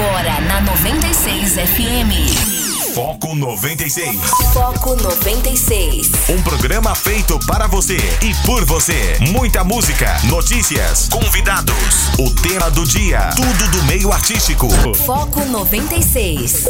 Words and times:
Agora 0.00 0.40
na 0.40 0.62
96 0.62 1.56
FM. 1.56 2.94
Foco 2.94 3.34
96. 3.34 4.18
Foco 4.54 4.96
96. 4.96 6.10
Um 6.30 6.40
programa 6.40 6.94
feito 6.94 7.38
para 7.40 7.66
você 7.66 7.98
e 8.22 8.34
por 8.46 8.64
você. 8.64 9.18
Muita 9.30 9.62
música, 9.62 10.18
notícias, 10.24 11.06
convidados, 11.10 11.74
o 12.18 12.30
tema 12.40 12.70
do 12.70 12.86
dia, 12.86 13.28
tudo 13.36 13.70
do 13.72 13.84
meio 13.84 14.10
artístico. 14.10 14.70
Foco 14.94 15.44
96. 15.44 16.66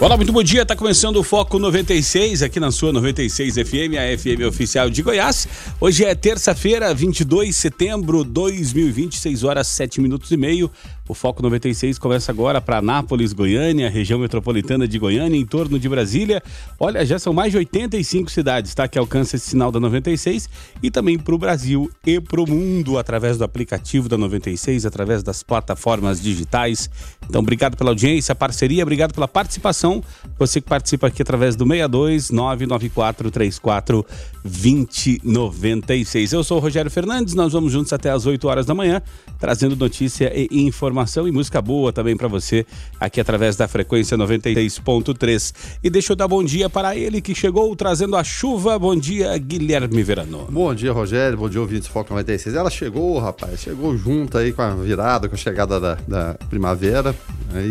Olá, 0.00 0.16
muito 0.16 0.32
bom 0.32 0.42
dia. 0.42 0.64
Tá 0.64 0.74
começando 0.74 1.16
o 1.16 1.22
Foco 1.22 1.58
96 1.58 2.42
aqui 2.42 2.58
na 2.58 2.70
sua 2.70 2.90
96 2.90 3.56
FM, 3.56 3.96
a 3.98 4.16
FM 4.16 4.46
oficial 4.48 4.88
de 4.88 5.02
Goiás. 5.02 5.46
Hoje 5.78 6.06
é 6.06 6.14
terça-feira, 6.14 6.94
22 6.94 7.48
de 7.48 7.52
setembro 7.52 8.24
de 8.24 8.30
2020, 8.30 9.18
6 9.18 9.44
horas 9.44 9.68
7 9.68 10.00
minutos 10.00 10.30
e 10.30 10.38
meio. 10.38 10.70
O 11.10 11.14
Foco 11.14 11.42
96 11.42 11.98
começa 11.98 12.30
agora 12.30 12.60
para 12.60 12.78
Anápolis, 12.78 13.32
Goiânia, 13.32 13.90
região 13.90 14.20
metropolitana 14.20 14.86
de 14.86 14.96
Goiânia, 14.96 15.36
em 15.36 15.44
torno 15.44 15.76
de 15.76 15.88
Brasília. 15.88 16.40
Olha, 16.78 17.04
já 17.04 17.18
são 17.18 17.32
mais 17.32 17.50
de 17.50 17.58
85 17.58 18.30
cidades, 18.30 18.72
tá? 18.76 18.86
Que 18.86 18.96
alcança 18.96 19.34
esse 19.34 19.50
sinal 19.50 19.72
da 19.72 19.80
96 19.80 20.48
e 20.80 20.88
também 20.88 21.18
para 21.18 21.34
o 21.34 21.38
Brasil 21.38 21.90
e 22.06 22.20
para 22.20 22.40
o 22.40 22.48
mundo 22.48 22.96
através 22.96 23.36
do 23.36 23.42
aplicativo 23.42 24.08
da 24.08 24.16
96, 24.16 24.86
através 24.86 25.20
das 25.20 25.42
plataformas 25.42 26.22
digitais. 26.22 26.88
Então, 27.28 27.40
obrigado 27.40 27.76
pela 27.76 27.90
audiência, 27.90 28.32
parceria, 28.32 28.84
obrigado 28.84 29.12
pela 29.12 29.26
participação. 29.26 30.04
Você 30.38 30.60
que 30.60 30.68
participa 30.68 31.08
aqui 31.08 31.22
através 31.22 31.56
do 31.56 31.66
62 31.66 32.30
994 32.30 33.32
34 33.32 34.06
2096. 34.44 36.32
Eu 36.32 36.42
sou 36.42 36.58
o 36.58 36.60
Rogério 36.60 36.90
Fernandes, 36.90 37.34
nós 37.34 37.52
vamos 37.52 37.72
juntos 37.72 37.92
até 37.92 38.10
as 38.10 38.26
8 38.26 38.46
horas 38.48 38.66
da 38.66 38.74
manhã, 38.74 39.02
trazendo 39.38 39.76
notícia 39.76 40.32
e 40.34 40.48
informação 40.66 41.28
e 41.28 41.32
música 41.32 41.60
boa 41.60 41.92
também 41.92 42.16
para 42.16 42.28
você 42.28 42.64
aqui 42.98 43.20
através 43.20 43.56
da 43.56 43.68
frequência 43.68 44.16
96.3. 44.16 45.54
E 45.82 45.90
deixa 45.90 46.12
eu 46.12 46.16
dar 46.16 46.28
bom 46.28 46.42
dia 46.42 46.68
para 46.70 46.96
ele 46.96 47.20
que 47.20 47.34
chegou 47.34 47.74
trazendo 47.76 48.16
a 48.16 48.24
chuva. 48.24 48.78
Bom 48.78 48.96
dia, 48.96 49.36
Guilherme 49.38 50.02
Verano. 50.02 50.46
Bom 50.50 50.74
dia, 50.74 50.92
Rogério. 50.92 51.36
Bom 51.36 51.48
dia, 51.48 51.60
ouvintes 51.60 51.88
Foco 51.88 52.10
96. 52.10 52.54
Ela 52.54 52.70
chegou, 52.70 53.18
rapaz, 53.18 53.60
chegou 53.60 53.96
junto 53.96 54.38
aí 54.38 54.52
com 54.52 54.62
a 54.62 54.74
virada, 54.74 55.28
com 55.28 55.34
a 55.34 55.38
chegada 55.38 55.78
da, 55.78 55.98
da 56.06 56.34
primavera. 56.48 57.14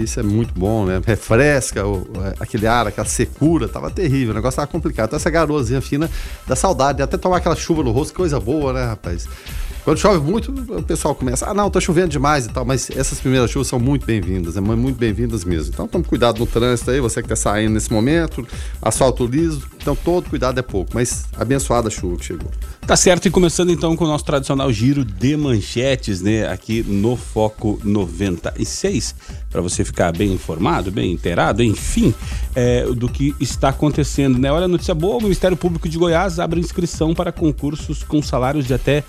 Isso 0.01 0.19
é 0.19 0.23
muito 0.23 0.53
bom, 0.57 0.85
né? 0.85 1.01
Refresca 1.05 1.85
o, 1.87 2.05
aquele 2.39 2.67
ar, 2.67 2.87
aquela 2.87 3.07
secura, 3.07 3.67
tava 3.67 3.89
terrível, 3.89 4.31
o 4.31 4.35
negócio 4.35 4.57
tava 4.57 4.67
complicado. 4.67 5.07
Então 5.07 5.17
essa 5.17 5.29
garoazinha 5.29 5.81
fina 5.81 6.09
dá 6.45 6.55
saudade, 6.59 7.01
até 7.01 7.17
tomar 7.17 7.37
aquela 7.37 7.55
chuva 7.55 7.81
no 7.83 7.91
rosto, 7.91 8.13
coisa 8.13 8.39
boa, 8.39 8.73
né, 8.73 8.85
rapaz? 8.85 9.27
Quando 9.89 9.97
chove 9.97 10.19
muito, 10.19 10.51
o 10.51 10.83
pessoal 10.83 11.15
começa, 11.15 11.49
ah, 11.49 11.53
não, 11.55 11.67
tá 11.67 11.79
chovendo 11.79 12.09
demais 12.09 12.45
e 12.45 12.49
tal, 12.49 12.63
mas 12.63 12.91
essas 12.91 13.19
primeiras 13.19 13.49
chuvas 13.49 13.67
são 13.67 13.79
muito 13.79 14.05
bem-vindas, 14.05 14.55
é 14.55 14.61
muito 14.61 14.99
bem-vindas 14.99 15.43
mesmo. 15.43 15.71
Então 15.73 15.87
tome 15.87 16.03
cuidado 16.03 16.37
no 16.37 16.45
trânsito 16.45 16.91
aí, 16.91 16.99
você 16.99 17.23
que 17.23 17.27
tá 17.27 17.35
saindo 17.35 17.73
nesse 17.73 17.91
momento, 17.91 18.47
asfalto 18.79 19.25
liso, 19.25 19.63
então 19.81 19.95
todo 19.95 20.29
cuidado 20.29 20.59
é 20.59 20.61
pouco, 20.61 20.91
mas 20.93 21.25
abençoada 21.35 21.87
a 21.87 21.89
chuva 21.89 22.17
que 22.17 22.25
chegou. 22.25 22.51
Tá 22.85 22.95
certo, 22.95 23.27
e 23.27 23.31
começando 23.31 23.71
então 23.71 23.95
com 23.95 24.05
o 24.05 24.07
nosso 24.07 24.23
tradicional 24.25 24.71
giro 24.71 25.03
de 25.03 25.35
manchetes, 25.35 26.21
né, 26.21 26.47
aqui 26.47 26.83
no 26.83 27.15
Foco 27.15 27.79
96, 27.83 29.15
para 29.49 29.59
você 29.59 29.83
ficar 29.83 30.15
bem 30.15 30.33
informado, 30.33 30.91
bem 30.91 31.11
inteirado, 31.11 31.63
enfim, 31.63 32.13
é, 32.53 32.83
do 32.83 33.09
que 33.09 33.35
está 33.39 33.69
acontecendo, 33.69 34.37
né? 34.37 34.51
Olha, 34.51 34.67
notícia 34.67 34.93
boa, 34.93 35.17
o 35.17 35.21
Ministério 35.23 35.57
Público 35.57 35.89
de 35.89 35.97
Goiás 35.97 36.37
abre 36.37 36.59
inscrição 36.59 37.15
para 37.15 37.31
concursos 37.31 38.03
com 38.03 38.21
salários 38.21 38.67
de 38.67 38.73
até 38.75 39.03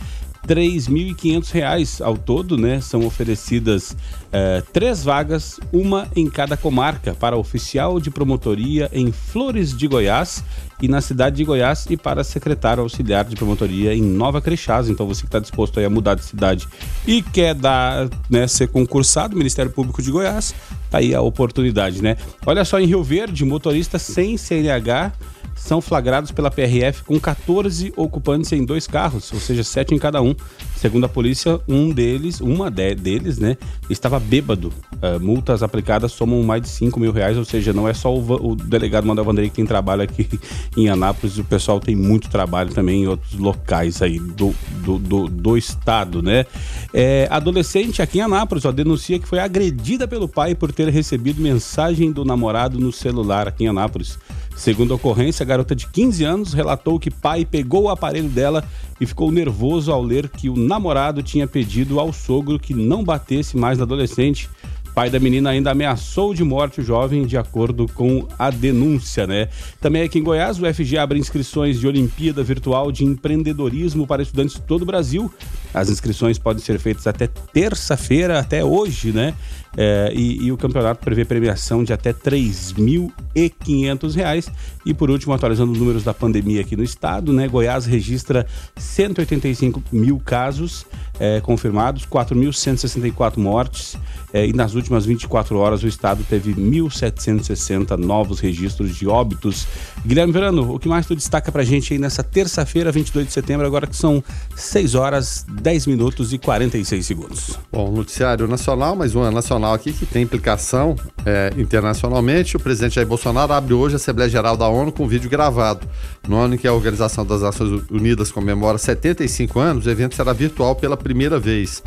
R$ 0.48 0.55
3.500 0.55 2.05
ao 2.05 2.16
todo, 2.16 2.56
né? 2.56 2.80
São 2.80 3.05
oferecidas 3.06 3.96
eh, 4.33 4.62
três 4.72 5.05
vagas, 5.05 5.60
uma 5.72 6.08
em 6.16 6.28
cada 6.28 6.56
comarca, 6.56 7.14
para 7.14 7.36
oficial 7.36 8.00
de 8.00 8.10
promotoria 8.10 8.91
em 8.92 9.12
Flores 9.12 9.77
de 9.77 9.86
Goiás 9.86 10.42
e 10.80 10.88
na 10.88 11.00
cidade 11.00 11.36
de 11.36 11.45
Goiás 11.45 11.86
e 11.90 11.96
para 11.96 12.24
secretário 12.24 12.83
auxiliar 12.83 13.24
de 13.24 13.36
promotoria 13.36 13.95
em 13.95 14.02
Nova 14.02 14.40
Crechás. 14.40 14.89
Então 14.89 15.06
você 15.06 15.20
que 15.20 15.29
está 15.29 15.39
disposto 15.39 15.79
a 15.79 15.90
mudar 15.90 16.14
de 16.14 16.24
cidade 16.24 16.67
e 17.06 17.23
quer 17.23 17.55
dar, 17.55 18.08
né, 18.29 18.46
ser 18.46 18.68
concursado, 18.68 19.36
Ministério 19.36 19.70
Público 19.70 20.02
de 20.02 20.11
Goiás, 20.11 20.55
tá 20.90 20.98
aí 20.98 21.14
a 21.14 21.20
oportunidade, 21.20 22.02
né? 22.02 22.17
Olha 22.46 22.64
só, 22.64 22.80
em 22.80 22.86
Rio 22.86 23.02
Verde, 23.02 23.45
motorista 23.45 23.98
sem 23.98 24.36
CNH 24.36 25.12
são 25.55 25.80
flagrados 25.80 26.30
pela 26.30 26.50
PRF 26.50 27.05
com 27.05 27.18
14 27.18 27.92
ocupantes 27.96 28.50
em 28.52 28.64
dois 28.64 28.86
carros, 28.86 29.33
ou 29.33 29.40
seja, 29.40 29.62
sete 29.62 29.94
em 29.94 29.98
cada 29.98 30.22
um. 30.22 30.34
Segundo 30.77 31.05
a 31.05 31.08
polícia, 31.08 31.61
um 31.68 31.92
deles, 31.92 32.40
uma 32.40 32.70
de, 32.70 32.94
deles, 32.94 33.38
né, 33.38 33.56
estava 33.88 34.18
bêbado. 34.18 34.72
Uh, 34.94 35.20
multas 35.20 35.62
aplicadas 35.62 36.12
somam 36.12 36.42
mais 36.42 36.62
de 36.62 36.68
5 36.68 36.98
mil 36.98 37.12
reais, 37.12 37.36
ou 37.36 37.44
seja, 37.44 37.72
não 37.72 37.88
é 37.88 37.94
só 37.94 38.14
o, 38.14 38.52
o 38.52 38.56
delegado 38.56 39.06
Manuel 39.06 39.24
Vanderlei 39.24 39.50
que 39.50 39.56
tem 39.56 39.66
trabalho 39.66 40.02
aqui 40.02 40.28
em 40.77 40.88
Anápolis, 40.88 41.38
o 41.38 41.44
pessoal 41.44 41.80
tem 41.80 41.94
muito 41.94 42.30
trabalho 42.30 42.70
também 42.72 43.02
em 43.02 43.06
outros 43.06 43.34
locais 43.34 44.02
aí 44.02 44.18
do, 44.18 44.55
do, 44.84 44.98
do, 44.98 45.28
do 45.28 45.56
estado, 45.56 46.22
né? 46.22 46.46
É, 46.92 47.28
adolescente 47.30 48.02
aqui 48.02 48.18
em 48.18 48.22
Anápolis 48.22 48.64
ó, 48.64 48.72
denuncia 48.72 49.18
que 49.18 49.28
foi 49.28 49.38
agredida 49.38 50.08
pelo 50.08 50.28
pai 50.28 50.55
por 50.55 50.72
ter 50.72 50.88
recebido 50.88 51.40
mensagem 51.40 52.11
do 52.11 52.24
namorado 52.24 52.78
no 52.78 52.92
celular 52.92 53.48
aqui 53.48 53.64
em 53.64 53.68
Anápolis. 53.68 54.18
Segundo 54.61 54.93
a 54.93 54.97
ocorrência, 54.97 55.43
a 55.43 55.47
garota 55.47 55.75
de 55.75 55.87
15 55.87 56.23
anos 56.23 56.53
relatou 56.53 57.01
que 57.01 57.11
pai 57.11 57.47
pegou 57.47 57.85
o 57.85 57.89
aparelho 57.89 58.29
dela 58.29 58.63
e 59.01 59.07
ficou 59.07 59.33
nervoso 59.33 59.91
ao 59.91 60.03
ler 60.03 60.29
que 60.29 60.51
o 60.51 60.55
namorado 60.55 61.23
tinha 61.23 61.47
pedido 61.47 61.98
ao 61.98 62.13
sogro 62.13 62.59
que 62.59 62.75
não 62.75 63.03
batesse 63.03 63.57
mais 63.57 63.79
na 63.79 63.85
adolescente. 63.85 64.51
Pai 64.95 65.09
da 65.09 65.19
menina 65.19 65.48
ainda 65.48 65.71
ameaçou 65.71 66.35
de 66.35 66.45
morte 66.45 66.83
o 66.83 66.85
jovem, 66.85 67.25
de 67.25 67.39
acordo 67.39 67.87
com 67.95 68.29
a 68.39 68.51
denúncia, 68.51 69.27
né? 69.27 69.48
Também 69.81 70.03
aqui 70.03 70.19
em 70.19 70.23
Goiás, 70.23 70.61
o 70.61 70.75
FG 70.75 70.98
abre 70.98 71.19
inscrições 71.19 71.81
de 71.81 71.87
Olimpíada 71.87 72.42
Virtual 72.42 72.92
de 72.92 73.03
Empreendedorismo 73.03 74.07
para 74.07 74.23
estudantes 74.23 74.57
de 74.57 74.61
todo 74.61 74.83
o 74.83 74.87
Brasil. 74.87 75.33
As 75.73 75.89
inscrições 75.89 76.39
podem 76.39 76.63
ser 76.63 76.79
feitas 76.79 77.07
até 77.07 77.27
terça-feira, 77.27 78.39
até 78.39 78.63
hoje, 78.63 79.11
né? 79.11 79.35
É, 79.77 80.11
e, 80.14 80.47
e, 80.47 80.53
o 80.53 80.57
campeonato 80.57 81.05
prevê 81.05 81.25
premiação 81.25 81.85
de 81.85 81.92
até 81.92 82.11
R$ 82.11 82.17
3.500. 82.17 84.51
E 84.85 84.92
por 84.92 85.08
último, 85.11 85.33
atualizando 85.33 85.70
os 85.73 85.79
números 85.79 86.03
da 86.03 86.13
pandemia 86.13 86.63
aqui 86.63 86.77
no 86.77 86.83
estado, 86.83 87.33
né? 87.33 87.47
Goiás 87.47 87.86
registra 87.86 88.45
185 88.77 89.80
mil 89.92 90.19
casos 90.19 90.85
é, 91.20 91.41
confirmados, 91.41 92.07
4.164 92.07 93.36
mortes. 93.36 93.97
É, 94.33 94.47
e 94.47 94.53
nas 94.53 94.75
últimas 94.75 95.05
24 95.05 95.59
horas, 95.59 95.83
o 95.83 95.89
estado 95.89 96.25
teve 96.29 96.55
1.760 96.55 97.97
novos 97.97 98.41
registros 98.41 98.97
de 98.97 99.07
óbitos. 99.07 99.67
Guilherme 100.05 100.33
Verano, 100.33 100.75
o 100.75 100.79
que 100.79 100.89
mais 100.89 101.07
tu 101.07 101.14
destaca 101.14 101.53
pra 101.53 101.63
gente 101.63 101.92
aí 101.92 101.98
nessa 101.98 102.23
terça-feira, 102.23 102.91
22 102.91 103.27
de 103.27 103.33
setembro, 103.33 103.67
agora 103.67 103.86
que 103.86 103.97
são 103.97 104.25
6 104.57 104.95
horas, 104.95 105.45
10 105.48 105.86
minutos 105.86 106.33
e 106.33 106.39
46 106.39 107.05
segundos? 107.05 107.59
Bom, 107.70 107.91
noticiário 107.91 108.48
nacional, 108.48 108.97
mais 108.97 109.14
uma 109.14 109.30
nacional 109.30 109.60
aqui 109.67 109.93
que 109.93 110.07
tem 110.07 110.23
implicação 110.23 110.97
é, 111.25 111.53
internacionalmente. 111.57 112.57
O 112.57 112.61
presidente 112.61 112.95
Jair 112.95 113.07
Bolsonaro 113.07 113.53
abre 113.53 113.75
hoje 113.75 113.95
a 113.95 113.97
Assembleia 113.97 114.31
Geral 114.31 114.57
da 114.57 114.69
ONU 114.69 114.91
com 114.93 115.07
vídeo 115.07 115.29
gravado. 115.31 115.87
No 116.27 116.37
ano 116.37 116.55
em 116.55 116.59
que 116.59 116.67
a 116.67 116.73
Organização 116.73 117.25
das 117.25 117.43
Nações 117.43 117.83
Unidas 117.91 118.33
comemora 118.33 118.79
75 118.79 119.59
anos, 119.59 119.87
o 119.87 119.91
evento 119.91 120.15
será 120.15 120.33
virtual 120.33 120.75
pela 120.75 120.97
primeira 120.97 121.39
vez. 121.39 121.83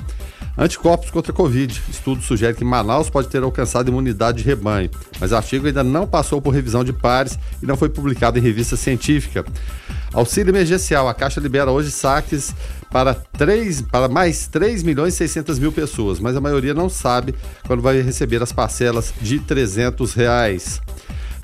Anticorpos 0.57 1.09
contra 1.09 1.31
a 1.31 1.35
Covid. 1.35 1.81
Estudo 1.89 2.21
sugere 2.21 2.53
que 2.53 2.63
Manaus 2.63 3.09
pode 3.09 3.27
ter 3.27 3.41
alcançado 3.41 3.89
imunidade 3.89 4.39
de 4.39 4.43
rebanho, 4.43 4.89
mas 5.19 5.31
o 5.31 5.35
artigo 5.35 5.65
ainda 5.65 5.83
não 5.83 6.05
passou 6.05 6.41
por 6.41 6.53
revisão 6.53 6.83
de 6.83 6.93
pares 6.93 7.39
e 7.61 7.65
não 7.65 7.75
foi 7.75 7.89
publicado 7.89 8.37
em 8.37 8.41
revista 8.41 8.75
científica. 8.75 9.43
Auxílio 10.13 10.51
emergencial. 10.51 11.09
A 11.09 11.13
Caixa 11.13 11.39
libera 11.39 11.71
hoje 11.71 11.89
saques 11.89 12.53
para, 12.91 13.15
3, 13.15 13.81
para 13.81 14.07
mais 14.07 14.45
3 14.45 14.83
milhões 14.83 15.15
e 15.15 15.17
600 15.17 15.57
mil 15.57 15.71
pessoas, 15.71 16.19
mas 16.19 16.35
a 16.35 16.41
maioria 16.41 16.75
não 16.75 16.87
sabe 16.87 17.33
quando 17.65 17.81
vai 17.81 17.99
receber 18.01 18.41
as 18.43 18.51
parcelas 18.51 19.11
de 19.19 19.39
300 19.39 20.13
reais. 20.13 20.79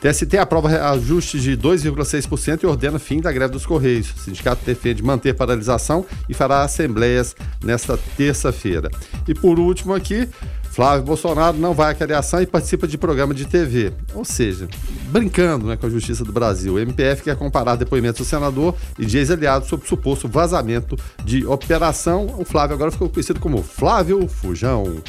TST 0.01 0.37
aprova 0.37 0.69
ajuste 0.91 1.39
de 1.39 1.57
2,6% 1.57 2.63
e 2.63 2.65
ordena 2.65 2.97
fim 2.97 3.19
da 3.19 3.31
greve 3.31 3.51
dos 3.51 3.65
Correios. 3.65 4.11
O 4.11 4.19
sindicato 4.19 4.63
defende 4.65 5.03
manter 5.03 5.33
paralisação 5.33 6.05
e 6.27 6.33
fará 6.33 6.63
assembleias 6.63 7.35
nesta 7.63 7.97
terça-feira. 8.15 8.89
E 9.27 9.33
por 9.33 9.59
último 9.59 9.93
aqui, 9.93 10.27
Flávio 10.71 11.03
Bolsonaro 11.03 11.57
não 11.57 11.73
vai 11.73 11.91
à 11.91 11.93
criação 11.93 12.41
e 12.41 12.45
participa 12.45 12.87
de 12.87 12.97
programa 12.97 13.33
de 13.33 13.45
TV. 13.45 13.91
Ou 14.13 14.23
seja, 14.23 14.69
brincando 15.09 15.67
né, 15.67 15.75
com 15.75 15.85
a 15.85 15.89
justiça 15.89 16.23
do 16.23 16.31
Brasil. 16.31 16.75
O 16.75 16.79
MPF 16.79 17.23
quer 17.23 17.35
comparar 17.35 17.75
depoimentos 17.75 18.19
do 18.19 18.25
senador 18.25 18.75
e 18.97 19.05
de 19.05 19.17
ex-aliado 19.17 19.65
sobre 19.65 19.87
suposto 19.87 20.29
vazamento 20.29 20.97
de 21.25 21.45
operação. 21.45 22.33
O 22.37 22.45
Flávio 22.45 22.75
agora 22.75 22.91
ficou 22.91 23.09
conhecido 23.09 23.41
como 23.41 23.61
Flávio 23.61 24.25
Fujão. 24.29 25.01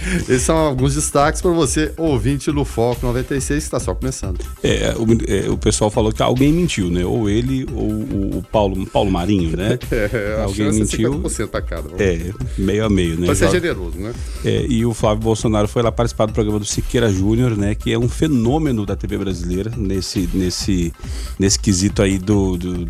Esses 0.28 0.42
são 0.42 0.56
alguns 0.56 0.94
destaques 0.94 1.40
para 1.42 1.50
você, 1.50 1.92
ouvinte 1.96 2.50
do 2.50 2.64
Foco 2.64 3.06
96, 3.06 3.58
que 3.58 3.64
está 3.66 3.80
só 3.80 3.94
começando. 3.94 4.38
É, 4.62 4.94
o, 4.96 5.06
é, 5.30 5.50
o 5.50 5.56
pessoal 5.56 5.90
falou 5.90 6.12
que 6.12 6.22
alguém 6.22 6.52
mentiu, 6.52 6.90
né? 6.90 7.04
Ou 7.04 7.28
ele 7.28 7.66
ou 7.74 7.90
o, 7.90 8.38
o 8.38 8.42
Paulo, 8.50 8.86
Paulo 8.86 9.10
Marinho, 9.10 9.56
né? 9.56 9.78
É, 9.90 10.42
alguém 10.42 10.72
mentiu. 10.72 11.20
50% 11.22 11.48
para 11.48 11.62
cada. 11.62 11.82
Vamos 11.82 12.00
É, 12.00 12.32
meio 12.58 12.84
a 12.84 12.88
meio, 12.90 13.18
né? 13.18 13.26
Para 13.26 13.34
ser 13.34 13.50
generoso, 13.50 13.98
né? 13.98 14.12
É, 14.44 14.66
e 14.68 14.84
o 14.86 14.94
Flávio 14.94 15.22
Bolsonaro 15.22 15.68
foi 15.68 15.82
lá 15.82 15.92
participar 15.92 16.26
do 16.26 16.32
programa 16.32 16.58
do 16.58 16.64
Siqueira 16.64 17.12
Júnior, 17.12 17.56
né? 17.56 17.74
Que 17.74 17.92
é 17.92 17.98
um 17.98 18.08
fenômeno 18.08 18.86
da 18.86 18.96
TV 18.96 19.18
brasileira 19.18 19.70
nesse, 19.76 20.28
nesse, 20.32 20.92
nesse 21.38 21.58
quesito 21.58 22.02
aí 22.02 22.18
do, 22.18 22.56
do- 22.56 22.88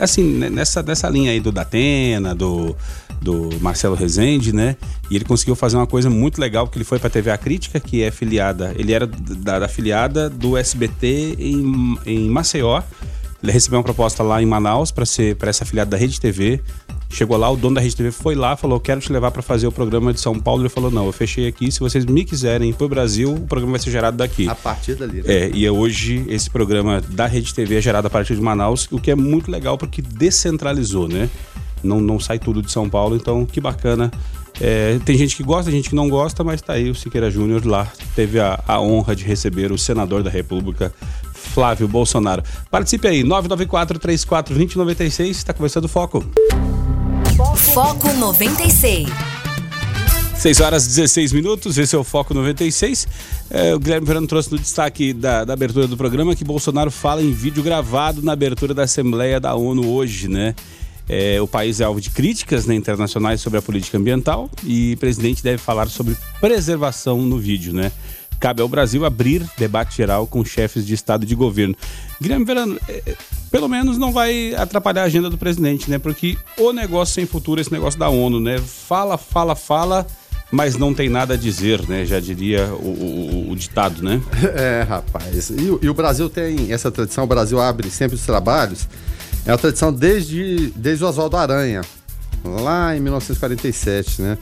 assim, 0.00 0.24
né, 0.24 0.50
nessa, 0.50 0.82
nessa 0.82 1.08
linha 1.08 1.30
aí 1.30 1.40
do 1.40 1.52
Datena, 1.52 2.34
do, 2.34 2.76
do 3.20 3.50
Marcelo 3.60 3.94
Rezende, 3.94 4.52
né? 4.52 4.76
E 5.10 5.16
ele 5.16 5.24
conseguiu 5.24 5.54
fazer 5.54 5.76
uma 5.76 5.86
coisa 5.86 6.08
muito 6.08 6.40
legal, 6.40 6.66
porque 6.66 6.78
ele 6.78 6.84
foi 6.84 6.98
pra 6.98 7.10
TV 7.10 7.30
A 7.30 7.38
Crítica, 7.38 7.78
que 7.78 8.02
é 8.02 8.10
filiada, 8.10 8.74
ele 8.76 8.92
era 8.92 9.06
da, 9.06 9.58
da 9.58 9.68
filiada 9.68 10.30
do 10.30 10.56
SBT 10.56 11.36
em, 11.38 11.98
em 12.06 12.28
Maceió. 12.28 12.82
Ele 13.42 13.52
recebeu 13.52 13.78
uma 13.78 13.84
proposta 13.84 14.22
lá 14.22 14.42
em 14.42 14.46
Manaus 14.46 14.90
para 14.90 15.06
ser 15.06 15.34
para 15.36 15.48
essa 15.48 15.64
filiada 15.64 15.90
da 15.90 15.96
Rede 15.96 16.20
TV. 16.20 16.60
Chegou 17.08 17.36
lá, 17.36 17.50
o 17.50 17.56
dono 17.56 17.74
da 17.74 17.80
Rede 17.80 17.96
TV 17.96 18.12
foi 18.12 18.34
lá, 18.34 18.54
falou: 18.54 18.78
"Quero 18.78 19.00
te 19.00 19.10
levar 19.10 19.30
para 19.30 19.40
fazer 19.40 19.66
o 19.66 19.72
programa 19.72 20.12
de 20.12 20.20
São 20.20 20.38
Paulo". 20.38 20.62
Ele 20.62 20.68
falou: 20.68 20.90
"Não, 20.90 21.06
eu 21.06 21.12
fechei 21.12 21.48
aqui, 21.48 21.72
se 21.72 21.80
vocês 21.80 22.04
me 22.04 22.22
quiserem 22.22 22.70
ir 22.70 22.74
pro 22.74 22.88
Brasil, 22.88 23.32
o 23.32 23.40
programa 23.46 23.72
vai 23.72 23.80
ser 23.80 23.90
gerado 23.90 24.18
daqui". 24.18 24.46
A 24.46 24.54
partir 24.54 24.94
dali, 24.94 25.22
né? 25.22 25.24
É, 25.26 25.50
e 25.52 25.64
é 25.64 25.70
hoje 25.72 26.24
esse 26.28 26.50
programa 26.50 27.00
da 27.00 27.26
Rede 27.26 27.52
TV 27.54 27.78
é 27.78 27.80
gerado 27.80 28.06
a 28.06 28.10
partir 28.10 28.34
de 28.34 28.42
Manaus, 28.42 28.86
o 28.90 29.00
que 29.00 29.10
é 29.10 29.14
muito 29.14 29.50
legal 29.50 29.78
porque 29.78 30.02
descentralizou, 30.02 31.08
né? 31.08 31.30
Não, 31.82 32.00
não 32.00 32.20
sai 32.20 32.38
tudo 32.38 32.62
de 32.62 32.70
São 32.70 32.88
Paulo, 32.88 33.16
então 33.16 33.44
que 33.44 33.60
bacana. 33.60 34.12
É, 34.60 35.00
tem 35.04 35.16
gente 35.16 35.36
que 35.36 35.42
gosta, 35.42 35.68
gente 35.70 35.88
que 35.88 35.94
não 35.94 36.08
gosta, 36.08 36.42
mas 36.44 36.60
tá 36.60 36.74
aí 36.74 36.90
o 36.90 36.94
Siqueira 36.94 37.30
Júnior 37.30 37.66
lá. 37.66 37.90
Teve 38.14 38.38
a, 38.38 38.62
a 38.66 38.78
honra 38.80 39.16
de 39.16 39.24
receber 39.24 39.72
o 39.72 39.78
senador 39.78 40.22
da 40.22 40.30
República, 40.30 40.92
Flávio 41.32 41.88
Bolsonaro. 41.88 42.42
Participe 42.70 43.08
aí, 43.08 43.22
994-34-2096, 43.22 45.30
está 45.30 45.54
começando 45.54 45.86
o 45.86 45.88
Foco. 45.88 46.22
Foco 47.56 48.12
96. 48.12 49.08
6 50.40 50.60
horas 50.60 50.86
e 50.86 50.88
16 50.88 51.34
minutos, 51.34 51.76
esse 51.76 51.94
é 51.94 51.98
o 51.98 52.04
Foco 52.04 52.32
96. 52.32 53.06
É, 53.50 53.74
o 53.74 53.78
Guilherme 53.78 54.06
Verano 54.06 54.26
trouxe 54.26 54.50
no 54.50 54.58
destaque 54.58 55.12
da, 55.12 55.44
da 55.44 55.52
abertura 55.52 55.86
do 55.86 55.98
programa 55.98 56.34
que 56.34 56.44
Bolsonaro 56.44 56.90
fala 56.90 57.22
em 57.22 57.30
vídeo 57.30 57.62
gravado 57.62 58.22
na 58.22 58.32
abertura 58.32 58.72
da 58.72 58.84
Assembleia 58.84 59.38
da 59.38 59.54
ONU 59.54 59.86
hoje, 59.90 60.28
né? 60.28 60.54
É, 61.12 61.40
o 61.42 61.48
país 61.48 61.80
é 61.80 61.84
alvo 61.84 62.00
de 62.00 62.08
críticas 62.08 62.66
né, 62.66 62.74
internacionais 62.76 63.40
sobre 63.40 63.58
a 63.58 63.62
política 63.62 63.98
ambiental 63.98 64.48
e 64.62 64.92
o 64.94 64.98
presidente 64.98 65.42
deve 65.42 65.58
falar 65.58 65.88
sobre 65.88 66.16
preservação 66.40 67.20
no 67.22 67.36
vídeo, 67.36 67.72
né? 67.72 67.90
Cabe 68.38 68.62
ao 68.62 68.68
Brasil 68.68 69.04
abrir 69.04 69.44
debate 69.58 69.96
geral 69.96 70.24
com 70.26 70.44
chefes 70.44 70.86
de 70.86 70.94
Estado 70.94 71.24
e 71.24 71.26
de 71.26 71.34
governo. 71.34 71.74
Guilherme 72.22 72.44
Verano, 72.44 72.78
é, 72.88 73.02
é, 73.06 73.16
pelo 73.50 73.68
menos 73.68 73.98
não 73.98 74.12
vai 74.12 74.54
atrapalhar 74.54 75.02
a 75.02 75.06
agenda 75.06 75.28
do 75.28 75.36
presidente, 75.36 75.90
né? 75.90 75.98
Porque 75.98 76.38
o 76.56 76.72
negócio 76.72 77.14
sem 77.16 77.26
futuro, 77.26 77.60
esse 77.60 77.72
negócio 77.72 77.98
da 77.98 78.08
ONU, 78.08 78.38
né? 78.38 78.58
Fala, 78.58 79.18
fala, 79.18 79.56
fala, 79.56 80.06
mas 80.50 80.76
não 80.76 80.94
tem 80.94 81.08
nada 81.08 81.34
a 81.34 81.36
dizer, 81.36 81.86
né? 81.88 82.06
Já 82.06 82.20
diria 82.20 82.66
o, 82.72 82.86
o- 83.48 83.50
o 83.50 83.56
ditado, 83.56 84.00
né? 84.02 84.22
É, 84.56 84.86
rapaz. 84.88 85.50
E, 85.50 85.78
e 85.82 85.88
o 85.90 85.92
Brasil 85.94 86.30
tem 86.30 86.72
essa 86.72 86.90
tradição, 86.90 87.24
o 87.24 87.26
Brasil 87.26 87.60
abre 87.60 87.90
sempre 87.90 88.14
os 88.14 88.22
trabalhos. 88.24 88.88
É 89.46 89.52
uma 89.52 89.58
tradição 89.58 89.92
desde, 89.92 90.72
desde 90.76 91.04
o 91.04 91.08
Oswaldo 91.08 91.36
Aranha, 91.36 91.82
lá 92.44 92.96
em 92.96 93.00
1947, 93.00 94.22
né? 94.22 94.38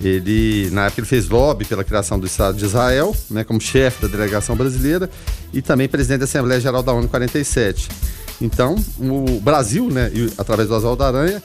Ele, 0.00 0.68
na 0.72 0.86
época, 0.86 1.00
ele 1.00 1.06
fez 1.06 1.28
lobby 1.28 1.64
pela 1.64 1.82
criação 1.82 2.18
do 2.18 2.26
Estado 2.26 2.56
de 2.58 2.64
Israel, 2.64 3.16
né, 3.30 3.44
como 3.44 3.60
chefe 3.60 4.02
da 4.02 4.08
delegação 4.08 4.54
brasileira 4.54 5.08
e 5.54 5.62
também 5.62 5.88
presidente 5.88 6.18
da 6.18 6.24
Assembleia 6.24 6.60
Geral 6.60 6.82
da 6.82 6.92
ONU 6.92 7.04
em 7.04 7.08
47. 7.08 7.88
Então, 8.40 8.76
o 8.98 9.40
Brasil, 9.40 9.88
né, 9.90 10.10
através 10.36 10.68
do 10.68 10.74
Oswaldo 10.74 11.02
Aranha, 11.02 11.42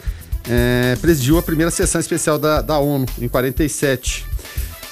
é, 0.49 0.97
presidiu 0.99 1.37
a 1.37 1.41
primeira 1.41 1.71
sessão 1.71 2.01
especial 2.01 2.37
da, 2.37 2.61
da 2.61 2.77
ONU 2.77 3.05
em 3.19 3.29
47. 3.29 4.25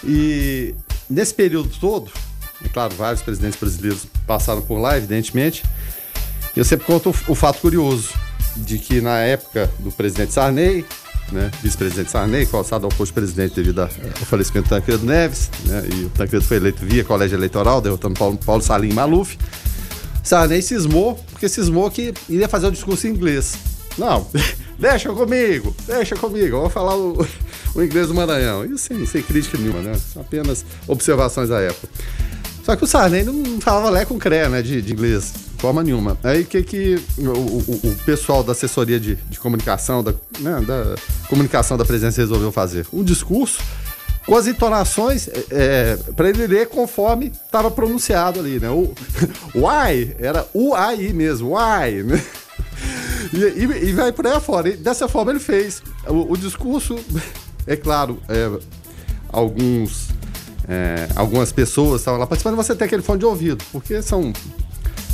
E 0.06 0.74
nesse 1.10 1.34
período 1.34 1.70
todo, 1.82 2.10
é 2.64 2.70
claro, 2.70 2.96
vários 2.96 3.22
presidentes 3.22 3.60
brasileiros 3.60 4.06
passaram 4.26 4.62
por 4.62 4.78
lá, 4.78 4.96
evidentemente. 4.98 5.64
Eu 6.56 6.66
sempre 6.66 6.86
conto 6.86 7.14
o, 7.28 7.36
fato 7.36 7.60
curioso 7.62 8.10
de 8.56 8.78
que 8.78 9.02
na 9.02 9.20
época 9.20 9.70
do 9.80 9.92
presidente 9.92 10.34
Sarney, 10.34 10.86
né, 11.32 11.52
vice-presidente 11.62 12.12
Sarney, 12.12 12.46
calçado 12.46 12.86
ao 12.86 12.90
posto 12.90 13.12
de 13.12 13.14
presidente 13.14 13.56
devido 13.56 13.82
ao 13.82 13.90
falecimento 14.26 14.68
do 14.68 14.70
Tancredo 14.70 15.06
Neves, 15.06 15.50
né, 15.66 15.84
e 15.94 16.06
o 16.06 16.10
Tancredo 16.10 16.44
foi 16.44 16.58
eleito 16.58 16.86
via 16.86 17.04
colégio 17.04 17.38
eleitoral, 17.38 17.82
derrotando 17.82 18.18
Paulo, 18.18 18.38
Paulo 18.38 18.62
Salim 18.62 18.94
Maluf. 18.94 19.38
Sarney 20.24 20.62
cismou, 20.62 21.16
porque 21.32 21.48
cismou 21.48 21.90
que 21.90 22.14
iria 22.28 22.48
fazer 22.48 22.68
o 22.68 22.72
discurso 22.72 23.08
em 23.08 23.12
inglês. 23.12 23.56
Não, 23.98 24.28
deixa 24.78 25.10
comigo, 25.10 25.76
deixa 25.86 26.16
comigo, 26.16 26.56
eu 26.56 26.62
vou 26.62 26.70
falar 26.70 26.96
o, 26.96 27.26
o 27.76 27.84
inglês 27.84 28.08
do 28.08 28.14
Maranhão. 28.14 28.66
E 28.66 28.78
sem, 28.78 29.06
sem 29.06 29.22
crítica 29.22 29.58
nenhuma, 29.58 29.82
né? 29.82 29.94
Apenas 30.16 30.66
observações 30.88 31.50
da 31.50 31.60
época. 31.60 31.88
Só 32.70 32.76
que 32.76 32.84
o 32.84 32.88
Sarney 32.88 33.24
não 33.24 33.60
falava 33.60 33.90
lé 33.90 34.06
com 34.06 34.20
cré, 34.20 34.48
né, 34.48 34.62
de, 34.62 34.80
de 34.80 34.94
inglês, 34.94 35.34
de 35.56 35.60
forma 35.60 35.82
nenhuma. 35.82 36.16
Aí 36.24 36.46
que 36.46 36.62
que 36.62 37.04
o, 37.18 37.24
o- 37.32 37.80
o 37.84 37.96
pessoal 38.06 38.44
da 38.44 38.52
assessoria 38.52 39.00
de, 39.00 39.16
de 39.16 39.40
comunicação, 39.40 40.04
da, 40.04 40.14
né, 40.40 40.62
da 40.62 40.94
comunicação 41.28 41.78
da 41.78 41.84
presidência 41.84 42.22
resolveu 42.22 42.52
fazer? 42.52 42.86
Um 42.94 43.04
discurso 43.04 43.60
com 44.24 44.36
as 44.36 44.46
entonações 44.46 45.28
é, 45.50 45.98
para 46.16 46.30
ele 46.30 46.46
ler 46.46 46.68
conforme 46.68 47.34
estava 47.44 47.72
pronunciado 47.72 48.40
ali, 48.40 48.60
né? 48.60 48.70
O 48.70 48.94
why 49.56 50.16
era 50.20 50.46
o 50.54 50.76
I 50.78 51.12
mesmo, 51.12 51.56
why, 51.58 52.04
né? 52.04 52.24
E, 53.34 53.64
e- 53.64 53.90
e 53.90 53.94
vai 53.94 54.12
por 54.12 54.28
aí 54.28 54.34
afora. 54.34 54.70
E 54.70 54.78
dessa 54.78 55.08
forma 55.08 55.32
ele 55.32 55.40
fez. 55.40 55.82
O, 56.08 56.34
o 56.34 56.38
discurso, 56.38 57.00
é 57.66 57.76
claro, 57.76 58.22
é, 58.30 58.48
alguns, 59.30 60.10
é, 60.70 61.10
algumas 61.16 61.52
pessoas 61.52 62.02
estavam 62.02 62.20
lá 62.20 62.28
participando, 62.28 62.56
você 62.56 62.76
tem 62.76 62.86
aquele 62.86 63.02
fone 63.02 63.20
de 63.20 63.26
ouvido, 63.26 63.64
porque 63.72 64.02
são 64.04 64.32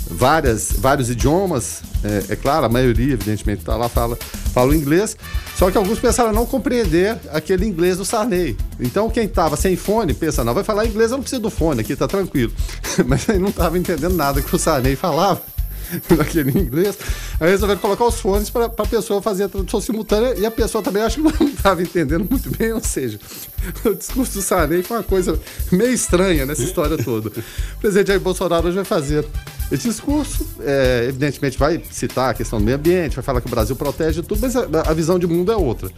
várias, 0.07 0.71
vários 0.77 1.09
idiomas, 1.09 1.81
é, 2.03 2.33
é 2.33 2.35
claro, 2.35 2.65
a 2.65 2.69
maioria, 2.69 3.13
evidentemente, 3.13 3.61
está 3.61 3.75
lá, 3.75 3.87
fala, 3.87 4.17
fala 4.53 4.75
inglês, 4.75 5.17
só 5.57 5.71
que 5.71 5.77
alguns 5.77 5.97
pensaram 5.97 6.33
não 6.33 6.45
compreender 6.45 7.17
aquele 7.31 7.65
inglês 7.65 7.97
do 7.97 8.05
Sarney. 8.05 8.57
Então, 8.79 9.09
quem 9.09 9.23
estava 9.23 9.55
sem 9.55 9.75
fone, 9.75 10.13
pensa, 10.13 10.43
não, 10.43 10.53
vai 10.53 10.63
falar 10.63 10.85
inglês, 10.85 11.11
eu 11.11 11.17
não 11.17 11.23
preciso 11.23 11.41
do 11.41 11.49
fone, 11.49 11.81
aqui 11.81 11.95
tá 11.95 12.07
tranquilo. 12.07 12.51
Mas 13.07 13.29
aí 13.29 13.39
não 13.39 13.49
estava 13.49 13.77
entendendo 13.79 14.15
nada 14.15 14.41
que 14.41 14.55
o 14.55 14.59
Sarney 14.59 14.95
falava 14.95 15.54
naquele 16.17 16.57
inglês. 16.59 16.97
Aí 17.39 17.49
resolveram 17.49 17.79
colocar 17.81 18.05
os 18.05 18.19
fones 18.19 18.49
para 18.49 18.65
a 18.65 18.69
pessoa 18.87 19.21
fazer 19.21 19.43
a 19.43 19.49
tradução 19.49 19.81
simultânea 19.81 20.35
e 20.37 20.45
a 20.45 20.51
pessoa 20.51 20.83
também 20.83 21.03
acho 21.03 21.21
que 21.21 21.21
não 21.21 21.47
estava 21.49 21.81
entendendo 21.81 22.27
muito 22.29 22.49
bem, 22.57 22.73
ou 22.73 22.81
seja, 22.83 23.19
o 23.85 23.93
discurso 23.93 24.33
do 24.33 24.41
Sarney 24.41 24.83
foi 24.83 24.97
uma 24.97 25.03
coisa 25.03 25.39
meio 25.71 25.93
estranha 25.93 26.45
nessa 26.45 26.63
história 26.63 26.97
toda. 26.97 27.29
O 27.29 27.79
presidente 27.79 28.07
Jair 28.07 28.19
Bolsonaro 28.19 28.67
hoje 28.67 28.75
vai 28.75 28.85
fazer 28.85 29.25
esse 29.71 29.89
discurso, 29.89 30.45
é, 30.61 31.05
evidentemente 31.09 31.57
vai 31.57 31.81
citar 31.91 32.29
a 32.31 32.33
questão 32.33 32.59
do 32.59 32.65
meio 32.65 32.77
ambiente, 32.77 33.15
vai 33.15 33.23
falar 33.23 33.41
que 33.41 33.47
o 33.47 33.49
Brasil 33.49 33.75
protege 33.75 34.21
tudo, 34.21 34.39
mas 34.41 34.55
a, 34.55 34.65
a 34.87 34.93
visão 34.93 35.17
de 35.17 35.25
mundo 35.25 35.51
é 35.51 35.55
outra. 35.55 35.89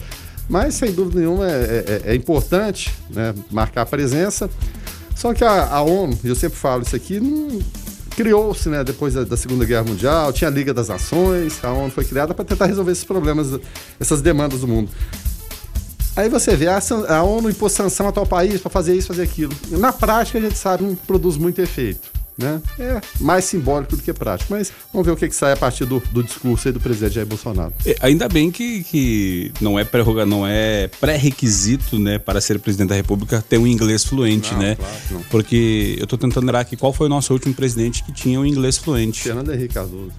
Mas, 0.50 0.76
sem 0.76 0.94
dúvida 0.94 1.20
nenhuma, 1.20 1.46
é, 1.46 2.02
é- 2.06 2.12
é 2.12 2.16
importante 2.16 2.94
né, 3.10 3.34
marcar 3.52 3.82
a 3.82 3.86
presença. 3.86 4.50
Só 5.14 5.34
que 5.34 5.44
a, 5.44 5.66
a 5.68 5.82
ONU, 5.82 6.18
eu 6.24 6.36
sempre 6.36 6.58
falo 6.58 6.84
isso 6.84 6.96
aqui, 6.96 7.20
não, 7.20 7.60
criou-se 8.18 8.68
né, 8.68 8.84
depois 8.84 9.14
da, 9.14 9.24
da 9.24 9.38
Segunda 9.38 9.64
Guerra 9.64 9.84
Mundial, 9.84 10.34
tinha 10.34 10.50
a 10.50 10.52
Liga 10.52 10.74
das 10.74 10.88
Nações, 10.88 11.64
a 11.64 11.72
ONU 11.72 11.92
foi 11.92 12.04
criada 12.04 12.34
para 12.34 12.44
tentar 12.44 12.66
resolver 12.66 12.92
esses 12.92 13.04
problemas, 13.04 13.60
essas 14.00 14.24
demandas 14.24 14.62
do 14.62 14.68
mundo. 14.68 14.90
Aí 16.16 16.28
você 16.28 16.56
vê, 16.56 16.68
a, 16.68 16.80
a 17.10 17.22
ONU 17.22 17.48
impôs 17.48 17.74
sanção 17.74 18.08
a 18.08 18.12
tal 18.12 18.26
país 18.26 18.60
para 18.60 18.72
fazer 18.72 18.96
isso, 18.96 19.10
fazer 19.10 19.22
aquilo. 19.22 19.54
Na 19.70 19.94
prática, 19.94 20.40
a 20.40 20.42
gente 20.42 20.58
sabe, 20.58 20.84
não 20.84 20.96
produz 20.96 21.38
muito 21.38 21.62
efeito. 21.62 22.17
Né? 22.38 22.62
É 22.78 23.02
mais 23.20 23.46
simbólico 23.46 23.96
do 23.96 24.02
que 24.04 24.14
prático. 24.14 24.54
Mas 24.54 24.72
vamos 24.94 25.06
ver 25.06 25.14
o 25.14 25.16
que, 25.18 25.28
que 25.28 25.36
sai 25.36 25.54
a 25.54 25.58
partir 25.58 25.86
do, 25.86 26.00
do 26.12 26.24
discurso 26.24 26.72
do 26.72 26.80
presidente 26.80 27.16
Jair 27.16 27.26
Bolsonaro. 27.28 27.74
É, 27.86 27.96
Ainda 28.02 28.30
bem 28.30 28.52
que, 28.52 28.84
que 28.84 29.52
não 29.60 29.80
é 29.80 29.84
prerroga, 29.84 30.26
não 30.26 30.46
é 30.46 30.88
pré-requisito, 31.00 31.98
né, 31.98 32.20
para 32.20 32.40
ser 32.40 32.60
presidente 32.60 32.90
da 32.90 32.96
República 32.96 33.44
ter 33.48 33.58
um 33.58 33.66
inglês 33.66 34.04
fluente, 34.04 34.54
Não, 34.54 34.60
né? 34.60 34.76
claro. 34.76 35.26
Porque 35.30 35.98
eu 36.00 36.06
tô 36.06 36.18
tentando 36.18 36.44
lembrar 36.44 36.60
aqui 36.62 36.78
qual 36.78 36.94
foi 36.94 37.08
o 37.08 37.10
nosso 37.10 37.34
último 37.34 37.54
presidente 37.54 38.04
que 38.04 38.12
tinha 38.12 38.40
um 38.40 38.46
inglês 38.46 38.78
fluente. 38.78 39.22
Fernando 39.24 39.54
Henrique 39.54 39.74
Cardoso. 39.74 40.12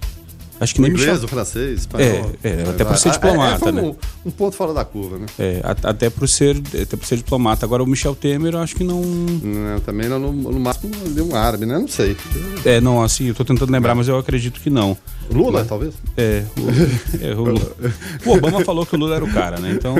Acho 0.59 0.73
que 0.75 0.81
O 0.81 0.83
nem 0.83 0.91
inglês, 0.91 1.23
o 1.23 1.27
francês, 1.27 1.79
espanhol. 1.81 2.31
É, 2.43 2.49
é, 2.49 2.69
até 2.69 2.83
por 2.83 2.97
ser 2.97 3.09
Ah, 3.09 3.11
diplomata, 3.13 3.59
foi 3.59 3.71
né? 3.71 3.81
Um, 3.81 3.95
um 4.25 4.31
ponto 4.31 4.55
fora 4.55 4.73
da 4.73 4.83
curva, 4.83 5.17
né? 5.17 5.25
é, 5.39 5.61
a- 5.63 5.89
até 5.89 6.09
por 6.09 6.27
ser 6.27 6.57
até 6.57 6.97
por 6.97 7.05
ser 7.05 7.15
diplomata. 7.17 7.65
Agora 7.65 7.81
o 7.81 7.87
Michel 7.87 8.13
Temer, 8.15 8.53
eu 8.53 8.59
acho 8.59 8.75
que 8.75 8.83
não 8.83 9.01
Não, 9.01 9.79
também 9.79 10.09
não, 10.09 10.19
no, 10.19 10.33
no 10.33 10.59
máximo 10.59 10.91
de 11.09 11.21
um 11.21 11.33
árabe, 11.35 11.65
né? 11.65 11.77
Não 11.77 11.87
sei. 11.87 12.17
é, 12.65 12.81
não, 12.81 13.01
assim, 13.01 13.27
eu 13.27 13.35
tô 13.35 13.45
tentando 13.45 13.71
lembrar, 13.71 13.95
mas 13.95 14.07
eu 14.09 14.17
acredito 14.17 14.59
que 14.59 14.69
não. 14.69 14.97
Lula, 15.31 15.63
talvez? 15.63 15.93
É, 16.17 16.43
o, 16.57 17.25
é, 17.25 17.33
o 17.35 17.43
Lula. 17.43 17.71
O 18.25 18.31
Obama 18.31 18.63
falou 18.65 18.85
que 18.85 18.95
o 18.95 18.99
Lula 18.99 19.15
era 19.15 19.23
o 19.23 19.31
cara, 19.31 19.59
né? 19.59 19.71
Então, 19.71 19.95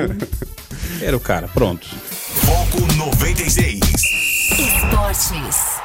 era 1.00 1.16
o 1.16 1.20
cara, 1.20 1.48
pronto. 1.48 1.86
Foco 1.86 2.80
96. 2.96 3.80
Esportes. 4.58 5.80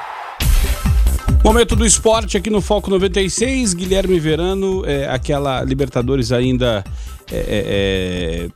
Momento 1.46 1.76
do 1.76 1.86
esporte 1.86 2.36
aqui 2.38 2.50
no 2.50 2.60
Foco 2.60 2.90
96. 2.90 3.76
Guilherme 3.76 4.20
Verano, 4.20 4.84
é, 4.84 5.08
aquela 5.08 5.64
Libertadores 5.64 6.32
ainda. 6.32 6.84
É, 7.32 7.38
é, 7.38 8.50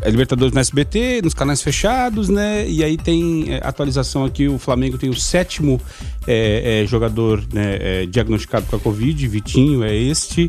é, 0.00 0.08
Libertadores 0.08 0.54
no 0.54 0.60
SBT, 0.60 1.20
nos 1.24 1.34
canais 1.34 1.60
fechados, 1.60 2.28
né? 2.28 2.64
E 2.68 2.84
aí 2.84 2.96
tem 2.96 3.46
é, 3.52 3.60
atualização 3.60 4.24
aqui: 4.24 4.46
o 4.46 4.56
Flamengo 4.56 4.96
tem 4.96 5.10
o 5.10 5.16
sétimo 5.16 5.80
é, 6.28 6.82
é, 6.84 6.86
jogador 6.86 7.42
né, 7.52 8.06
diagnosticado 8.06 8.66
com 8.66 8.76
a 8.76 8.78
Covid, 8.78 9.26
Vitinho 9.26 9.82
é 9.82 9.92
este. 9.92 10.48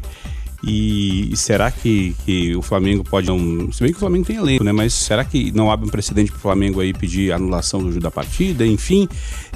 E, 0.64 1.32
e, 1.32 1.38
será 1.38 1.72
que, 1.72 2.16
que 2.26 2.56
o 2.56 2.62
Flamengo 2.62 3.04
pode 3.04 3.28
não. 3.28 3.72
Se 3.72 3.82
bem 3.82 3.92
que 3.92 3.98
o 3.98 4.00
Flamengo 4.00 4.26
tem 4.26 4.36
elenco, 4.36 4.64
né? 4.64 4.72
Mas 4.72 4.94
será 4.94 5.24
que 5.24 5.52
não 5.52 5.72
abre 5.72 5.88
um 5.88 5.90
precedente 5.90 6.32
para 6.32 6.38
o 6.38 6.42
Flamengo 6.42 6.82
aí 6.82 6.94
pedir 6.94 7.32
anulação 7.32 7.82
do, 7.82 8.00
da 8.00 8.12
partida? 8.12 8.66
Enfim, 8.66 9.08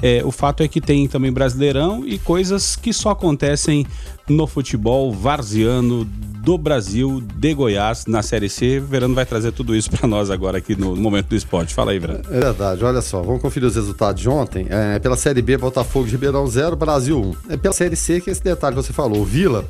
é, 0.01 0.21
o 0.23 0.31
fato 0.31 0.63
é 0.63 0.67
que 0.67 0.79
tem 0.79 1.07
também 1.07 1.31
Brasileirão 1.31 2.03
e 2.05 2.17
coisas 2.17 2.75
que 2.75 2.93
só 2.93 3.09
acontecem 3.11 3.85
no 4.27 4.47
futebol 4.47 5.11
varziano 5.11 6.05
do 6.43 6.57
Brasil, 6.57 7.23
de 7.35 7.53
Goiás, 7.53 8.05
na 8.05 8.21
Série 8.21 8.49
C. 8.49 8.77
Verano 8.77 9.15
vai 9.15 9.25
trazer 9.25 9.53
tudo 9.53 9.73
isso 9.73 9.89
para 9.89 10.05
nós 10.05 10.29
agora 10.29 10.57
aqui 10.57 10.75
no 10.75 10.93
Momento 10.93 11.27
do 11.27 11.35
Esporte. 11.35 11.73
Fala 11.73 11.91
aí, 11.91 11.99
Verano. 11.99 12.21
É 12.29 12.39
verdade, 12.39 12.83
olha 12.83 13.01
só, 13.01 13.21
vamos 13.21 13.41
conferir 13.41 13.67
os 13.67 13.75
resultados 13.75 14.21
de 14.21 14.27
ontem. 14.27 14.67
É, 14.69 14.99
pela 14.99 15.15
Série 15.15 15.41
B, 15.41 15.57
Botafogo 15.57 16.05
de 16.05 16.11
Ribeirão 16.11 16.45
0, 16.45 16.75
Brasil 16.75 17.17
1. 17.49 17.53
É 17.53 17.57
pela 17.57 17.73
Série 17.73 17.95
C 17.95 18.19
que 18.19 18.29
esse 18.29 18.43
detalhe 18.43 18.75
você 18.75 18.91
falou. 18.91 19.21
O 19.21 19.25
Vila, 19.25 19.63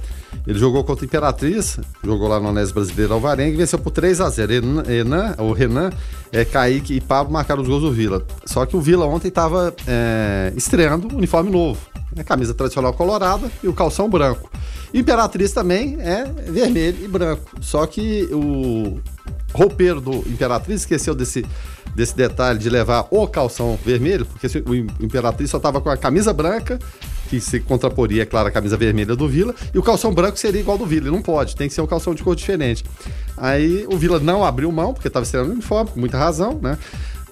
ele 0.48 0.58
jogou 0.58 0.84
contra 0.84 1.04
o 1.04 1.06
Imperatriz, 1.06 1.80
jogou 2.04 2.28
lá 2.28 2.40
no 2.40 2.50
Anésio 2.50 2.74
Brasileiro 2.74 3.14
Alvarenga 3.14 3.54
e 3.54 3.58
venceu 3.58 3.78
por 3.78 3.92
3 3.92 4.20
a 4.20 4.30
0 4.30 4.54
Enan, 4.90 5.36
o 5.38 5.54
Renan, 5.54 5.92
é, 6.32 6.44
Kaique 6.44 6.96
e 6.96 7.02
Pablo 7.02 7.32
marcaram 7.32 7.62
os 7.62 7.68
gols 7.68 7.84
do 7.84 7.92
Vila. 7.92 8.26
Só 8.46 8.66
que 8.66 8.76
o 8.76 8.82
Vila 8.82 9.06
ontem 9.06 9.28
estava 9.28 9.76
é, 9.88 10.52
estreando 10.56 11.08
um 11.14 11.18
uniforme 11.18 11.52
novo. 11.52 11.93
A 12.18 12.24
camisa 12.24 12.54
tradicional 12.54 12.94
colorada 12.94 13.52
e 13.64 13.68
o 13.68 13.74
calção 13.74 14.10
branco. 14.10 14.50
Imperatriz 14.94 15.52
também 15.52 15.98
é 16.00 16.26
vermelho 16.26 17.04
e 17.04 17.08
branco. 17.08 17.50
Só 17.62 17.86
que 17.88 18.30
o 18.32 19.00
roupeiro 19.54 20.02
do 20.02 20.12
Imperatriz 20.30 20.82
esqueceu 20.82 21.14
desse, 21.14 21.46
desse 21.96 22.16
detalhe 22.16 22.60
de 22.60 22.70
levar 22.70 23.08
o 23.10 23.28
calção 23.28 23.78
vermelho, 23.86 24.26
porque 24.26 24.48
o 24.68 24.76
Imperatriz 25.04 25.50
só 25.50 25.58
estava 25.58 25.80
com 25.80 25.90
a 25.90 25.98
camisa 25.98 26.34
branca, 26.34 26.80
que 27.30 27.40
se 27.40 27.60
contraporia, 27.60 28.24
é 28.24 28.26
claro, 28.26 28.48
a 28.48 28.52
camisa 28.52 28.76
vermelha 28.78 29.16
do 29.16 29.28
Vila, 29.28 29.56
e 29.74 29.78
o 29.78 29.84
calção 29.84 30.14
branco 30.14 30.38
seria 30.38 30.62
igual 30.62 30.78
do 30.78 30.86
Vila. 30.86 31.08
Ele 31.08 31.16
não 31.16 31.22
pode, 31.22 31.56
tem 31.56 31.68
que 31.68 31.74
ser 31.74 31.82
um 31.82 31.88
calção 31.88 32.14
de 32.14 32.24
cor 32.24 32.36
diferente. 32.36 32.84
Aí 33.38 33.86
o 33.88 33.98
Vila 33.98 34.20
não 34.20 34.44
abriu 34.44 34.72
mão, 34.72 34.94
porque 34.94 35.08
estava 35.08 35.24
estreando 35.24 35.50
o 35.50 35.54
uniforme, 35.54 35.92
com 35.92 36.00
muita 36.00 36.18
razão, 36.18 36.60
né? 36.62 36.78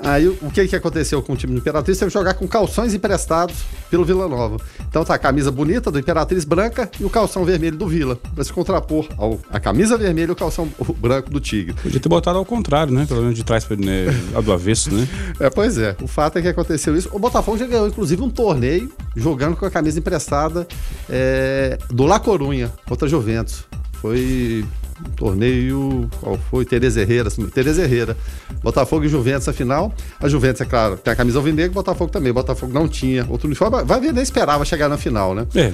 Aí 0.03 0.27
o 0.27 0.51
que, 0.51 0.67
que 0.67 0.75
aconteceu 0.75 1.22
com 1.22 1.34
o 1.34 1.36
time 1.36 1.53
do 1.53 1.60
Imperatriz? 1.60 1.98
Teve 1.98 2.10
que 2.10 2.17
jogar 2.17 2.34
com 2.34 2.48
calções 2.48 2.93
emprestados 2.93 3.55
pelo 3.89 4.03
Vila 4.03 4.27
Nova. 4.27 4.58
Então 4.88 5.05
tá 5.05 5.13
a 5.13 5.17
camisa 5.17 5.51
bonita 5.51 5.91
do 5.91 6.00
Imperatriz 6.00 6.43
branca 6.43 6.89
e 7.00 7.03
o 7.03 7.10
calção 7.10 7.46
vermelho 7.46 7.77
do 7.77 7.88
Vila, 7.88 8.15
para 8.15 8.43
se 8.43 8.51
contrapor 8.51 9.08
ao, 9.17 9.39
a 9.50 9.60
camisa 9.60 9.98
vermelha 9.98 10.29
e 10.29 10.31
o 10.31 10.36
calção 10.36 10.67
branco 10.98 11.29
do 11.29 11.39
Tigre. 11.39 11.74
Podia 11.74 12.00
ter 12.00 12.10
botado 12.10 12.38
ao 12.38 12.46
contrário, 12.46 12.93
né? 12.93 13.05
Pelo 13.05 13.22
menos 13.22 13.36
de 13.36 13.43
trás 13.43 13.67
né, 13.70 14.08
do 14.43 14.51
avesso, 14.51 14.93
né? 14.93 15.08
É, 15.39 15.50
pois 15.50 15.77
é. 15.77 15.96
O 16.01 16.08
fato 16.08 16.38
é 16.39 16.41
que 16.41 16.48
aconteceu 16.48 16.96
isso. 16.96 17.10
O 17.12 17.20
Botafogo 17.20 17.58
já 17.58 17.67
ganhou, 17.67 17.88
inclusive, 17.88 18.22
um 18.22 18.29
torneio 18.29 18.91
jogando 19.15 19.55
com 19.55 19.65
a 19.65 19.72
camisa 19.72 20.00
emprestada 20.00 20.67
é, 21.10 21.77
do 21.89 22.05
La 22.05 22.20
Corunha 22.20 22.72
contra 22.88 23.05
a 23.05 23.10
Juventus. 23.10 23.65
Foi 24.01 24.65
torneio. 25.15 26.10
Qual 26.20 26.38
foi? 26.50 26.65
Tereza 26.65 27.01
Herrera. 27.01 27.29
Tereza 27.53 27.84
Herrera. 27.84 28.17
Botafogo 28.63 29.05
e 29.05 29.10
Juventus 29.10 29.48
a 29.48 29.53
final. 29.53 29.93
A 30.20 30.27
Juventus, 30.27 30.62
é 30.62 30.65
claro, 30.65 30.98
tem 30.98 31.12
a 31.13 31.15
camisa 31.15 31.39
alvinegro, 31.39 31.74
Botafogo 31.74 32.12
também. 32.12 32.31
Botafogo 32.31 32.74
não 32.74 32.88
tinha 32.88 33.25
outro 33.29 33.48
uniforme. 33.48 33.84
Vai 33.84 34.00
ver, 34.00 34.13
nem 34.13 34.24
esperava 34.24 34.63
chegar 34.65 34.88
na 34.89 34.98
final, 34.98 35.34
né? 35.34 35.48
É. 35.55 35.72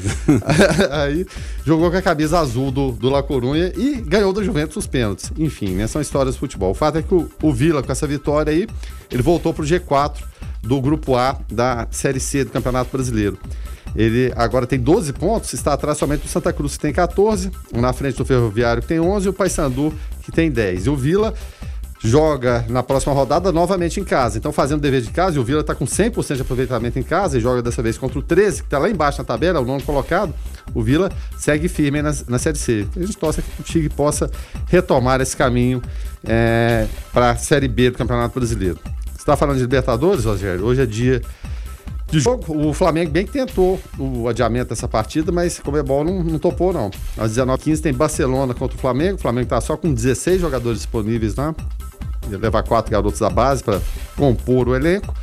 Aí 1.03 1.25
jogou 1.65 1.91
com 1.91 1.97
a 1.97 2.01
camisa 2.01 2.39
azul 2.39 2.71
do, 2.71 2.91
do 2.91 3.09
La 3.09 3.23
Corunha 3.23 3.71
e 3.75 3.95
ganhou 3.95 4.31
da 4.33 4.43
Juventus 4.43 4.77
os 4.77 4.87
pênaltis. 4.87 5.31
Enfim, 5.37 5.71
né? 5.75 5.87
São 5.87 6.01
histórias 6.01 6.35
de 6.35 6.39
futebol. 6.39 6.71
O 6.71 6.75
fato 6.75 6.97
é 6.97 7.01
que 7.01 7.13
o, 7.13 7.29
o 7.41 7.53
Vila, 7.53 7.83
com 7.83 7.91
essa 7.91 8.07
vitória 8.07 8.51
aí, 8.51 8.67
ele 9.11 9.21
voltou 9.21 9.53
pro 9.53 9.65
G4 9.65 10.23
do 10.61 10.81
Grupo 10.81 11.15
A 11.15 11.37
da 11.51 11.87
Série 11.91 12.19
C 12.19 12.43
do 12.43 12.51
Campeonato 12.51 12.91
Brasileiro. 12.91 13.37
Ele 13.97 14.31
agora 14.35 14.67
tem 14.67 14.79
12 14.79 15.11
pontos, 15.13 15.51
está 15.53 15.73
atrás 15.73 15.97
somente 15.97 16.21
do 16.21 16.27
Santa 16.27 16.53
Cruz, 16.53 16.77
que 16.77 16.81
tem 16.81 16.93
14, 16.93 17.51
na 17.73 17.91
frente 17.91 18.15
do 18.15 18.23
Ferroviário, 18.23 18.83
que 18.83 18.87
tem 18.87 18.99
11, 18.99 19.25
e 19.25 19.29
o 19.29 19.33
Paysandu, 19.33 19.91
que 20.21 20.31
tem 20.31 20.51
10. 20.51 20.85
E 20.85 20.89
o 20.91 20.95
Vila 20.95 21.33
joga 21.99 22.63
na 22.69 22.83
próxima 22.83 23.11
rodada 23.11 23.51
novamente 23.51 23.99
em 23.99 24.03
casa. 24.03 24.37
Então, 24.37 24.51
fazendo 24.51 24.81
dever 24.81 25.01
de 25.01 25.09
casa, 25.09 25.37
e 25.37 25.39
o 25.39 25.43
Vila 25.43 25.61
está 25.61 25.73
com 25.73 25.85
100% 25.85 26.35
de 26.35 26.41
aproveitamento 26.43 26.99
em 26.99 27.03
casa 27.03 27.39
e 27.39 27.41
joga 27.41 27.63
dessa 27.63 27.81
vez 27.81 27.97
contra 27.97 28.19
o 28.19 28.21
13, 28.21 28.61
que 28.61 28.67
está 28.67 28.77
lá 28.77 28.87
embaixo 28.87 29.17
na 29.17 29.23
tabela, 29.23 29.59
o 29.59 29.65
nono 29.65 29.81
colocado. 29.81 30.31
O 30.75 30.83
Vila 30.83 31.11
segue 31.35 31.67
firme 31.67 31.99
na, 31.99 32.13
na 32.27 32.37
Série 32.37 32.59
C. 32.59 32.87
A 32.95 32.99
gente 32.99 33.17
torce 33.17 33.41
que 33.41 33.61
o 33.61 33.63
Tigre 33.63 33.89
possa 33.89 34.29
retomar 34.67 35.21
esse 35.21 35.35
caminho 35.35 35.81
é, 36.23 36.85
para 37.11 37.31
a 37.31 37.35
Série 37.35 37.67
B 37.67 37.89
do 37.89 37.97
Campeonato 37.97 38.37
Brasileiro. 38.37 38.77
Você 39.05 39.21
está 39.21 39.35
falando 39.35 39.55
de 39.55 39.63
Libertadores, 39.63 40.23
Rogério? 40.23 40.63
Hoje 40.65 40.83
é 40.83 40.85
dia 40.85 41.21
de 42.09 42.19
jogo. 42.19 42.43
O 42.67 42.73
Flamengo 42.73 43.11
bem 43.11 43.25
que 43.25 43.31
tentou 43.31 43.79
o 43.97 44.27
adiamento 44.27 44.69
dessa 44.69 44.87
partida, 44.87 45.31
mas 45.31 45.59
como 45.59 45.77
é 45.77 45.83
bom, 45.83 46.03
não, 46.03 46.23
não 46.23 46.39
topou, 46.39 46.71
não. 46.71 46.89
Às 47.17 47.33
19h15 47.33 47.81
tem 47.81 47.93
Barcelona 47.93 48.53
contra 48.53 48.77
o 48.77 48.79
Flamengo. 48.79 49.15
O 49.15 49.21
Flamengo 49.21 49.45
está 49.45 49.61
só 49.61 49.75
com 49.75 49.93
16 49.93 50.41
jogadores 50.41 50.79
disponíveis 50.79 51.35
lá. 51.35 51.53
Ia 52.29 52.37
levar 52.37 52.63
quatro 52.63 52.91
garotos 52.91 53.19
da 53.19 53.29
base 53.29 53.63
para 53.63 53.81
compor 54.15 54.67
o 54.69 54.75
elenco. 54.75 55.13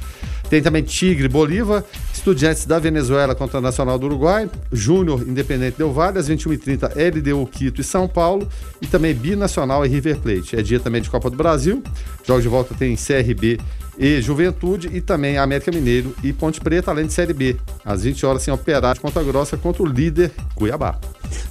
Tem 0.48 0.62
também 0.62 0.82
Tigre 0.82 1.26
Bolívar, 1.26 1.82
Estudiantes 2.12 2.66
da 2.66 2.78
Venezuela 2.78 3.34
contra 3.34 3.58
o 3.58 3.60
Nacional 3.62 3.98
do 3.98 4.06
Uruguai, 4.06 4.48
Júnior 4.70 5.22
Independente 5.26 5.78
Del 5.78 5.92
Valle, 5.92 6.18
às 6.18 6.28
21h30 6.28 6.92
LDU 6.94 7.46
Quito 7.46 7.80
e 7.80 7.84
São 7.84 8.06
Paulo, 8.06 8.46
e 8.80 8.86
também 8.86 9.14
Binacional 9.14 9.84
e 9.84 9.88
River 9.88 10.18
Plate. 10.18 10.56
É 10.56 10.62
dia 10.62 10.78
também 10.78 11.00
de 11.00 11.08
Copa 11.08 11.30
do 11.30 11.36
Brasil, 11.36 11.82
jogos 12.24 12.42
de 12.42 12.48
volta 12.48 12.74
tem 12.74 12.94
CRB 12.94 13.58
e 13.98 14.20
Juventude 14.20 14.90
e 14.92 15.00
também 15.00 15.38
América 15.38 15.70
Mineiro 15.70 16.14
e 16.22 16.32
Ponte 16.32 16.60
Preta, 16.60 16.90
além 16.90 17.06
de 17.06 17.12
Série 17.12 17.32
B. 17.32 17.56
Às 17.84 18.02
20 18.02 18.26
horas, 18.26 18.42
sem 18.42 18.52
operar 18.52 18.94
de 18.94 19.00
Ponta 19.00 19.22
Grossa 19.22 19.56
contra 19.56 19.82
o 19.82 19.86
líder 19.86 20.32
Cuiabá. 20.54 20.98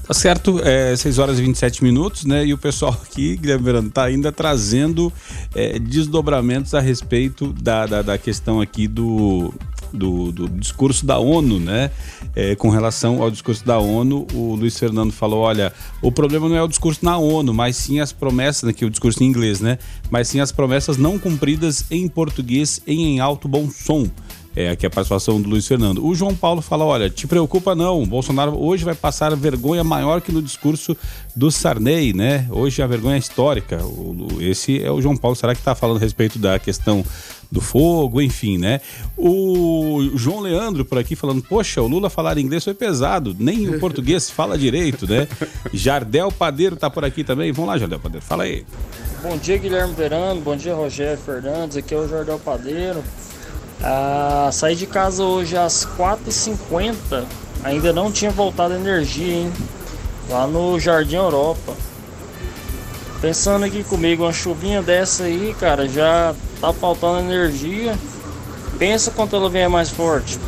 Tá 0.05 0.13
certo, 0.13 0.59
é 0.63 0.95
6 0.95 1.17
horas 1.19 1.39
e 1.39 1.41
27 1.41 1.83
minutos, 1.83 2.25
né? 2.25 2.45
E 2.45 2.53
o 2.53 2.57
pessoal 2.57 2.97
aqui, 3.03 3.37
Guilherme 3.37 3.63
Verano, 3.63 3.89
tá 3.89 4.03
ainda 4.03 4.31
trazendo 4.31 5.11
é, 5.55 5.79
desdobramentos 5.79 6.73
a 6.73 6.79
respeito 6.79 7.53
da, 7.53 7.85
da, 7.85 8.01
da 8.01 8.17
questão 8.17 8.59
aqui 8.59 8.87
do, 8.87 9.53
do, 9.93 10.31
do, 10.31 10.49
discurso 10.49 11.05
da 11.05 11.19
ONU, 11.19 11.59
né? 11.59 11.91
É, 12.35 12.55
com 12.55 12.69
relação 12.69 13.21
ao 13.21 13.29
discurso 13.29 13.65
da 13.65 13.77
ONU, 13.77 14.27
o 14.33 14.55
Luiz 14.55 14.77
Fernando 14.77 15.11
falou: 15.11 15.41
olha, 15.41 15.71
o 16.01 16.11
problema 16.11 16.49
não 16.49 16.55
é 16.55 16.61
o 16.63 16.67
discurso 16.67 17.05
na 17.05 17.17
ONU, 17.17 17.53
mas 17.53 17.75
sim 17.75 17.99
as 17.99 18.11
promessas, 18.11 18.67
aqui 18.67 18.83
né, 18.83 18.87
o 18.87 18.91
discurso 18.91 19.23
em 19.23 19.27
inglês, 19.27 19.61
né? 19.61 19.77
Mas 20.09 20.27
sim 20.27 20.39
as 20.39 20.51
promessas 20.51 20.97
não 20.97 21.19
cumpridas 21.19 21.85
em 21.91 22.07
português 22.07 22.81
e 22.87 22.93
em 22.93 23.19
alto 23.19 23.47
bom 23.47 23.69
som. 23.69 24.09
É, 24.55 24.69
aqui 24.69 24.85
a 24.85 24.89
participação 24.89 25.41
do 25.41 25.49
Luiz 25.49 25.67
Fernando. 25.67 26.05
O 26.05 26.13
João 26.13 26.35
Paulo 26.35 26.61
fala: 26.61 26.85
olha, 26.85 27.09
te 27.09 27.25
preocupa 27.25 27.73
não, 27.73 28.05
Bolsonaro 28.05 28.55
hoje 28.55 28.85
vai 28.85 28.93
passar 28.93 29.35
vergonha 29.35 29.83
maior 29.83 30.21
que 30.21 30.31
no 30.31 30.43
discurso 30.43 30.95
do 31.35 31.49
Sarney, 31.49 32.13
né? 32.13 32.47
Hoje 32.51 32.81
a 32.81 32.87
vergonha 32.87 33.15
é 33.15 33.19
histórica. 33.19 33.83
O, 33.83 34.37
esse 34.39 34.81
é 34.81 34.91
o 34.91 35.01
João 35.01 35.17
Paulo. 35.17 35.35
Será 35.35 35.55
que 35.55 35.61
está 35.61 35.73
falando 35.73 35.97
a 35.97 35.99
respeito 35.99 36.37
da 36.37 36.59
questão 36.59 37.03
do 37.51 37.61
fogo, 37.61 38.21
enfim, 38.21 38.59
né? 38.59 38.79
O 39.17 40.11
João 40.15 40.39
Leandro 40.39 40.85
por 40.85 40.99
aqui 40.99 41.15
falando: 41.15 41.41
poxa, 41.41 41.81
o 41.81 41.87
Lula 41.87 42.07
falar 42.07 42.37
inglês 42.37 42.63
foi 42.63 42.75
pesado, 42.75 43.35
nem 43.39 43.67
o 43.67 43.79
português 43.79 44.29
fala 44.31 44.55
direito, 44.55 45.09
né? 45.09 45.27
Jardel 45.73 46.31
Padeiro 46.31 46.75
tá 46.75 46.91
por 46.91 47.03
aqui 47.03 47.23
também. 47.23 47.51
Vamos 47.51 47.71
lá, 47.71 47.77
Jardel 47.79 47.99
Padeiro, 47.99 48.23
fala 48.23 48.43
aí. 48.43 48.63
Bom 49.23 49.35
dia, 49.35 49.57
Guilherme 49.57 49.95
Verano. 49.95 50.41
Bom 50.41 50.55
dia, 50.55 50.75
Rogério 50.75 51.17
Fernandes. 51.17 51.75
Aqui 51.75 51.95
é 51.95 51.97
o 51.97 52.07
Jardel 52.07 52.37
Padeiro. 52.37 53.03
Ah, 53.83 54.49
saí 54.53 54.75
de 54.75 54.87
casa 54.87 55.23
hoje 55.23 55.57
às 55.57 55.85
4h50. 55.85 57.25
Ainda 57.63 57.91
não 57.91 58.11
tinha 58.11 58.31
voltado 58.31 58.73
a 58.73 58.77
energia, 58.77 59.33
hein? 59.33 59.53
Lá 60.29 60.47
no 60.47 60.79
Jardim 60.79 61.17
Europa. 61.17 61.73
Pensando 63.21 63.65
aqui 63.65 63.83
comigo, 63.83 64.23
uma 64.23 64.33
chuvinha 64.33 64.81
dessa 64.81 65.23
aí, 65.23 65.55
cara, 65.59 65.87
já 65.87 66.33
tá 66.61 66.71
faltando 66.73 67.19
energia. 67.19 67.97
Pensa 68.77 69.11
quando 69.11 69.35
ela 69.35 69.49
vier 69.49 69.69
mais 69.69 69.89
forte. 69.89 70.39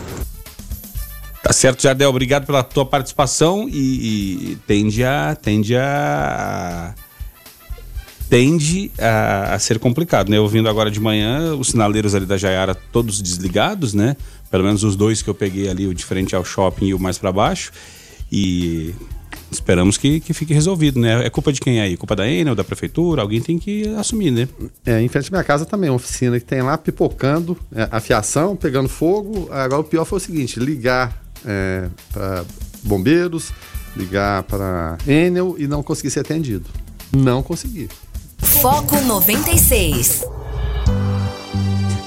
Tá 1.43 1.53
certo, 1.53 1.83
Jardel. 1.83 2.09
Obrigado 2.09 2.45
pela 2.45 2.63
tua 2.63 2.85
participação 2.85 3.67
e, 3.69 4.51
e 4.51 4.55
tende 4.67 5.03
a. 5.03 5.37
tende 5.39 5.75
a 5.77 6.93
tende 8.35 8.91
a, 8.99 9.53
a, 9.53 9.59
ser 9.59 9.79
complicado, 9.79 10.29
né? 10.29 10.37
Ouvindo 10.37 10.67
agora 10.67 10.91
de 10.91 10.99
manhã, 10.99 11.55
os 11.55 11.69
sinaleiros 11.69 12.13
ali 12.13 12.25
da 12.25 12.35
Jaiara 12.35 12.75
todos 12.75 13.21
desligados, 13.21 13.93
né? 13.93 14.17
Pelo 14.51 14.65
menos 14.65 14.83
os 14.83 14.97
dois 14.97 15.21
que 15.21 15.29
eu 15.29 15.33
peguei 15.33 15.69
ali, 15.69 15.87
o 15.87 15.93
de 15.93 16.03
frente 16.03 16.35
ao 16.35 16.43
shopping 16.43 16.87
e 16.87 16.93
o 16.93 16.99
mais 16.99 17.17
para 17.17 17.31
baixo. 17.31 17.71
E 18.29 18.93
Esperamos 19.49 19.97
que, 19.97 20.19
que 20.19 20.33
fique 20.33 20.53
resolvido, 20.53 20.99
né? 20.99 21.25
É 21.25 21.29
culpa 21.29 21.53
de 21.53 21.61
quem 21.61 21.79
aí? 21.79 21.95
Culpa 21.95 22.13
da 22.13 22.27
Enel, 22.27 22.55
da 22.55 22.63
prefeitura? 22.63 23.21
Alguém 23.21 23.39
tem 23.39 23.57
que 23.57 23.87
assumir, 23.95 24.31
né? 24.31 24.49
É, 24.85 25.01
em 25.01 25.07
frente 25.07 25.29
à 25.29 25.31
minha 25.31 25.43
casa 25.43 25.65
também, 25.65 25.89
uma 25.89 25.95
oficina 25.95 26.37
que 26.37 26.45
tem 26.45 26.61
lá 26.61 26.77
pipocando, 26.77 27.57
é, 27.73 27.87
a 27.89 28.01
fiação, 28.01 28.53
pegando 28.53 28.89
fogo. 28.89 29.47
Agora 29.49 29.79
o 29.79 29.83
pior 29.85 30.03
foi 30.03 30.17
o 30.17 30.19
seguinte: 30.19 30.59
ligar 30.59 31.23
é, 31.45 31.87
para 32.11 32.43
bombeiros, 32.83 33.53
ligar 33.95 34.43
para 34.43 34.97
Enel 35.07 35.55
e 35.57 35.67
não 35.67 35.81
conseguir 35.81 36.09
ser 36.09 36.19
atendido. 36.19 36.65
Não 37.15 37.41
consegui. 37.41 37.87
Foco 38.37 38.99
96. 39.01 40.25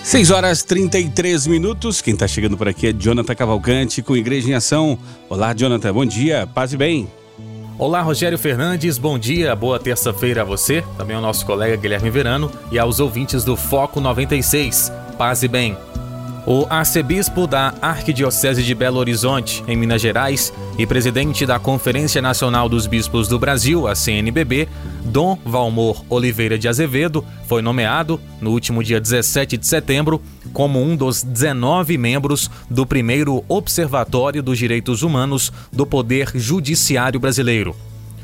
6 0.02 0.30
horas 0.30 0.62
33 0.62 1.47
minutos. 1.47 2.00
Quem 2.00 2.14
está 2.14 2.26
chegando 2.26 2.56
por 2.56 2.68
aqui 2.68 2.88
é 2.88 2.92
Jonathan 2.92 3.35
Cavalcante 3.35 4.02
com 4.02 4.16
Igreja 4.16 4.50
em 4.50 4.54
Ação. 4.54 4.99
Olá, 5.28 5.52
Jonathan. 5.54 5.92
Bom 5.92 6.06
dia. 6.06 6.47
Paz 6.47 6.73
e 6.73 6.76
bem. 6.76 7.08
Olá, 7.78 8.02
Rogério 8.02 8.37
Fernandes, 8.37 8.99
bom 8.99 9.16
dia, 9.16 9.54
boa 9.54 9.78
terça-feira 9.78 10.42
a 10.42 10.44
você, 10.44 10.82
também 10.97 11.14
ao 11.14 11.23
nosso 11.23 11.47
colega 11.47 11.76
Guilherme 11.76 12.11
Verano 12.11 12.50
e 12.73 12.78
aos 12.78 12.99
ouvintes 12.99 13.44
do 13.44 13.56
Foco 13.56 14.00
96. 14.00 14.90
Paz 15.16 15.44
e 15.44 15.49
bem. 15.49 15.76
O 16.50 16.67
arcebispo 16.71 17.47
da 17.47 17.75
Arquidiocese 17.83 18.62
de 18.62 18.75
Belo 18.75 18.97
Horizonte, 18.97 19.62
em 19.69 19.76
Minas 19.76 20.00
Gerais, 20.00 20.50
e 20.78 20.87
presidente 20.87 21.45
da 21.45 21.59
Conferência 21.59 22.23
Nacional 22.23 22.71
dos 22.71 22.87
Bispos 22.87 23.28
do 23.28 23.38
Brasil, 23.38 23.87
a 23.87 23.95
CNBB, 23.95 24.67
Dom 25.05 25.38
Valmor 25.45 26.02
Oliveira 26.09 26.59
de 26.59 26.67
Azevedo, 26.67 27.23
foi 27.47 27.61
nomeado, 27.61 28.19
no 28.40 28.50
último 28.50 28.83
dia 28.83 28.99
17 28.99 29.59
de 29.59 29.67
setembro, 29.67 30.23
como 30.55 30.83
um 30.83 30.97
dos 30.97 31.23
19 31.23 31.99
membros 31.99 32.50
do 32.71 32.87
primeiro 32.87 33.45
Observatório 33.47 34.43
dos 34.43 34.57
Direitos 34.57 35.02
Humanos 35.02 35.52
do 35.71 35.85
Poder 35.85 36.31
Judiciário 36.35 37.21
Brasileiro. 37.21 37.76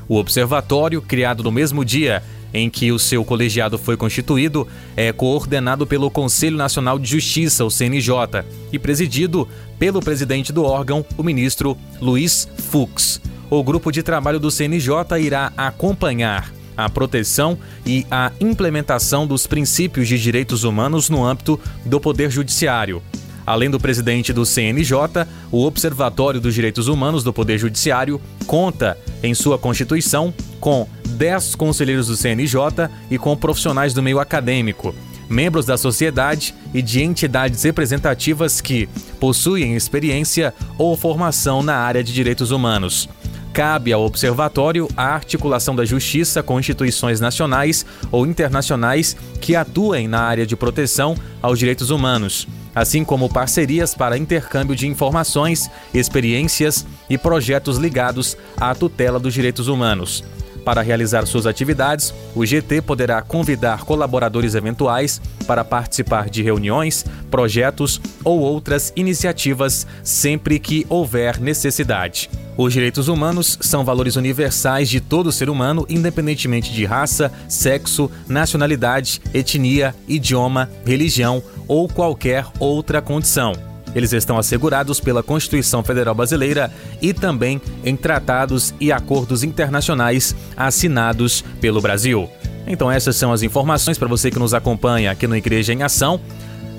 O 0.09 0.17
observatório, 0.17 1.01
criado 1.01 1.43
no 1.43 1.51
mesmo 1.51 1.85
dia 1.85 2.23
em 2.53 2.71
que 2.71 2.93
o 2.93 2.99
seu 2.99 3.25
colegiado 3.25 3.77
foi 3.77 3.97
constituído, 3.97 4.67
é 4.97 5.13
coordenado 5.13 5.87
pelo 5.87 6.09
Conselho 6.09 6.57
Nacional 6.57 6.99
de 7.01 7.11
Justiça, 7.11 7.65
o 7.65 7.71
CNJ, 7.71 8.45
e 8.73 8.79
presidido 8.79 9.49
pelo 9.77 10.01
presidente 10.01 10.53
do 10.53 10.63
órgão, 10.63 11.05
o 11.19 11.23
ministro 11.23 11.77
Luiz 12.01 12.49
Fux. 12.71 13.21
O 13.51 13.63
grupo 13.63 13.91
de 13.91 14.03
trabalho 14.03 14.39
do 14.39 14.51
CNJ 14.51 15.19
irá 15.21 15.53
acompanhar 15.57 16.53
a 16.77 16.89
proteção 16.89 17.59
e 17.85 18.07
a 18.11 18.33
implementação 18.41 19.27
dos 19.27 19.47
princípios 19.47 20.09
de 20.09 20.19
direitos 20.19 20.65
humanos 20.65 21.09
no 21.09 21.25
âmbito 21.25 21.59
do 21.85 22.01
Poder 22.01 22.31
Judiciário. 22.31 23.03
Além 23.47 23.69
do 23.69 23.79
presidente 23.79 24.33
do 24.33 24.47
CNJ, 24.47 25.27
o 25.51 25.65
Observatório 25.65 26.41
dos 26.41 26.55
Direitos 26.55 26.89
Humanos 26.89 27.23
do 27.23 27.33
Poder 27.33 27.59
Judiciário 27.59 28.21
conta, 28.47 28.99
em 29.23 29.35
sua 29.35 29.59
constituição, 29.59 30.33
com 30.61 30.89
10 31.07 31.55
conselheiros 31.55 32.07
do 32.07 32.17
CNJ 32.17 32.89
e 33.11 33.19
com 33.19 33.37
profissionais 33.37 33.93
do 33.93 34.03
meio 34.03 34.19
acadêmico, 34.19 34.95
membros 35.29 35.67
da 35.67 35.77
sociedade 35.77 36.55
e 36.73 36.81
de 36.81 37.03
entidades 37.03 37.63
representativas 37.63 38.61
que 38.61 38.89
possuem 39.21 39.77
experiência 39.77 40.55
ou 40.79 40.97
formação 40.97 41.63
na 41.63 41.77
área 41.77 42.03
de 42.03 42.15
direitos 42.15 42.51
humanos. 42.51 43.09
Cabe 43.53 43.93
ao 43.93 44.03
Observatório 44.03 44.89
a 44.97 45.05
articulação 45.05 45.77
da 45.77 45.85
justiça 45.85 46.43
com 46.43 46.59
instituições 46.59 47.21
nacionais 47.21 47.87
ou 48.11 48.27
internacionais 48.27 49.17
que 49.41 49.55
atuem 49.55 50.09
na 50.09 50.23
área 50.23 50.47
de 50.47 50.57
proteção 50.57 51.15
aos 51.41 51.59
direitos 51.59 51.91
humanos 51.91 52.49
assim 52.75 53.05
como 53.05 53.29
parcerias 53.29 53.95
para 53.95 54.19
intercâmbio 54.19 54.75
de 54.75 54.87
informações, 54.87 55.71
experiências 55.93 56.87
e 57.09 57.17
projetos 57.17 57.79
ligados 57.79 58.37
à 58.57 58.75
tutela 58.75 59.19
dos 59.19 59.33
direitos 59.35 59.69
humanos. 59.69 60.25
Para 60.65 60.81
realizar 60.81 61.27
suas 61.27 61.47
atividades, 61.47 62.15
o 62.35 62.45
GT 62.45 62.81
poderá 62.81 63.21
convidar 63.21 63.85
colaboradores 63.85 64.55
eventuais 64.55 65.21
para 65.47 65.63
participar 65.63 66.31
de 66.31 66.43
reuniões, 66.43 67.05
projetos 67.31 68.01
ou 68.25 68.41
outras 68.41 68.91
iniciativas 68.97 69.87
sempre 70.03 70.59
que 70.59 70.87
houver 70.89 71.39
necessidade. 71.39 72.31
Os 72.57 72.73
direitos 72.73 73.09
humanos 73.09 73.59
são 73.61 73.85
valores 73.85 74.17
universais 74.17 74.89
de 74.89 75.01
todo 75.01 75.33
ser 75.33 75.51
humano, 75.51 75.85
independentemente 75.89 76.73
de 76.73 76.85
raça, 76.85 77.31
sexo, 77.49 78.11
nacionalidade, 78.29 79.21
etnia, 79.35 79.95
idioma, 80.09 80.71
religião 80.87 81.43
ou 81.67 81.89
qualquer 81.89 82.47
outra 82.59 83.01
condição. 83.01 83.53
Eles 83.95 84.13
estão 84.13 84.37
assegurados 84.37 84.99
pela 84.99 85.23
Constituição 85.23 85.83
Federal 85.85 86.15
Brasileira 86.15 86.71
e 87.01 87.15
também 87.15 87.61
em 87.85 87.95
tratados 87.95 88.75
e 88.81 88.91
acordos 88.91 89.45
internacionais 89.45 90.35
assinados 90.57 91.45
pelo 91.61 91.81
Brasil. 91.81 92.29
Então 92.67 92.91
essas 92.91 93.17
são 93.17 93.33
as 93.33 93.43
informações 93.43 93.97
para 93.97 94.09
você 94.09 94.31
que 94.31 94.39
nos 94.39 94.53
acompanha 94.55 95.11
aqui 95.11 95.27
no 95.27 95.37
Igreja 95.37 95.73
em 95.73 95.83
Ação, 95.83 96.21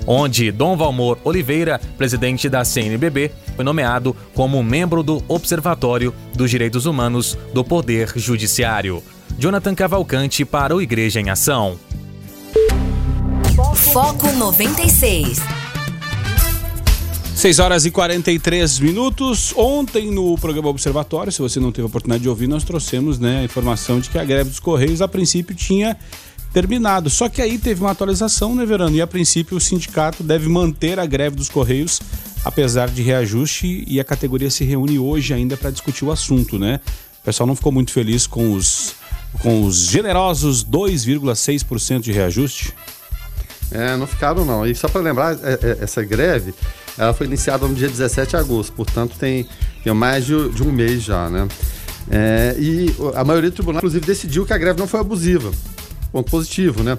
onde 0.06 0.52
Dom 0.52 0.76
Valmor 0.76 1.18
Oliveira, 1.24 1.80
presidente 1.96 2.48
da 2.48 2.64
CNBB, 2.64 3.30
foi 3.54 3.64
nomeado 3.64 4.14
como 4.34 4.62
membro 4.62 5.02
do 5.02 5.22
Observatório 5.26 6.14
dos 6.34 6.50
Direitos 6.50 6.86
Humanos 6.86 7.36
do 7.54 7.64
Poder 7.64 8.12
Judiciário. 8.16 9.02
Jonathan 9.38 9.74
Cavalcante 9.74 10.44
para 10.44 10.74
o 10.74 10.82
Igreja 10.82 11.20
em 11.20 11.30
Ação. 11.30 11.78
Foco 13.56 14.30
96. 14.32 15.38
6 17.34 17.58
horas 17.58 17.86
e 17.86 17.90
43 17.90 18.78
minutos. 18.80 19.54
Ontem 19.56 20.10
no 20.10 20.36
programa 20.36 20.68
Observatório, 20.68 21.32
se 21.32 21.40
você 21.40 21.58
não 21.58 21.72
teve 21.72 21.84
a 21.84 21.86
oportunidade 21.86 22.22
de 22.22 22.28
ouvir, 22.28 22.48
nós 22.48 22.64
trouxemos 22.64 23.18
né, 23.18 23.40
a 23.40 23.44
informação 23.44 23.98
de 23.98 24.10
que 24.10 24.18
a 24.18 24.24
greve 24.24 24.50
dos 24.50 24.60
Correios 24.60 25.00
a 25.00 25.08
princípio 25.08 25.54
tinha 25.54 25.96
terminado. 26.52 27.08
Só 27.08 27.30
que 27.30 27.40
aí 27.40 27.56
teve 27.56 27.80
uma 27.80 27.92
atualização, 27.92 28.54
né, 28.54 28.66
Verano? 28.66 28.94
E 28.94 29.00
a 29.00 29.06
princípio 29.06 29.56
o 29.56 29.60
sindicato 29.60 30.22
deve 30.22 30.50
manter 30.50 31.00
a 31.00 31.06
greve 31.06 31.36
dos 31.36 31.48
Correios, 31.48 31.98
apesar 32.44 32.90
de 32.90 33.00
reajuste, 33.00 33.84
e 33.88 33.98
a 33.98 34.04
categoria 34.04 34.50
se 34.50 34.64
reúne 34.64 34.98
hoje 34.98 35.32
ainda 35.32 35.56
para 35.56 35.70
discutir 35.70 36.04
o 36.04 36.12
assunto, 36.12 36.58
né? 36.58 36.78
O 37.22 37.24
pessoal 37.24 37.46
não 37.46 37.56
ficou 37.56 37.72
muito 37.72 37.90
feliz 37.90 38.26
com 38.26 38.52
os, 38.52 38.96
com 39.40 39.64
os 39.64 39.86
generosos 39.86 40.62
2,6% 40.62 42.00
de 42.00 42.12
reajuste. 42.12 42.74
É, 43.70 43.96
não 43.96 44.06
ficaram 44.06 44.44
não. 44.44 44.66
E 44.66 44.74
só 44.74 44.88
para 44.88 45.00
lembrar, 45.00 45.34
é, 45.42 45.58
é, 45.62 45.78
essa 45.80 46.02
greve 46.04 46.54
ela 46.96 47.12
foi 47.12 47.26
iniciada 47.26 47.66
no 47.66 47.74
dia 47.74 47.88
17 47.88 48.30
de 48.30 48.36
agosto, 48.36 48.72
portanto 48.72 49.16
tem, 49.18 49.46
tem 49.84 49.92
mais 49.92 50.24
de, 50.24 50.48
de 50.50 50.62
um 50.62 50.72
mês 50.72 51.02
já, 51.02 51.28
né? 51.28 51.46
É, 52.10 52.54
e 52.58 52.94
a 53.14 53.24
maioria 53.24 53.50
do 53.50 53.54
tribunal, 53.54 53.78
inclusive, 53.78 54.06
decidiu 54.06 54.46
que 54.46 54.52
a 54.52 54.58
greve 54.58 54.78
não 54.78 54.86
foi 54.86 55.00
abusiva. 55.00 55.50
Ponto 56.12 56.30
positivo, 56.30 56.82
né? 56.82 56.96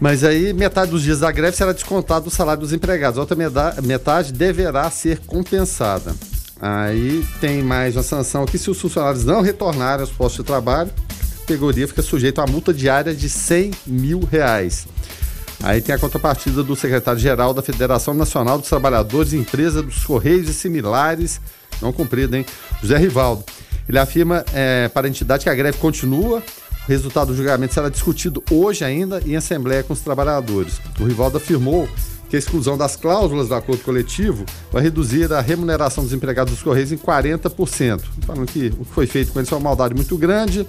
Mas 0.00 0.24
aí 0.24 0.52
metade 0.52 0.90
dos 0.90 1.02
dias 1.02 1.20
da 1.20 1.30
greve 1.30 1.56
será 1.56 1.72
descontado 1.72 2.24
do 2.24 2.30
salário 2.30 2.60
dos 2.60 2.72
empregados. 2.72 3.18
A 3.18 3.20
outra 3.20 3.36
metade 3.82 4.32
deverá 4.32 4.90
ser 4.90 5.20
compensada. 5.20 6.14
Aí 6.60 7.24
tem 7.40 7.62
mais 7.62 7.96
uma 7.96 8.02
sanção 8.02 8.42
aqui, 8.42 8.58
se 8.58 8.70
os 8.70 8.80
funcionários 8.80 9.24
não 9.24 9.40
retornarem 9.40 10.02
aos 10.02 10.10
postos 10.10 10.44
de 10.44 10.46
trabalho, 10.46 10.90
a 10.90 11.40
categoria 11.40 11.88
fica 11.88 12.02
sujeita 12.02 12.42
a 12.42 12.46
multa 12.46 12.72
diária 12.72 13.14
de 13.14 13.28
100 13.28 13.72
mil 13.86 14.20
reais. 14.20 14.86
Aí 15.62 15.80
tem 15.80 15.94
a 15.94 15.98
contrapartida 15.98 16.62
do 16.62 16.74
secretário-geral 16.74 17.54
da 17.54 17.62
Federação 17.62 18.12
Nacional 18.12 18.58
dos 18.58 18.68
Trabalhadores, 18.68 19.32
Empresa 19.32 19.80
dos 19.80 20.04
Correios 20.04 20.48
e 20.48 20.54
similares, 20.54 21.40
não 21.80 21.92
cumprido, 21.92 22.36
hein? 22.36 22.44
José 22.82 22.96
Rivaldo. 22.98 23.44
Ele 23.88 23.98
afirma 23.98 24.44
é, 24.52 24.88
para 24.88 25.06
a 25.06 25.10
entidade 25.10 25.44
que 25.44 25.50
a 25.50 25.54
greve 25.54 25.78
continua, 25.78 26.42
o 26.84 26.88
resultado 26.88 27.28
do 27.28 27.36
julgamento 27.36 27.74
será 27.74 27.88
discutido 27.88 28.42
hoje 28.50 28.84
ainda 28.84 29.22
em 29.24 29.36
assembleia 29.36 29.84
com 29.84 29.92
os 29.92 30.00
trabalhadores. 30.00 30.80
O 30.98 31.04
Rivaldo 31.04 31.36
afirmou 31.36 31.88
que 32.28 32.34
a 32.34 32.38
exclusão 32.38 32.76
das 32.76 32.96
cláusulas 32.96 33.48
do 33.48 33.54
acordo 33.54 33.84
coletivo 33.84 34.44
vai 34.72 34.82
reduzir 34.82 35.32
a 35.32 35.40
remuneração 35.40 36.02
dos 36.02 36.12
empregados 36.12 36.54
dos 36.54 36.62
Correios 36.62 36.90
em 36.90 36.96
40%. 36.96 38.02
Falando 38.26 38.46
que 38.46 38.72
o 38.78 38.84
que 38.84 38.92
foi 38.92 39.06
feito 39.06 39.32
com 39.32 39.38
eles 39.38 39.48
foi 39.48 39.58
uma 39.58 39.64
maldade 39.64 39.94
muito 39.94 40.16
grande 40.16 40.66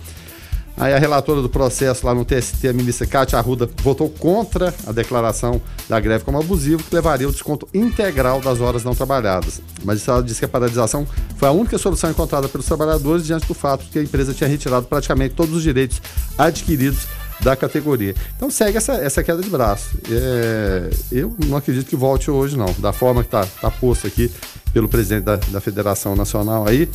Aí 0.76 0.94
a 0.94 0.98
relatora 0.98 1.42
do 1.42 1.50
processo 1.50 2.06
lá 2.06 2.14
no 2.16 2.26
TST, 2.26 2.68
a 2.68 2.74
ministra 2.74 3.06
Cátia 3.06 3.38
Arruda, 3.38 3.70
votou 3.78 4.10
contra 4.10 4.74
a 4.88 4.92
declaração 4.92 5.62
da 5.88 6.00
greve 6.00 6.24
como 6.24 6.40
abusivo, 6.40 6.84
que 6.84 6.94
levaria 6.94 7.28
o 7.28 7.32
desconto 7.32 7.68
integral 7.74 8.42
das 8.42 8.60
horas 8.60 8.84
não 8.84 8.96
trabalhadas. 8.96 9.62
Mas 9.84 10.08
ela 10.08 10.24
disse 10.24 10.40
que 10.40 10.46
a 10.46 10.50
paralisação 10.50 11.08
foi 11.38 11.48
a 11.48 11.52
única 11.52 11.78
solução 11.78 12.10
encontrada 12.10 12.50
pelos 12.50 12.66
trabalhadores 12.66 13.26
diante 13.26 13.48
do 13.48 13.54
fato 13.54 13.84
de 13.84 13.92
que 13.92 14.00
a 14.00 14.04
empresa 14.04 14.34
tinha 14.34 14.50
retirado 14.50 14.88
praticamente 14.88 15.36
todos 15.36 15.56
os 15.56 15.62
direitos 15.62 16.02
adquiridos 16.38 17.08
da 17.40 17.56
categoria. 17.56 18.16
Então 18.36 18.50
segue 18.50 18.78
essa, 18.78 18.94
essa 18.94 19.24
queda 19.24 19.42
de 19.42 19.50
braço. 19.50 19.98
É, 20.10 20.90
eu 21.12 21.36
não 21.46 21.58
acredito 21.58 21.88
que 21.88 21.96
volte 21.96 22.32
hoje, 22.32 22.58
não. 22.58 22.74
Da 22.80 22.94
forma 22.94 23.22
que 23.22 23.28
está 23.28 23.46
tá 23.46 23.70
posto 23.70 24.08
aqui 24.08 24.32
pelo 24.74 24.90
presidente 24.90 25.24
da, 25.24 25.36
da 25.36 25.62
Federação 25.62 26.16
Nacional 26.16 26.68
aí, 26.68 26.90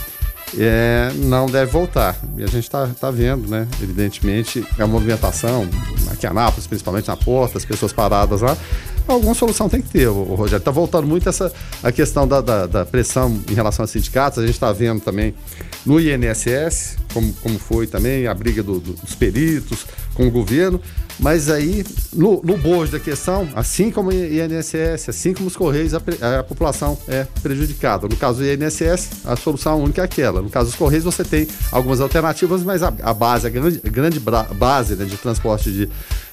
é, 0.57 1.11
não 1.17 1.47
deve 1.47 1.71
voltar. 1.71 2.17
E 2.37 2.43
a 2.43 2.47
gente 2.47 2.65
está 2.65 2.87
tá 3.01 3.11
vendo, 3.11 3.49
né? 3.49 3.67
Evidentemente, 3.83 4.65
a 4.79 4.87
movimentação, 4.87 5.69
aqui 6.11 6.27
em 6.27 6.31
Anápolis, 6.31 6.67
principalmente 6.67 7.09
na 7.09 7.17
porta, 7.17 7.59
as 7.59 7.65
pessoas 7.65 7.93
paradas 7.93 8.41
lá. 8.41 8.57
Alguma 9.07 9.35
solução 9.35 9.71
tem 9.71 9.81
que 9.81 9.89
ter, 9.89 10.07
o, 10.07 10.35
Rogério. 10.35 10.59
Está 10.59 10.71
voltando 10.71 11.07
muito 11.07 11.29
essa 11.29 11.51
a 11.83 11.91
questão 11.91 12.29
da, 12.29 12.43
da, 12.43 12.67
da, 12.67 12.85
pressão 12.85 13.41
em 13.51 13.55
relação 13.55 13.83
aos 13.83 13.91
sindicatos. 13.91 14.39
A 14.39 14.43
gente 14.43 14.55
está 14.55 14.71
vendo 14.71 15.01
também 15.01 15.35
no 15.85 16.01
INSS, 16.01 16.97
como, 17.13 17.33
como 17.35 17.59
foi 17.59 17.87
também 17.87 18.27
a 18.27 18.35
briga 18.35 18.63
do, 18.63 18.79
do, 18.81 18.93
dos 18.93 19.15
peritos 19.15 19.87
com 20.15 20.27
o 20.27 20.31
governo, 20.31 20.81
mas 21.19 21.51
aí, 21.51 21.85
no, 22.13 22.41
no 22.45 22.57
bojo 22.57 22.93
da 22.93 23.01
questão, 23.01 23.49
assim 23.57 23.91
como 23.91 24.11
o 24.11 24.13
INSS, 24.13 25.09
assim 25.09 25.35
como 25.35 25.49
os 25.49 25.57
Correios, 25.57 25.93
a, 25.93 25.99
a, 26.39 26.45
população 26.45 26.97
é 27.09 27.27
prejudicada. 27.43 28.07
No 28.07 28.17
caso 28.17 28.39
do 28.39 28.45
INSS, 28.45 29.25
a 29.25 29.35
solução 29.35 29.83
única 29.83 30.03
é 30.03 30.05
aquela. 30.05 30.41
No 30.41 30.49
caso 30.49 30.71
dos 30.71 30.79
Correios, 30.79 31.05
você 31.05 31.25
tem 31.25 31.49
algumas 31.73 32.01
alternativas, 32.01 32.63
mas 32.63 32.85
a, 32.85 32.93
a 33.03 33.13
base, 33.13 33.49
a 33.49 33.51
grande, 33.51 33.81
grande 33.81 34.21
base 34.21 34.95
né, 34.95 35.05
de 35.05 35.17
transporte 35.17 35.73
de, 35.73 35.89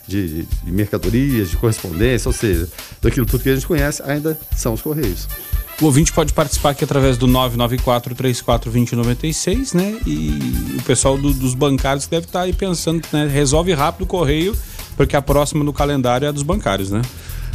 de, 0.07 0.43
de 0.43 0.71
mercadorias, 0.71 1.49
de 1.49 1.57
correspondência, 1.57 2.29
ou 2.29 2.33
seja, 2.33 2.69
daquilo 3.01 3.25
tudo 3.25 3.41
que 3.41 3.49
a 3.49 3.55
gente 3.55 3.65
conhece, 3.65 4.03
ainda 4.05 4.37
são 4.55 4.73
os 4.73 4.81
Correios. 4.81 5.27
O 5.81 5.85
ouvinte 5.85 6.13
pode 6.13 6.31
participar 6.31 6.69
aqui 6.69 6.85
através 6.85 7.17
do 7.17 7.27
994-34-2096, 7.27 9.73
né? 9.73 9.99
E 10.05 10.77
o 10.77 10.81
pessoal 10.83 11.17
do, 11.17 11.33
dos 11.33 11.53
bancários 11.53 12.07
deve 12.07 12.27
estar 12.27 12.39
tá 12.39 12.45
aí 12.45 12.53
pensando, 12.53 13.01
né? 13.11 13.27
Resolve 13.27 13.73
rápido 13.73 14.03
o 14.03 14.07
correio, 14.07 14.55
porque 14.95 15.17
a 15.17 15.21
próxima 15.21 15.65
no 15.65 15.73
calendário 15.73 16.25
é 16.25 16.29
a 16.29 16.31
dos 16.31 16.43
bancários, 16.43 16.91
né? 16.91 17.01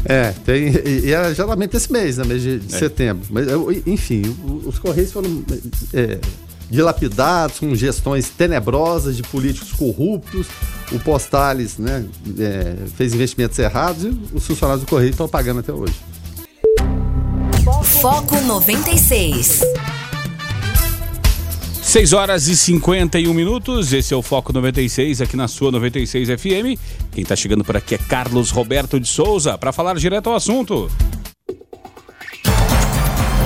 É, 0.04 0.34
tem, 0.44 0.72
e 1.04 1.12
é 1.12 1.34
geralmente 1.34 1.76
esse 1.76 1.90
mês, 1.90 2.18
né? 2.18 2.24
Mês 2.24 2.42
de, 2.42 2.58
de 2.58 2.74
é. 2.74 2.78
setembro. 2.78 3.26
Mas, 3.30 3.46
enfim, 3.86 4.22
os 4.66 4.78
Correios 4.78 5.12
foram 5.12 5.42
é, 5.92 6.18
dilapidados, 6.70 7.58
com 7.58 7.74
gestões 7.74 8.28
tenebrosas 8.28 9.16
de 9.16 9.22
políticos 9.22 9.72
corruptos. 9.72 10.46
O 10.92 10.98
Postales 10.98 11.78
né, 11.78 12.04
é, 12.38 12.76
fez 12.96 13.14
investimentos 13.14 13.58
errados 13.58 14.04
e 14.04 14.08
os 14.34 14.46
funcionários 14.46 14.84
do 14.84 14.88
Correio 14.88 15.10
estão 15.10 15.28
pagando 15.28 15.60
até 15.60 15.72
hoje. 15.72 15.94
Foco 17.72 18.40
96. 18.40 19.62
6 21.82 22.12
horas 22.12 22.48
e 22.48 22.56
51 22.56 23.32
minutos. 23.32 23.92
Esse 23.92 24.12
é 24.12 24.16
o 24.16 24.22
Foco 24.22 24.52
96 24.52 25.20
aqui 25.20 25.36
na 25.36 25.48
sua 25.48 25.70
96 25.70 26.28
FM. 26.28 26.78
Quem 27.12 27.22
está 27.22 27.36
chegando 27.36 27.64
por 27.64 27.76
aqui 27.76 27.94
é 27.94 27.98
Carlos 27.98 28.50
Roberto 28.50 28.98
de 28.98 29.08
Souza 29.08 29.56
para 29.56 29.72
falar 29.72 29.94
direto 29.96 30.28
ao 30.28 30.36
assunto. 30.36 30.90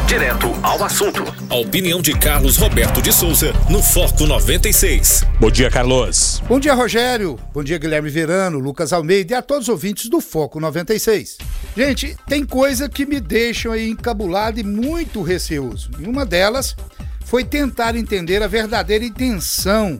Direto 0.07 0.53
ao 0.63 0.83
assunto. 0.85 1.23
A 1.51 1.57
opinião 1.57 2.01
de 2.01 2.13
Carlos 2.17 2.57
Roberto 2.57 3.03
de 3.03 3.13
Souza 3.13 3.53
no 3.69 3.83
Foco 3.83 4.27
96. 4.27 5.25
Bom 5.39 5.51
dia, 5.51 5.71
Carlos. 5.71 6.43
Bom 6.49 6.59
dia, 6.59 6.75
Rogério. 6.75 7.39
Bom 7.53 7.63
dia, 7.63 7.79
Guilherme 7.79 8.11
Verano, 8.11 8.59
Lucas 8.59 8.93
Almeida 8.93 9.35
e 9.35 9.37
a 9.37 9.43
todos 9.43 9.65
os 9.65 9.69
ouvintes 9.69 10.09
do 10.09 10.21
Foco 10.21 10.61
96. 10.61 11.39
Gente, 11.77 12.17
tem 12.29 12.45
coisa 12.47 12.89
que 12.89 13.05
me 13.05 13.21
deixam 13.21 13.73
aí 13.73 13.91
encabulado 13.91 14.61
e 14.61 14.63
muito 14.63 15.23
receoso. 15.23 15.91
E 15.99 16.07
uma 16.07 16.25
delas 16.25 16.77
foi 17.25 17.43
tentar 17.43 17.97
entender 17.97 18.43
a 18.43 18.47
verdadeira 18.47 19.05
intenção 19.05 19.99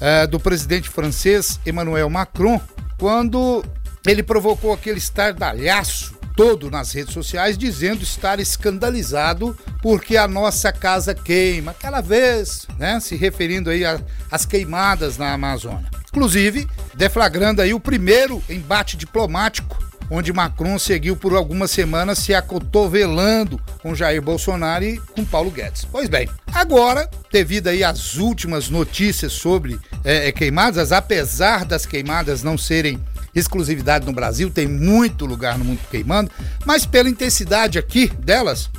é, 0.00 0.26
do 0.26 0.40
presidente 0.40 0.88
francês 0.88 1.60
Emmanuel 1.66 2.08
Macron 2.08 2.58
quando 2.98 3.62
ele 4.06 4.22
provocou 4.22 4.72
aquele 4.72 4.98
estardalhaço 4.98 6.14
todo 6.34 6.70
nas 6.70 6.92
redes 6.92 7.12
sociais 7.12 7.56
dizendo 7.56 8.02
estar 8.02 8.40
escandalizado 8.40 9.56
porque 9.82 10.16
a 10.16 10.26
nossa 10.26 10.72
casa 10.72 11.14
queima. 11.14 11.72
Aquela 11.72 12.00
vez, 12.00 12.66
né, 12.78 12.98
se 12.98 13.14
referindo 13.14 13.68
aí 13.68 13.82
às 14.30 14.46
queimadas 14.46 15.18
na 15.18 15.32
Amazônia. 15.32 15.88
Inclusive, 16.08 16.66
deflagrando 16.94 17.60
aí 17.60 17.74
o 17.74 17.80
primeiro 17.80 18.42
embate 18.48 18.96
diplomático 18.96 19.84
onde 20.10 20.32
Macron 20.32 20.78
seguiu 20.78 21.16
por 21.16 21.34
algumas 21.34 21.70
semanas 21.70 22.18
se 22.18 22.34
acotovelando 22.34 23.60
com 23.82 23.94
Jair 23.94 24.20
Bolsonaro 24.20 24.84
e 24.84 24.98
com 24.98 25.24
Paulo 25.24 25.50
Guedes. 25.50 25.86
Pois 25.90 26.08
bem, 26.08 26.28
agora, 26.52 27.08
devido 27.32 27.68
aí 27.68 27.82
às 27.82 28.16
últimas 28.16 28.68
notícias 28.68 29.32
sobre 29.32 29.78
é, 30.04 30.30
queimadas, 30.32 30.92
apesar 30.92 31.64
das 31.64 31.86
queimadas 31.86 32.42
não 32.42 32.58
serem 32.58 32.98
exclusividade 33.34 34.06
no 34.06 34.12
Brasil, 34.12 34.50
tem 34.50 34.68
muito 34.68 35.26
lugar 35.26 35.58
no 35.58 35.64
mundo 35.64 35.80
queimando, 35.90 36.30
mas 36.64 36.86
pela 36.86 37.08
intensidade 37.08 37.78
aqui 37.78 38.06
delas, 38.06 38.70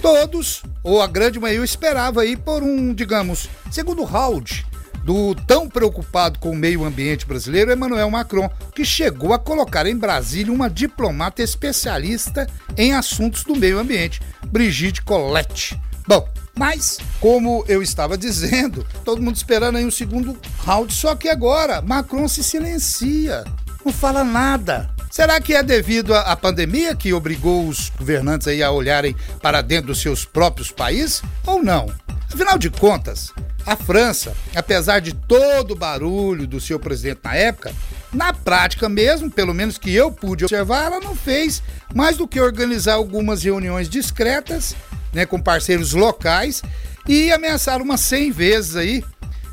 todos, 0.00 0.62
ou 0.82 1.02
a 1.02 1.06
grande 1.06 1.40
maioria, 1.40 1.64
esperava 1.64 2.22
aí 2.22 2.36
por 2.36 2.62
um, 2.62 2.94
digamos, 2.94 3.48
segundo 3.72 4.04
round 4.04 4.64
do 5.04 5.34
tão 5.34 5.68
preocupado 5.68 6.38
com 6.38 6.50
o 6.50 6.56
meio 6.56 6.84
ambiente 6.84 7.26
brasileiro, 7.26 7.70
Emmanuel 7.70 8.10
Macron, 8.10 8.50
que 8.74 8.84
chegou 8.84 9.34
a 9.34 9.38
colocar 9.38 9.86
em 9.86 9.96
Brasília 9.96 10.52
uma 10.52 10.70
diplomata 10.70 11.42
especialista 11.42 12.48
em 12.76 12.94
assuntos 12.94 13.44
do 13.44 13.54
meio 13.54 13.78
ambiente, 13.78 14.22
Brigitte 14.46 15.02
Colette. 15.02 15.78
Bom, 16.08 16.26
mas, 16.56 16.98
como 17.20 17.64
eu 17.68 17.82
estava 17.82 18.16
dizendo, 18.16 18.86
todo 19.04 19.20
mundo 19.20 19.36
esperando 19.36 19.76
aí 19.76 19.84
um 19.84 19.90
segundo 19.90 20.38
round, 20.64 20.92
só 20.92 21.14
que 21.14 21.28
agora 21.28 21.82
Macron 21.82 22.26
se 22.26 22.42
silencia 22.42 23.44
não 23.84 23.92
fala 23.92 24.24
nada. 24.24 24.90
Será 25.10 25.40
que 25.40 25.54
é 25.54 25.62
devido 25.62 26.14
à 26.14 26.34
pandemia 26.34 26.96
que 26.96 27.12
obrigou 27.12 27.68
os 27.68 27.90
governantes 27.90 28.48
aí 28.48 28.62
a 28.62 28.70
olharem 28.70 29.14
para 29.40 29.62
dentro 29.62 29.88
dos 29.88 30.00
seus 30.00 30.24
próprios 30.24 30.70
países 30.70 31.22
ou 31.46 31.62
não? 31.62 31.86
Afinal 32.32 32.58
de 32.58 32.68
contas, 32.68 33.32
a 33.64 33.76
França, 33.76 34.34
apesar 34.56 34.98
de 34.98 35.14
todo 35.14 35.70
o 35.70 35.76
barulho 35.76 36.46
do 36.46 36.60
seu 36.60 36.80
presidente 36.80 37.20
na 37.22 37.34
época, 37.34 37.72
na 38.12 38.32
prática 38.32 38.88
mesmo, 38.88 39.30
pelo 39.30 39.54
menos 39.54 39.78
que 39.78 39.94
eu 39.94 40.10
pude 40.10 40.44
observar, 40.44 40.86
ela 40.86 41.00
não 41.00 41.14
fez 41.14 41.62
mais 41.94 42.16
do 42.16 42.26
que 42.26 42.40
organizar 42.40 42.94
algumas 42.94 43.42
reuniões 43.42 43.88
discretas, 43.88 44.74
né, 45.12 45.24
com 45.24 45.40
parceiros 45.40 45.92
locais 45.92 46.60
e 47.08 47.30
ameaçar 47.30 47.80
umas 47.80 48.00
100 48.00 48.32
vezes 48.32 48.76
aí 48.76 49.04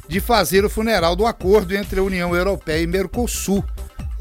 de 0.07 0.19
fazer 0.19 0.65
o 0.65 0.69
funeral 0.69 1.15
do 1.15 1.25
acordo 1.25 1.75
entre 1.75 1.99
a 1.99 2.03
União 2.03 2.35
Europeia 2.35 2.81
e 2.81 2.87
Mercosul 2.87 3.63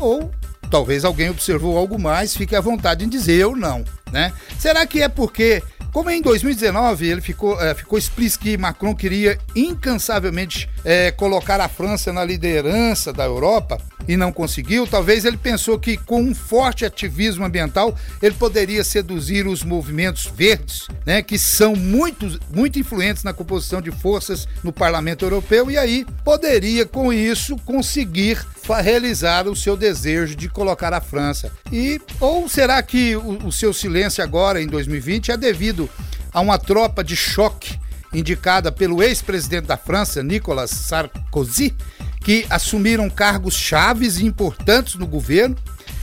ou 0.00 0.30
talvez 0.70 1.04
alguém 1.04 1.30
observou 1.30 1.76
algo 1.76 1.98
mais, 1.98 2.36
fique 2.36 2.56
à 2.56 2.60
vontade 2.60 3.04
em 3.04 3.08
dizer 3.08 3.44
ou 3.46 3.56
não, 3.56 3.84
né? 4.12 4.32
Será 4.58 4.86
que 4.86 5.02
é 5.02 5.08
porque 5.08 5.62
como 5.92 6.08
em 6.08 6.22
2019 6.22 7.08
ele 7.08 7.20
ficou, 7.20 7.60
é, 7.60 7.74
ficou 7.74 7.98
explícito 7.98 8.44
que 8.44 8.56
Macron 8.56 8.94
queria 8.94 9.38
incansavelmente 9.56 10.68
é, 10.84 11.10
colocar 11.10 11.60
a 11.60 11.68
França 11.68 12.12
na 12.12 12.24
liderança 12.24 13.12
da 13.12 13.24
Europa 13.24 13.80
e 14.06 14.16
não 14.16 14.32
conseguiu, 14.32 14.86
talvez 14.86 15.24
ele 15.24 15.36
pensou 15.36 15.78
que 15.78 15.96
com 15.96 16.22
um 16.22 16.34
forte 16.34 16.84
ativismo 16.84 17.44
ambiental 17.44 17.94
ele 18.22 18.34
poderia 18.34 18.82
seduzir 18.82 19.46
os 19.46 19.62
movimentos 19.62 20.26
verdes, 20.34 20.88
né, 21.04 21.22
que 21.22 21.38
são 21.38 21.76
muito, 21.76 22.38
muito 22.54 22.78
influentes 22.78 23.22
na 23.22 23.32
composição 23.32 23.80
de 23.80 23.90
forças 23.90 24.48
no 24.62 24.72
Parlamento 24.72 25.24
Europeu 25.24 25.70
e 25.70 25.76
aí 25.76 26.06
poderia 26.24 26.86
com 26.86 27.12
isso 27.12 27.56
conseguir 27.58 28.38
realizar 28.78 29.48
o 29.48 29.56
seu 29.56 29.76
desejo 29.76 30.36
de 30.36 30.48
colocar 30.48 30.92
a 30.92 31.00
França. 31.00 31.50
E 31.72 32.00
ou 32.20 32.48
será 32.48 32.80
que 32.82 33.16
o, 33.16 33.46
o 33.46 33.52
seu 33.52 33.72
silêncio 33.72 33.99
agora 34.20 34.62
em 34.62 34.66
2020 34.66 35.32
é 35.32 35.36
devido 35.36 35.88
a 36.32 36.40
uma 36.40 36.58
tropa 36.58 37.02
de 37.02 37.16
choque 37.16 37.78
indicada 38.12 38.72
pelo 38.72 39.02
ex-presidente 39.02 39.66
da 39.66 39.76
França, 39.76 40.22
Nicolas 40.22 40.70
Sarkozy, 40.70 41.74
que 42.20 42.46
assumiram 42.50 43.08
cargos 43.08 43.54
chaves 43.54 44.18
e 44.18 44.26
importantes 44.26 44.94
no 44.94 45.06
governo 45.06 45.56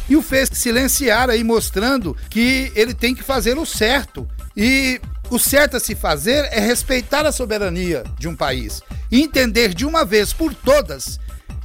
e 0.10 0.16
o 0.16 0.22
fez 0.22 0.50
silenciar 0.54 1.30
aí 1.30 1.44
mostrando 1.44 2.16
que 2.30 2.72
ele 2.76 2.94
tem 2.94 3.14
que 3.14 3.24
fazer 3.24 3.58
o 3.58 3.66
certo. 3.66 4.28
E 4.56 5.02
o 5.30 5.38
certo 5.38 5.78
a 5.78 5.80
se 5.80 5.96
fazer 5.96 6.48
é 6.52 6.60
respeitar 6.60 7.26
a 7.26 7.32
soberania 7.32 8.04
de 8.18 8.28
um 8.28 8.36
país 8.36 8.82
e 9.12 9.22
entender 9.22 9.74
de 9.74 9.86
uma 9.86 10.06
vez 10.06 10.34
por 10.34 10.54
todas 10.54 11.20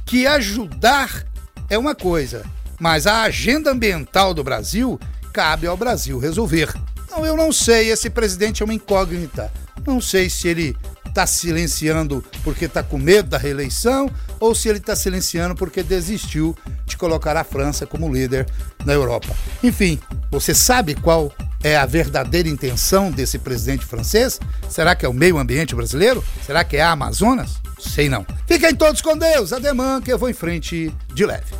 que 0.05 0.27
ajudar 0.27 1.25
é 1.69 1.77
uma 1.77 1.95
coisa, 1.95 2.45
mas 2.79 3.07
a 3.07 3.23
agenda 3.23 3.71
ambiental 3.71 4.33
do 4.33 4.43
Brasil 4.43 4.99
cabe 5.33 5.65
ao 5.65 5.75
Brasil 5.75 6.19
resolver. 6.19 6.71
Então 7.05 7.25
eu 7.25 7.35
não 7.35 7.51
sei, 7.51 7.89
esse 7.89 8.09
presidente 8.09 8.61
é 8.61 8.65
uma 8.65 8.73
incógnita. 8.73 9.51
Não 9.85 9.99
sei 9.99 10.29
se 10.29 10.47
ele 10.47 10.77
está 11.07 11.27
silenciando 11.27 12.23
porque 12.43 12.65
está 12.65 12.81
com 12.81 12.97
medo 12.97 13.29
da 13.29 13.37
reeleição 13.37 14.09
ou 14.39 14.55
se 14.55 14.69
ele 14.69 14.79
está 14.79 14.95
silenciando 14.95 15.55
porque 15.55 15.83
desistiu 15.83 16.55
de 16.85 16.97
colocar 16.97 17.35
a 17.37 17.43
França 17.43 17.85
como 17.85 18.11
líder 18.11 18.47
na 18.85 18.93
Europa. 18.93 19.35
Enfim, 19.61 19.99
você 20.31 20.53
sabe 20.55 20.95
qual 20.95 21.31
é 21.63 21.77
a 21.77 21.85
verdadeira 21.85 22.49
intenção 22.49 23.11
desse 23.11 23.37
presidente 23.37 23.85
francês? 23.85 24.39
Será 24.69 24.95
que 24.95 25.05
é 25.05 25.09
o 25.09 25.13
meio 25.13 25.37
ambiente 25.37 25.75
brasileiro? 25.75 26.23
Será 26.45 26.63
que 26.63 26.77
é 26.77 26.81
a 26.81 26.91
Amazonas? 26.91 27.61
Sei 27.79 28.09
não. 28.09 28.25
Fiquem 28.47 28.73
todos 28.75 29.01
com 29.01 29.17
Deus, 29.17 29.53
ademã 29.53 30.01
que 30.01 30.11
eu 30.11 30.17
vou 30.17 30.29
em 30.29 30.33
frente 30.33 30.93
de 31.13 31.25
leve. 31.25 31.53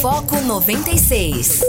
Foco 0.00 0.40
96. 0.40 1.60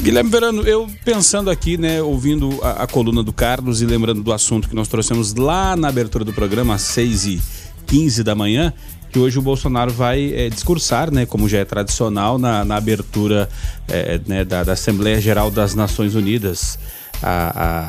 Guilherme 0.00 0.30
Verano, 0.30 0.62
eu 0.62 0.88
pensando 1.04 1.50
aqui, 1.50 1.76
né, 1.76 2.02
ouvindo 2.02 2.58
a, 2.62 2.82
a, 2.82 2.86
coluna 2.86 3.22
do 3.22 3.32
Carlos 3.32 3.80
e 3.80 3.86
lembrando 3.86 4.22
do 4.22 4.32
assunto 4.32 4.68
que 4.68 4.74
nós 4.74 4.88
trouxemos 4.88 5.34
lá 5.34 5.76
na 5.76 5.88
abertura 5.88 6.24
do 6.24 6.32
programa, 6.32 6.74
às 6.74 6.82
6 6.82 7.26
e 7.26 7.42
15 7.86 8.24
da 8.24 8.34
manhã, 8.34 8.72
que 9.12 9.18
hoje 9.18 9.38
o 9.38 9.42
Bolsonaro 9.42 9.92
vai 9.92 10.32
é, 10.34 10.48
discursar, 10.48 11.12
né, 11.12 11.24
como 11.26 11.48
já 11.48 11.58
é 11.58 11.64
tradicional, 11.64 12.38
na, 12.38 12.64
na 12.64 12.76
abertura 12.76 13.48
é, 13.86 14.20
né, 14.26 14.44
da, 14.44 14.64
da, 14.64 14.72
Assembleia 14.72 15.20
Geral 15.20 15.50
das 15.50 15.74
Nações 15.74 16.14
Unidas. 16.14 16.78
a, 17.22 17.86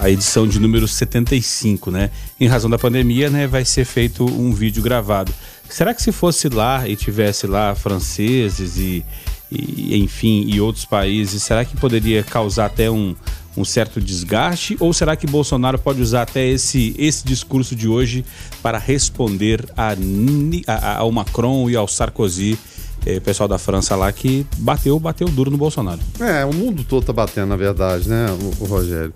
a, 0.00 0.04
a, 0.04 0.10
edição 0.10 0.46
de 0.46 0.58
número 0.58 0.88
75, 0.88 1.90
né? 1.90 2.10
Em 2.40 2.46
razão 2.46 2.70
da 2.70 2.78
pandemia, 2.78 3.28
né, 3.28 3.46
vai 3.46 3.64
ser 3.64 3.84
feito 3.84 4.24
um 4.24 4.52
vídeo 4.52 4.82
gravado. 4.82 5.32
Será 5.68 5.92
que 5.92 6.02
se 6.02 6.12
fosse 6.12 6.48
lá 6.48 6.88
e 6.88 6.96
tivesse 6.96 7.46
lá 7.46 7.74
franceses 7.74 8.76
e, 8.78 9.04
e 9.50 9.96
enfim, 9.96 10.44
e 10.48 10.60
outros 10.60 10.84
países, 10.84 11.42
será 11.42 11.64
que 11.64 11.76
poderia 11.76 12.22
causar 12.22 12.66
até 12.66 12.90
um, 12.90 13.14
um 13.56 13.64
certo 13.64 14.00
desgaste? 14.00 14.76
Ou 14.80 14.92
será 14.92 15.16
que 15.16 15.26
Bolsonaro 15.26 15.78
pode 15.78 16.00
usar 16.00 16.22
até 16.22 16.46
esse, 16.46 16.94
esse 16.98 17.24
discurso 17.24 17.74
de 17.74 17.88
hoje 17.88 18.24
para 18.62 18.78
responder 18.78 19.64
a, 19.76 19.94
a, 20.66 20.98
ao 20.98 21.12
Macron 21.12 21.68
e 21.70 21.76
ao 21.76 21.88
Sarkozy? 21.88 22.58
É, 23.06 23.20
pessoal 23.20 23.48
da 23.48 23.56
França 23.56 23.94
lá 23.94 24.10
que 24.10 24.44
bateu, 24.58 24.98
bateu 24.98 25.28
duro 25.28 25.48
no 25.48 25.56
Bolsonaro. 25.56 26.00
É, 26.18 26.44
o 26.44 26.52
mundo 26.52 26.82
todo 26.82 27.06
tá 27.06 27.12
batendo, 27.12 27.46
na 27.46 27.56
verdade, 27.56 28.08
né, 28.08 28.26
o, 28.32 28.64
o 28.64 28.66
Rogério. 28.66 29.14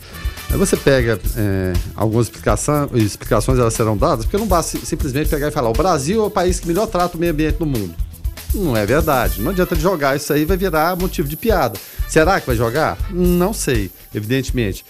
Aí 0.49 0.57
você 0.57 0.77
pega 0.77 1.21
é, 1.37 1.73
algumas 1.97 2.27
explicação, 2.27 2.89
explicações, 2.95 3.59
elas 3.59 3.75
serão 3.75 3.97
dadas, 3.97 4.25
porque 4.25 4.37
não 4.37 4.47
basta 4.47 4.79
simplesmente 4.79 5.29
pegar 5.29 5.49
e 5.49 5.51
falar 5.51 5.71
o 5.71 5.73
Brasil 5.73 6.23
é 6.23 6.25
o 6.25 6.31
país 6.31 6.61
que 6.61 6.69
melhor 6.69 6.87
trata 6.87 7.17
o 7.17 7.21
meio 7.21 7.33
ambiente 7.33 7.57
no 7.59 7.67
mundo. 7.67 7.93
Não 8.55 8.77
é 8.77 8.87
verdade. 8.87 9.41
Não 9.41 9.51
adianta 9.51 9.75
jogar 9.75 10.17
isso 10.17 10.33
aí, 10.33 10.45
vai 10.45 10.57
virar 10.57 10.97
motivo 10.97 11.29
de 11.29 11.37
piada. 11.37 11.79
Será 12.09 12.41
que 12.41 12.47
vai 12.47 12.57
jogar? 12.57 12.97
Não 13.11 13.53
sei, 13.53 13.91
evidentemente. 14.15 14.85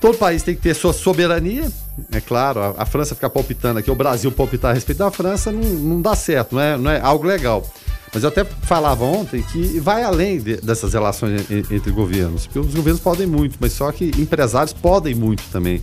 Todo 0.00 0.16
país 0.16 0.42
tem 0.42 0.54
que 0.54 0.60
ter 0.60 0.74
sua 0.74 0.92
soberania, 0.92 1.70
é 2.12 2.20
claro. 2.20 2.60
A, 2.60 2.82
a 2.82 2.86
França 2.86 3.14
ficar 3.14 3.30
palpitando 3.30 3.78
aqui, 3.78 3.90
o 3.90 3.94
Brasil 3.94 4.30
palpitar 4.30 4.70
a 4.70 4.74
respeito 4.74 4.98
da 4.98 5.10
França, 5.10 5.50
não, 5.50 5.62
não 5.62 6.02
dá 6.02 6.14
certo, 6.14 6.54
não 6.54 6.62
é, 6.62 6.76
não 6.76 6.90
é 6.90 7.00
algo 7.00 7.26
legal. 7.26 7.66
Mas 8.12 8.22
eu 8.22 8.28
até 8.28 8.44
falava 8.44 9.04
ontem 9.04 9.42
que 9.42 9.78
vai 9.80 10.02
além 10.02 10.38
de, 10.40 10.56
dessas 10.56 10.92
relações 10.92 11.50
entre 11.50 11.90
governos, 11.90 12.46
porque 12.46 12.58
os 12.58 12.74
governos 12.74 13.00
podem 13.00 13.26
muito, 13.26 13.56
mas 13.60 13.72
só 13.72 13.90
que 13.92 14.10
empresários 14.18 14.72
podem 14.72 15.14
muito 15.14 15.42
também. 15.52 15.82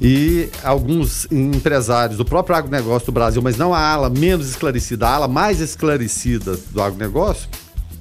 E 0.00 0.48
alguns 0.62 1.26
empresários 1.30 2.18
do 2.18 2.24
próprio 2.24 2.54
agronegócio 2.54 3.06
do 3.06 3.12
Brasil, 3.12 3.42
mas 3.42 3.56
não 3.56 3.74
a 3.74 3.80
ala 3.80 4.08
menos 4.08 4.48
esclarecida, 4.48 5.08
a 5.08 5.14
ala 5.14 5.28
mais 5.28 5.60
esclarecida 5.60 6.56
do 6.70 6.80
agronegócio, 6.80 7.48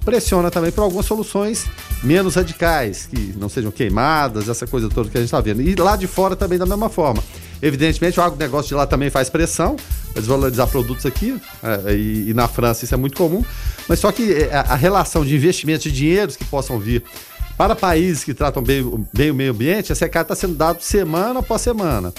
pressiona 0.05 0.51
também 0.51 0.71
por 0.71 0.83
algumas 0.83 1.05
soluções 1.05 1.65
menos 2.03 2.35
radicais, 2.35 3.07
que 3.07 3.33
não 3.37 3.49
sejam 3.49 3.71
queimadas, 3.71 4.47
essa 4.47 4.67
coisa 4.67 4.87
toda 4.89 5.09
que 5.09 5.17
a 5.17 5.21
gente 5.21 5.27
está 5.27 5.41
vendo. 5.41 5.61
E 5.61 5.75
lá 5.75 5.95
de 5.95 6.07
fora 6.07 6.35
também 6.35 6.59
da 6.59 6.65
mesma 6.65 6.87
forma. 6.87 7.23
Evidentemente, 7.61 8.19
o 8.19 8.23
agronegócio 8.23 8.69
de 8.69 8.75
lá 8.75 8.85
também 8.85 9.09
faz 9.09 9.29
pressão 9.29 9.75
para 10.11 10.21
desvalorizar 10.21 10.67
produtos 10.67 11.05
aqui, 11.05 11.39
é, 11.63 11.93
e, 11.93 12.29
e, 12.29 12.33
na 12.33 12.47
França 12.47 12.85
isso 12.85 12.93
é 12.93 12.97
muito 12.97 13.17
comum, 13.17 13.43
mas 13.87 13.99
só 13.99 14.11
que 14.11 14.33
é, 14.33 14.53
a, 14.53 14.61
a 14.61 14.75
relação 14.75 15.25
de 15.25 15.35
investimentos 15.35 15.83
de 15.83 15.91
dinheiros 15.91 16.35
que 16.35 16.45
possam 16.45 16.79
vir 16.79 17.03
para 17.57 17.75
países 17.75 18.23
que 18.23 18.33
tratam 18.33 18.61
bem, 18.61 18.83
bem 19.11 19.31
o 19.31 19.33
meio 19.33 19.51
ambiente, 19.51 19.91
esse 19.91 20.03
recado 20.03 20.25
está 20.25 20.35
sendo 20.35 20.55
dado 20.55 20.81
semana 20.81 21.39
após 21.39 21.61
semana. 21.61 22.13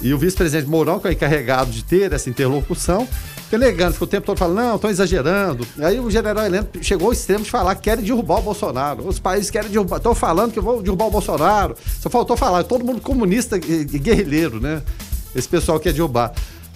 E 0.00 0.14
o 0.14 0.18
vice-presidente 0.18 0.68
Mourão, 0.68 1.00
que 1.00 1.08
é 1.08 1.12
encarregado 1.12 1.72
de 1.72 1.82
ter 1.82 2.12
essa 2.12 2.30
interlocução, 2.30 3.08
fica 3.48 3.56
negando, 3.56 3.94
fica 3.94 4.04
o 4.04 4.08
tempo 4.08 4.26
todo 4.26 4.36
falando, 4.36 4.56
não, 4.56 4.76
estão 4.76 4.90
exagerando. 4.90 5.66
Aí 5.78 5.98
o 5.98 6.10
general 6.10 6.44
Heleno 6.44 6.68
chegou 6.82 7.06
ao 7.06 7.12
extremo 7.14 7.42
de 7.42 7.50
falar 7.50 7.74
que 7.74 7.82
querem 7.82 8.04
derrubar 8.04 8.38
o 8.38 8.42
Bolsonaro. 8.42 9.08
Os 9.08 9.18
países 9.18 9.50
querem 9.50 9.70
derrubar, 9.70 9.96
estão 9.96 10.14
falando 10.14 10.52
que 10.52 10.60
vão 10.60 10.82
derrubar 10.82 11.06
o 11.06 11.10
Bolsonaro. 11.10 11.74
Só 11.98 12.10
faltou 12.10 12.36
falar, 12.36 12.62
todo 12.64 12.84
mundo 12.84 13.00
comunista 13.00 13.56
e 13.56 13.84
guerrilheiro, 13.98 14.60
né? 14.60 14.82
Esse 15.34 15.48
pessoal 15.48 15.80
quer 15.80 15.94
derrubar. 15.94 16.32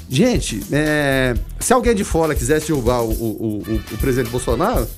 Gente, 0.09 0.63
é, 0.73 1.35
se 1.61 1.73
alguém 1.73 1.95
de 1.95 2.05
fora 2.05 2.35
quisesse 2.35 2.69
derrubar 2.69 3.03
o, 3.03 3.11
o, 3.11 3.63
o, 3.67 3.75
o 3.93 3.99
presidente 3.99 4.31
Bolsonaro, 4.31 4.89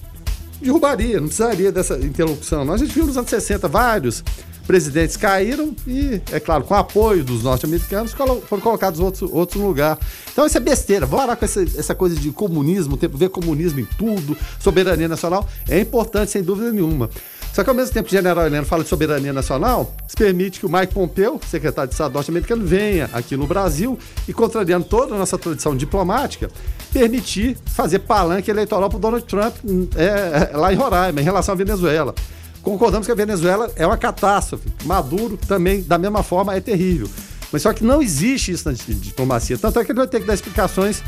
derrubaria, 0.65 1.21
não 1.21 1.27
precisaria 1.27 1.71
dessa 1.71 1.97
interlocução. 1.99 2.65
Nós 2.65 2.81
a 2.81 2.85
gente 2.85 2.95
viu 2.95 3.07
nos 3.07 3.17
anos 3.17 3.31
60 3.31 3.69
vários 3.69 4.23
presidentes 4.67 5.17
caíram 5.17 5.75
e, 5.87 6.21
é 6.33 6.41
claro, 6.41 6.65
com 6.65 6.75
apoio 6.75 7.23
dos 7.23 7.43
norte-americanos, 7.43 8.13
foram 8.13 8.63
colocados 8.63 8.99
outros, 8.99 9.31
no 9.31 9.67
lugar. 9.67 9.99
Então 10.33 10.47
isso 10.47 10.57
é 10.57 10.61
besteira. 10.61 11.07
Vamos 11.07 11.25
parar 11.25 11.37
com 11.37 11.45
essa, 11.45 11.63
essa 11.63 11.95
coisa 11.95 12.17
de 12.17 12.31
comunismo, 12.31 12.97
tempo 12.97 13.17
ver 13.17 13.29
comunismo 13.29 13.81
em 13.81 13.85
tudo, 13.99 14.37
soberania 14.59 15.09
nacional. 15.09 15.47
É 15.69 15.79
importante, 15.81 16.31
sem 16.31 16.43
dúvida 16.43 16.73
nenhuma. 16.73 17.11
Só 17.55 17.63
que 17.63 17.71
ao 17.71 17.77
mesmo 17.77 17.95
tempo 17.95 18.09
que 18.09 18.15
o 18.17 18.19
general 18.19 18.45
Heleno 18.45 18.67
fala 18.67 18.83
de 18.83 18.89
soberania 18.89 19.33
nacional, 19.33 19.95
se 20.09 20.17
permite 20.17 20.59
que 20.59 20.67
o 20.67 20.69
Mike 20.69 20.93
Pompeo, 20.93 21.39
secretário 21.49 21.89
de 21.89 21.95
Estado 21.95 22.13
norte-americano, 22.13 22.67
venha 22.67 23.09
aqui 23.13 23.37
no 23.37 23.47
Brasil 23.47 23.97
e, 24.27 24.33
contrariando 24.33 24.85
toda 24.87 25.15
a 25.15 25.19
nossa 25.19 25.39
tradição 25.39 25.77
diplomática, 25.77 26.51
permitir 26.93 27.57
fazer 27.67 28.01
palanque 28.01 28.51
eleitoral 28.51 28.89
para 28.89 28.97
o 28.97 29.01
Donald 29.01 29.25
Trump 29.25 29.55
é, 29.95 30.51
é, 30.53 30.57
lá 30.57 30.73
em 30.73 30.77
Roraima, 30.77 31.21
em 31.21 31.25
relação 31.25 31.53
à 31.53 31.57
Venezuela. 31.57 32.13
Concordamos 32.61 33.07
que 33.07 33.13
a 33.13 33.15
Venezuela 33.15 33.71
é 33.77 33.87
uma 33.87 33.97
catástrofe. 33.97 34.69
Maduro 34.85 35.37
também, 35.47 35.81
da 35.81 35.97
mesma 35.97 36.25
forma, 36.25 36.57
é 36.57 36.61
terrível. 36.61 37.09
Mas 37.53 37.63
só 37.63 37.73
que 37.73 37.85
não 37.85 38.03
existe 38.03 38.51
isso 38.51 38.69
na 38.69 38.75
diplomacia. 38.75 39.57
Tanto 39.57 39.79
é 39.79 39.85
que 39.85 39.93
ele 39.93 39.99
vai 40.01 40.09
ter 40.09 40.19
que 40.19 40.27
dar 40.27 40.35
explicações 40.35 41.05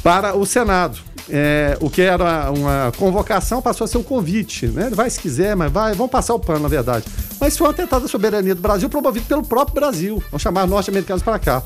para 0.00 0.36
o 0.36 0.46
Senado. 0.46 1.00
É, 1.28 1.76
o 1.80 1.90
que 1.90 2.02
era 2.02 2.50
uma 2.52 2.92
convocação 2.96 3.60
passou 3.60 3.84
a 3.84 3.88
ser 3.88 3.98
um 3.98 4.02
convite. 4.02 4.66
Né? 4.66 4.86
Ele 4.86 4.94
vai 4.94 5.10
se 5.10 5.18
quiser, 5.18 5.56
mas 5.56 5.72
vai, 5.72 5.94
vão 5.94 6.08
passar 6.08 6.34
o 6.34 6.38
pano, 6.38 6.60
na 6.60 6.68
verdade. 6.68 7.04
Mas 7.40 7.56
foi 7.56 7.66
um 7.66 7.70
atentado 7.70 8.04
à 8.04 8.08
soberania 8.08 8.54
do 8.54 8.60
Brasil 8.60 8.88
promovido 8.88 9.26
pelo 9.26 9.42
próprio 9.42 9.74
Brasil. 9.74 10.22
Vão 10.30 10.38
chamar 10.38 10.66
norte-americanos 10.66 11.22
para 11.22 11.38
cá. 11.38 11.62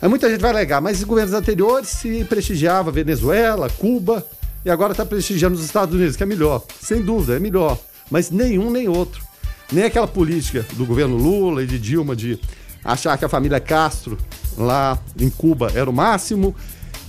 Aí 0.00 0.08
muita 0.08 0.30
gente 0.30 0.40
vai 0.40 0.50
alegar, 0.50 0.80
mas 0.80 0.98
os 0.98 1.04
governos 1.04 1.34
anteriores 1.34 1.88
se 1.88 2.24
prestigiava 2.24 2.90
Venezuela, 2.90 3.68
Cuba, 3.70 4.26
e 4.64 4.70
agora 4.70 4.92
está 4.92 5.04
prestigiando 5.04 5.56
os 5.56 5.64
Estados 5.64 5.94
Unidos, 5.94 6.16
que 6.16 6.22
é 6.22 6.26
melhor. 6.26 6.62
Sem 6.80 7.02
dúvida, 7.02 7.36
é 7.36 7.38
melhor 7.38 7.78
mas 8.12 8.30
nenhum 8.30 8.70
nem 8.70 8.88
outro. 8.88 9.24
Nem 9.72 9.84
aquela 9.84 10.06
política 10.06 10.66
do 10.74 10.84
governo 10.84 11.16
Lula 11.16 11.62
e 11.62 11.66
de 11.66 11.78
Dilma 11.78 12.14
de 12.14 12.38
achar 12.84 13.16
que 13.16 13.24
a 13.24 13.28
família 13.28 13.58
Castro 13.58 14.18
lá 14.56 14.98
em 15.18 15.30
Cuba 15.30 15.72
era 15.74 15.88
o 15.88 15.92
máximo, 15.92 16.54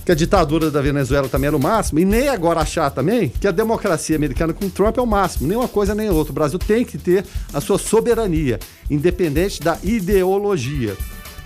que 0.04 0.12
a 0.12 0.14
ditadura 0.14 0.70
da 0.70 0.82
Venezuela 0.82 1.28
também 1.28 1.48
era 1.48 1.56
o 1.56 1.60
máximo, 1.60 1.98
e 1.98 2.04
nem 2.04 2.28
agora 2.28 2.60
achar 2.60 2.90
também 2.90 3.28
que 3.28 3.48
a 3.48 3.50
democracia 3.50 4.16
americana 4.16 4.52
com 4.52 4.68
Trump 4.68 4.98
é 4.98 5.00
o 5.00 5.06
máximo. 5.06 5.48
Nem 5.48 5.56
uma 5.56 5.68
coisa 5.68 5.94
nem 5.94 6.10
outra. 6.10 6.30
O 6.30 6.34
Brasil 6.34 6.58
tem 6.58 6.84
que 6.84 6.98
ter 6.98 7.24
a 7.52 7.60
sua 7.60 7.78
soberania, 7.78 8.58
independente 8.90 9.60
da 9.60 9.78
ideologia. 9.82 10.96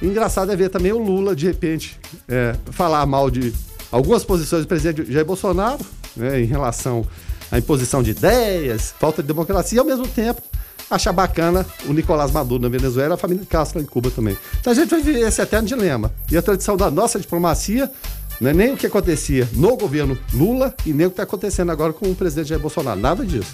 Engraçado 0.03 0.51
é 0.51 0.57
ver 0.57 0.71
também 0.71 0.93
o 0.93 0.99
Lula, 0.99 1.35
de 1.35 1.47
repente, 1.47 1.99
é, 2.29 2.55
falar 2.71 3.05
mal 3.07 3.31
de 3.31 3.53
algumas 3.91 4.25
posições 4.25 4.63
do 4.63 4.69
presidente 4.69 5.11
Jair 5.11 5.25
Bolsonaro 5.25 5.85
né, 6.17 6.41
em 6.41 6.45
relação 6.45 7.07
a 7.51 7.59
imposição 7.59 8.03
de 8.03 8.11
ideias, 8.11 8.95
falta 8.99 9.23
de 9.23 9.29
democracia 9.29 9.77
e 9.77 9.81
ao 9.81 9.85
mesmo 9.85 10.07
tempo 10.07 10.43
achar 10.91 11.13
bacana 11.13 11.67
o 11.87 11.93
Nicolás 11.93 12.31
Maduro 12.31 12.63
na 12.63 12.69
Venezuela 12.69 13.15
a 13.15 13.19
família 13.19 13.45
Castro 13.49 13.81
em 13.81 13.85
Cuba 13.85 14.11
também. 14.11 14.37
Então 14.61 14.73
a 14.73 14.77
gente 14.77 14.91
vai 14.91 15.03
viver 15.03 15.21
esse 15.21 15.41
eterno 15.41 15.69
dilema. 15.69 16.13
E 16.31 16.37
a 16.37 16.43
tradição 16.43 16.77
da 16.77 16.91
nossa 16.91 17.19
diplomacia 17.19 17.91
não 18.41 18.51
é 18.51 18.55
nem 18.55 18.73
o 18.73 18.77
que 18.77 18.87
acontecia 18.87 19.49
no 19.53 19.77
governo 19.77 20.17
Lula 20.33 20.75
e 20.87 20.93
nem 20.93 21.07
o 21.07 21.11
que 21.11 21.15
está 21.15 21.25
acontecendo 21.25 21.73
agora 21.73 21.93
com 21.93 22.11
o 22.11 22.15
presidente 22.15 22.49
Jair 22.49 22.61
Bolsonaro. 22.61 23.01
Nada 23.01 23.25
disso. 23.25 23.53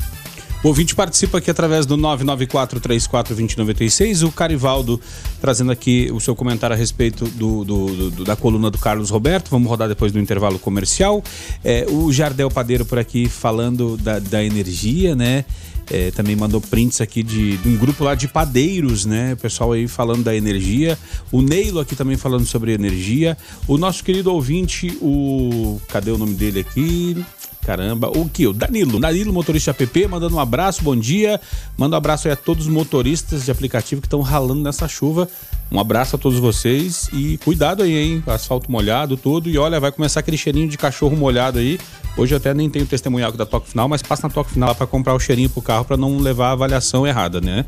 O 0.65 0.69
ouvinte 0.69 0.95
participa 0.95 1.39
aqui 1.39 1.51
através 1.51 1.85
do 1.85 1.97
994-34-2096. 1.99 4.27
O 4.27 4.33
Carivaldo 4.33 4.99
trazendo 5.39 5.71
aqui 5.71 6.09
o 6.11 6.19
seu 6.19 6.35
comentário 6.35 6.75
a 6.75 6.77
respeito 6.77 7.27
do, 7.27 7.65
do, 7.65 8.11
do, 8.11 8.25
da 8.25 8.35
coluna 8.35 8.71
do 8.71 8.79
Carlos 8.79 9.11
Roberto. 9.11 9.51
Vamos 9.51 9.69
rodar 9.69 9.89
depois 9.89 10.11
do 10.11 10.19
intervalo 10.19 10.59
comercial. 10.59 11.23
É, 11.63 11.85
o 11.87 12.11
Jardel 12.11 12.51
Padeiro 12.51 12.87
por 12.87 12.99
aqui 12.99 13.29
falando 13.29 13.99
da, 13.99 14.19
da 14.19 14.43
energia, 14.43 15.15
né? 15.15 15.45
É, 15.91 16.11
também 16.11 16.35
mandou 16.35 16.61
prints 16.61 17.01
aqui 17.01 17.23
de, 17.23 17.57
de, 17.59 17.69
um 17.69 17.77
grupo 17.77 18.05
lá 18.05 18.15
de 18.15 18.27
padeiros, 18.27 19.05
né? 19.05 19.35
O 19.35 19.37
pessoal 19.37 19.73
aí 19.73 19.87
falando 19.87 20.25
da 20.25 20.35
energia. 20.35 20.99
O 21.31 21.43
Neilo 21.43 21.81
aqui 21.81 21.95
também 21.95 22.17
falando 22.17 22.47
sobre 22.47 22.73
energia. 22.73 23.37
O 23.69 23.77
nosso 23.77 24.03
querido 24.03 24.33
ouvinte, 24.33 24.97
o. 25.01 25.81
Cadê 25.89 26.11
o 26.11 26.19
nome 26.19 26.35
dele 26.35 26.61
aqui? 26.61 27.25
Caramba, 27.65 28.11
o 28.11 28.29
que? 28.29 28.47
O 28.47 28.53
Danilo, 28.53 29.01
Danilo, 29.01 29.33
motorista 29.33 29.71
app, 29.71 30.07
mandando 30.07 30.37
um 30.37 30.41
abraço, 30.41 30.83
bom 30.85 30.95
dia. 30.95 31.41
Manda 31.79 31.97
um 31.97 31.99
abraço 31.99 32.29
aí 32.29 32.35
a 32.35 32.37
todos 32.37 32.67
os 32.67 32.73
motoristas 32.73 33.47
de 33.47 33.51
aplicativo 33.51 34.03
que 34.03 34.07
estão 34.07 34.21
ralando 34.21 34.63
nessa 34.63 34.87
chuva. 34.87 35.27
Um 35.73 35.81
abraço 35.81 36.17
a 36.17 36.19
todos 36.19 36.39
vocês 36.39 37.09
e 37.11 37.39
cuidado 37.39 37.83
aí, 37.83 37.97
hein? 37.97 38.23
Asfalto 38.27 38.71
molhado, 38.71 39.17
tudo. 39.17 39.49
E 39.49 39.57
olha, 39.57 39.81
vai 39.81 39.91
começar 39.91 40.21
aquele 40.21 40.37
cheirinho 40.37 40.69
de 40.69 40.77
cachorro 40.77 41.17
molhado 41.17 41.59
aí. 41.59 41.81
Hoje 42.19 42.35
eu 42.35 42.37
até 42.37 42.53
nem 42.53 42.69
tenho 42.69 42.87
testemunhal 42.87 43.33
da 43.33 43.47
Toque 43.47 43.71
Final, 43.71 43.89
mas 43.89 44.03
passa 44.03 44.29
na 44.29 44.35
Toque 44.35 44.53
Final 44.53 44.75
para 44.75 44.87
comprar 44.87 45.15
o 45.15 45.19
cheirinho 45.19 45.49
pro 45.49 45.63
carro 45.63 45.87
para 45.87 45.97
não 45.97 46.19
levar 46.19 46.49
a 46.49 46.53
avaliação 46.53 47.07
errada, 47.07 47.41
né? 47.41 47.65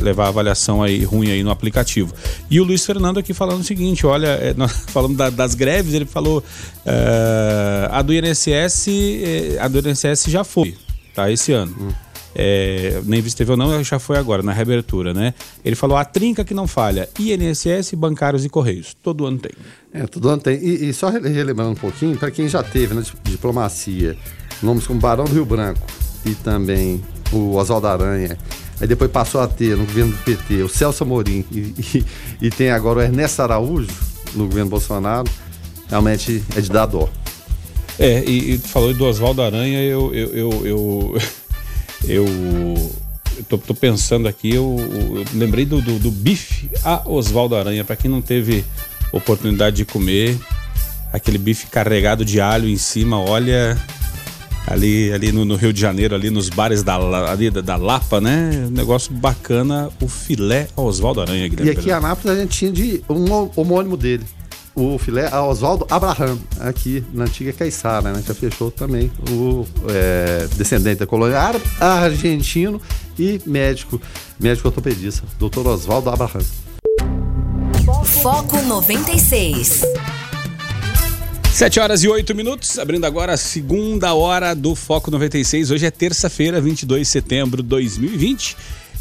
Levar 0.00 0.26
a 0.26 0.28
avaliação 0.28 0.82
aí 0.82 1.04
ruim 1.04 1.30
aí 1.30 1.42
no 1.42 1.50
aplicativo. 1.50 2.12
E 2.50 2.60
o 2.60 2.64
Luiz 2.64 2.84
Fernando 2.84 3.18
aqui 3.18 3.32
falando 3.32 3.60
o 3.60 3.64
seguinte, 3.64 4.06
olha, 4.06 4.28
é, 4.28 4.54
nós 4.58 4.72
falando 4.72 5.16
da, 5.16 5.30
das 5.30 5.54
greves, 5.54 5.94
ele 5.94 6.06
falou 6.06 6.38
uh, 6.38 7.88
a 7.90 8.02
do 8.02 8.12
INSS, 8.12 8.88
eh, 8.88 9.58
a 9.60 9.68
do 9.68 9.78
INSS 9.78 10.24
já 10.28 10.44
foi, 10.44 10.76
tá, 11.14 11.30
esse 11.30 11.52
ano. 11.52 11.74
Hum. 11.80 11.88
É, 12.32 13.02
nem 13.06 13.20
vi 13.20 13.28
se 13.28 13.36
teve 13.36 13.50
ou 13.50 13.56
não, 13.56 13.82
já 13.82 13.98
foi 13.98 14.16
agora, 14.16 14.40
na 14.40 14.52
reabertura, 14.52 15.12
né? 15.12 15.34
Ele 15.64 15.74
falou 15.74 15.96
a 15.96 16.04
trinca 16.04 16.44
que 16.44 16.54
não 16.54 16.66
falha, 16.66 17.08
INSS, 17.18 17.94
bancários 17.94 18.44
e 18.44 18.48
correios. 18.48 18.94
Todo 19.02 19.26
ano 19.26 19.38
tem. 19.38 19.50
É, 19.92 20.06
todo 20.06 20.28
ano 20.28 20.40
tem. 20.40 20.56
E, 20.56 20.90
e 20.90 20.92
só 20.92 21.08
relembrando 21.08 21.70
um 21.70 21.74
pouquinho, 21.74 22.16
para 22.16 22.30
quem 22.30 22.48
já 22.48 22.62
teve 22.62 22.94
na 22.94 23.02
diplomacia, 23.24 24.16
nomes 24.62 24.86
como 24.86 25.00
Barão 25.00 25.24
do 25.24 25.32
Rio 25.32 25.44
Branco 25.44 25.84
e 26.24 26.34
também 26.34 27.02
o 27.32 27.56
Oswaldo 27.56 27.88
Aranha 27.88 28.38
aí 28.80 28.86
depois 28.86 29.10
passou 29.10 29.40
a 29.40 29.48
ter 29.48 29.76
no 29.76 29.84
governo 29.84 30.12
do 30.12 30.18
PT 30.18 30.62
o 30.62 30.68
Celso 30.68 31.04
Amorim 31.04 31.44
e, 31.52 31.58
e, 31.58 32.06
e 32.42 32.50
tem 32.50 32.70
agora 32.70 33.00
o 33.00 33.02
Ernesto 33.02 33.42
Araújo 33.42 33.88
no 34.34 34.46
governo 34.46 34.70
Bolsonaro, 34.70 35.30
realmente 35.88 36.42
é 36.56 36.60
de 36.60 36.70
dar 36.70 36.86
dó. 36.86 37.08
É, 37.98 38.24
e, 38.24 38.54
e 38.54 38.58
falou 38.58 38.94
do 38.94 39.04
Oswaldo 39.04 39.42
Aranha, 39.42 39.82
eu, 39.82 40.14
eu, 40.14 40.28
eu, 40.32 40.66
eu, 40.66 41.18
eu, 42.08 42.26
eu 43.36 43.44
tô, 43.48 43.58
tô, 43.58 43.74
pensando 43.74 44.26
aqui, 44.26 44.54
eu, 44.54 44.76
eu 44.78 45.24
lembrei 45.34 45.66
do, 45.66 45.82
do, 45.82 45.98
do, 45.98 46.10
bife 46.10 46.70
a 46.84 47.02
Oswaldo 47.06 47.56
Aranha, 47.56 47.84
para 47.84 47.96
quem 47.96 48.10
não 48.10 48.22
teve 48.22 48.64
oportunidade 49.12 49.76
de 49.76 49.84
comer, 49.84 50.38
aquele 51.12 51.36
bife 51.36 51.66
carregado 51.66 52.24
de 52.24 52.40
alho 52.40 52.68
em 52.68 52.78
cima, 52.78 53.18
olha, 53.18 53.76
ali, 54.70 55.12
ali 55.12 55.32
no, 55.32 55.44
no, 55.44 55.56
Rio 55.56 55.72
de 55.72 55.80
Janeiro, 55.80 56.14
ali 56.14 56.30
nos 56.30 56.48
bares 56.48 56.82
da, 56.84 56.94
ali, 57.30 57.50
da, 57.50 57.60
da 57.60 57.76
Lapa, 57.76 58.20
né? 58.20 58.68
Negócio 58.70 59.12
bacana, 59.12 59.90
o 60.00 60.08
filé 60.08 60.68
Oswaldo 60.76 61.20
Aranha. 61.20 61.48
Guilherme 61.48 61.72
e 61.72 61.76
aqui 61.76 61.88
em 61.88 61.92
Anápolis 61.92 62.38
a 62.38 62.40
gente 62.40 62.56
tinha 62.56 62.70
de 62.70 63.02
um 63.08 63.50
homônimo 63.56 63.96
dele. 63.96 64.24
O 64.72 64.96
filé 64.98 65.28
Oswaldo 65.34 65.84
Abraham, 65.90 66.38
aqui 66.60 67.04
na 67.12 67.24
antiga 67.24 67.52
Caiçara, 67.52 68.12
né? 68.12 68.22
Já 68.26 68.32
fechou 68.32 68.70
também 68.70 69.10
o 69.28 69.66
é, 69.88 70.48
descendente 70.56 71.00
da 71.00 71.06
colônia 71.06 71.40
árabe, 71.40 71.64
argentino 71.80 72.80
e 73.18 73.40
médico, 73.44 74.00
médico 74.38 74.68
ortopedista, 74.68 75.26
doutor 75.38 75.66
Oswaldo 75.66 76.08
Abraham. 76.08 76.44
Foco 78.04 78.62
96. 78.62 79.82
7 81.60 81.78
horas 81.78 82.02
e 82.02 82.08
8 82.08 82.34
minutos, 82.34 82.78
abrindo 82.78 83.04
agora 83.04 83.34
a 83.34 83.36
segunda 83.36 84.14
hora 84.14 84.54
do 84.54 84.74
Foco 84.74 85.10
96. 85.10 85.70
Hoje 85.70 85.84
é 85.84 85.90
terça-feira, 85.90 86.58
22 86.58 87.02
de 87.02 87.06
setembro 87.06 87.62
de 87.62 87.68
2020. 87.68 88.56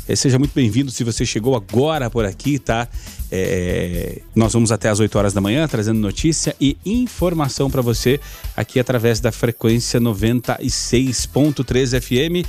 É, 0.06 0.14
seja 0.14 0.38
muito 0.38 0.52
bem-vindo 0.54 0.92
se 0.92 1.06
você 1.06 1.26
chegou 1.26 1.56
agora 1.56 2.10
por 2.10 2.26
aqui, 2.26 2.60
tá? 2.60 2.86
É, 3.32 4.20
nós 4.36 4.52
vamos 4.52 4.74
até 4.74 4.90
as 4.90 5.00
8 5.00 5.18
horas 5.18 5.32
da 5.32 5.40
manhã 5.40 5.66
trazendo 5.70 6.02
notícia 6.02 6.54
e 6.60 6.76
informação 6.86 7.72
para 7.72 7.82
você 7.82 8.20
aqui 8.58 8.78
através 8.78 9.22
da 9.22 9.32
frequência 9.32 9.98
96.3 9.98 12.02
FM. 12.02 12.46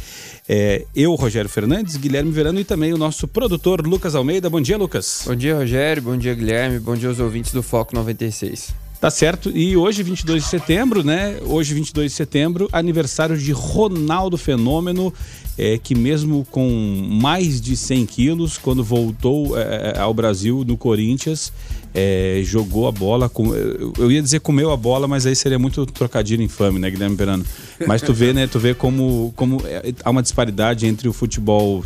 É, 0.49 0.87
eu, 0.93 1.15
Rogério 1.15 1.49
Fernandes, 1.49 1.97
Guilherme 1.97 2.33
Verano 2.33 2.59
e 2.59 2.65
também 2.65 2.93
o 2.93 2.99
nosso 2.99 3.29
produtor 3.29 3.87
Lucas 3.87 4.17
Almeida. 4.17 4.51
Bom 4.51 4.61
dia, 4.61 4.77
Lucas. 4.77 5.23
Bom 5.25 5.37
dia, 5.37 5.55
Rogério. 5.55 6.03
Bom 6.03 6.17
dia, 6.17 6.35
Guilherme. 6.35 6.81
Bom 6.81 6.97
dia 6.97 7.09
aos 7.09 7.21
ouvintes 7.21 7.53
do 7.53 7.63
Foco 7.63 7.95
96. 7.95 8.90
Tá 9.01 9.11
certo. 9.11 9.51
E 9.57 9.79
hoje, 9.79 10.03
22 10.03 10.43
de 10.43 10.49
setembro, 10.51 11.03
né? 11.03 11.39
Hoje, 11.47 11.73
22 11.73 12.13
de 12.13 12.17
setembro, 12.17 12.69
aniversário 12.71 13.37
de 13.39 13.51
Ronaldo 13.51 14.37
Fenômeno, 14.37 15.13
é, 15.57 15.79
que 15.79 15.95
mesmo 15.95 16.47
com 16.51 16.69
mais 17.11 17.63
de 17.63 17.79
100 17.79 18.05
quilos, 18.05 18.59
quando 18.59 18.85
voltou 18.85 19.59
é, 19.59 19.99
ao 19.99 20.13
Brasil 20.13 20.65
no 20.67 20.77
Corinthians, 20.77 21.51
é, 21.95 22.43
jogou 22.45 22.87
a 22.87 22.93
bola. 22.93 23.27
Com, 23.31 23.55
eu 23.55 24.13
ia 24.13 24.21
dizer 24.21 24.41
comeu 24.41 24.71
a 24.71 24.77
bola, 24.77 25.09
mas 25.09 25.25
aí 25.25 25.35
seria 25.35 25.59
muito 25.59 25.87
trocadilho 25.87 26.43
infame, 26.43 26.79
né, 26.79 26.91
Guilherme 26.91 27.17
Perano? 27.17 27.45
Mas 27.87 28.03
tu 28.03 28.13
vê, 28.13 28.35
né? 28.35 28.47
Tu 28.47 28.59
vê 28.59 28.75
como, 28.75 29.33
como 29.35 29.63
é, 29.65 29.95
há 30.05 30.11
uma 30.11 30.21
disparidade 30.21 30.87
entre 30.87 31.09
o 31.09 31.13
futebol 31.15 31.83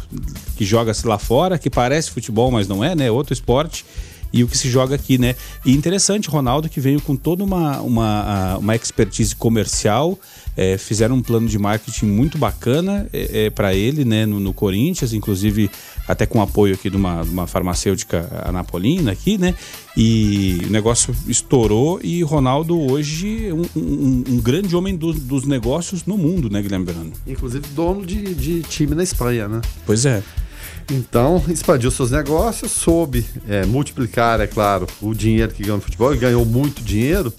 que 0.57 0.65
joga-se 0.65 1.07
lá 1.07 1.17
fora, 1.17 1.59
que 1.61 1.71
parece 1.71 2.11
futebol, 2.11 2.51
mas 2.51 2.67
não 2.67 2.83
é, 2.83 2.97
né? 2.97 3.09
Outro 3.09 3.33
esporte 3.33 3.85
e 4.35 4.43
o 4.43 4.49
que 4.49 4.59
se 4.59 4.69
joga 4.69 4.97
aqui, 4.97 5.17
né? 5.17 5.37
E 5.65 5.73
interessante, 5.73 6.29
Ronaldo, 6.29 6.69
que 6.69 6.81
veio 6.81 7.01
com 7.01 7.15
toda 7.15 7.45
uma, 7.45 7.81
uma, 7.81 8.57
uma 8.59 8.75
expertise 8.75 9.35
comercial, 9.37 10.19
é, 10.57 10.77
fizeram 10.77 11.15
um 11.15 11.23
plano 11.23 11.47
de 11.47 11.57
marketing 11.57 12.07
muito 12.07 12.37
bacana 12.37 13.09
é, 13.13 13.45
é, 13.45 13.51
para 13.51 13.75
ele, 13.75 14.05
né, 14.05 14.27
no, 14.27 14.41
no, 14.41 14.53
Corinthians, 14.53 15.13
inclusive 15.13 15.71
até 16.09 16.27
com 16.27 16.43
apoio 16.43 16.75
aqui 16.75 16.91
de 16.91 16.97
uma, 16.97 17.23
uma 17.23 17.47
farmacêutica 17.47 18.29
anapolina 18.45 19.13
aqui, 19.13 19.39
né? 19.39 19.55
E 19.97 20.63
o 20.67 20.71
negócio 20.71 21.15
estourou 21.29 22.01
e 22.03 22.21
Ronaldo 22.25 22.77
hoje 22.91 23.47
é 23.47 23.55
um, 23.55 23.65
um, 23.77 24.25
um 24.31 24.41
grande 24.41 24.75
homem 24.75 24.97
do, 24.97 25.13
dos 25.13 25.45
negócios 25.45 26.05
no 26.05 26.19
mundo, 26.19 26.51
né, 26.51 26.61
Guilherme 26.61 26.87
Berano? 26.87 27.13
Inclusive 27.25 27.65
dono 27.69 28.05
de, 28.05 28.35
de 28.35 28.63
time 28.63 28.97
na 28.97 29.05
Espanha, 29.05 29.47
né? 29.47 29.61
Pois 29.87 30.05
é. 30.05 30.25
Então, 30.91 31.43
expandiu 31.49 31.91
seus 31.91 32.11
negócios, 32.11 32.71
soube 32.71 33.27
é, 33.49 33.65
multiplicar, 33.65 34.41
é 34.41 34.47
claro, 34.47 34.87
o 35.01 35.15
dinheiro 35.15 35.53
que 35.53 35.63
ganhou 35.63 35.77
no 35.77 35.83
futebol, 35.83 36.15
e 36.15 36.19
ganhou 36.19 36.45
muito 36.45 36.83
dinheiro. 36.83 37.33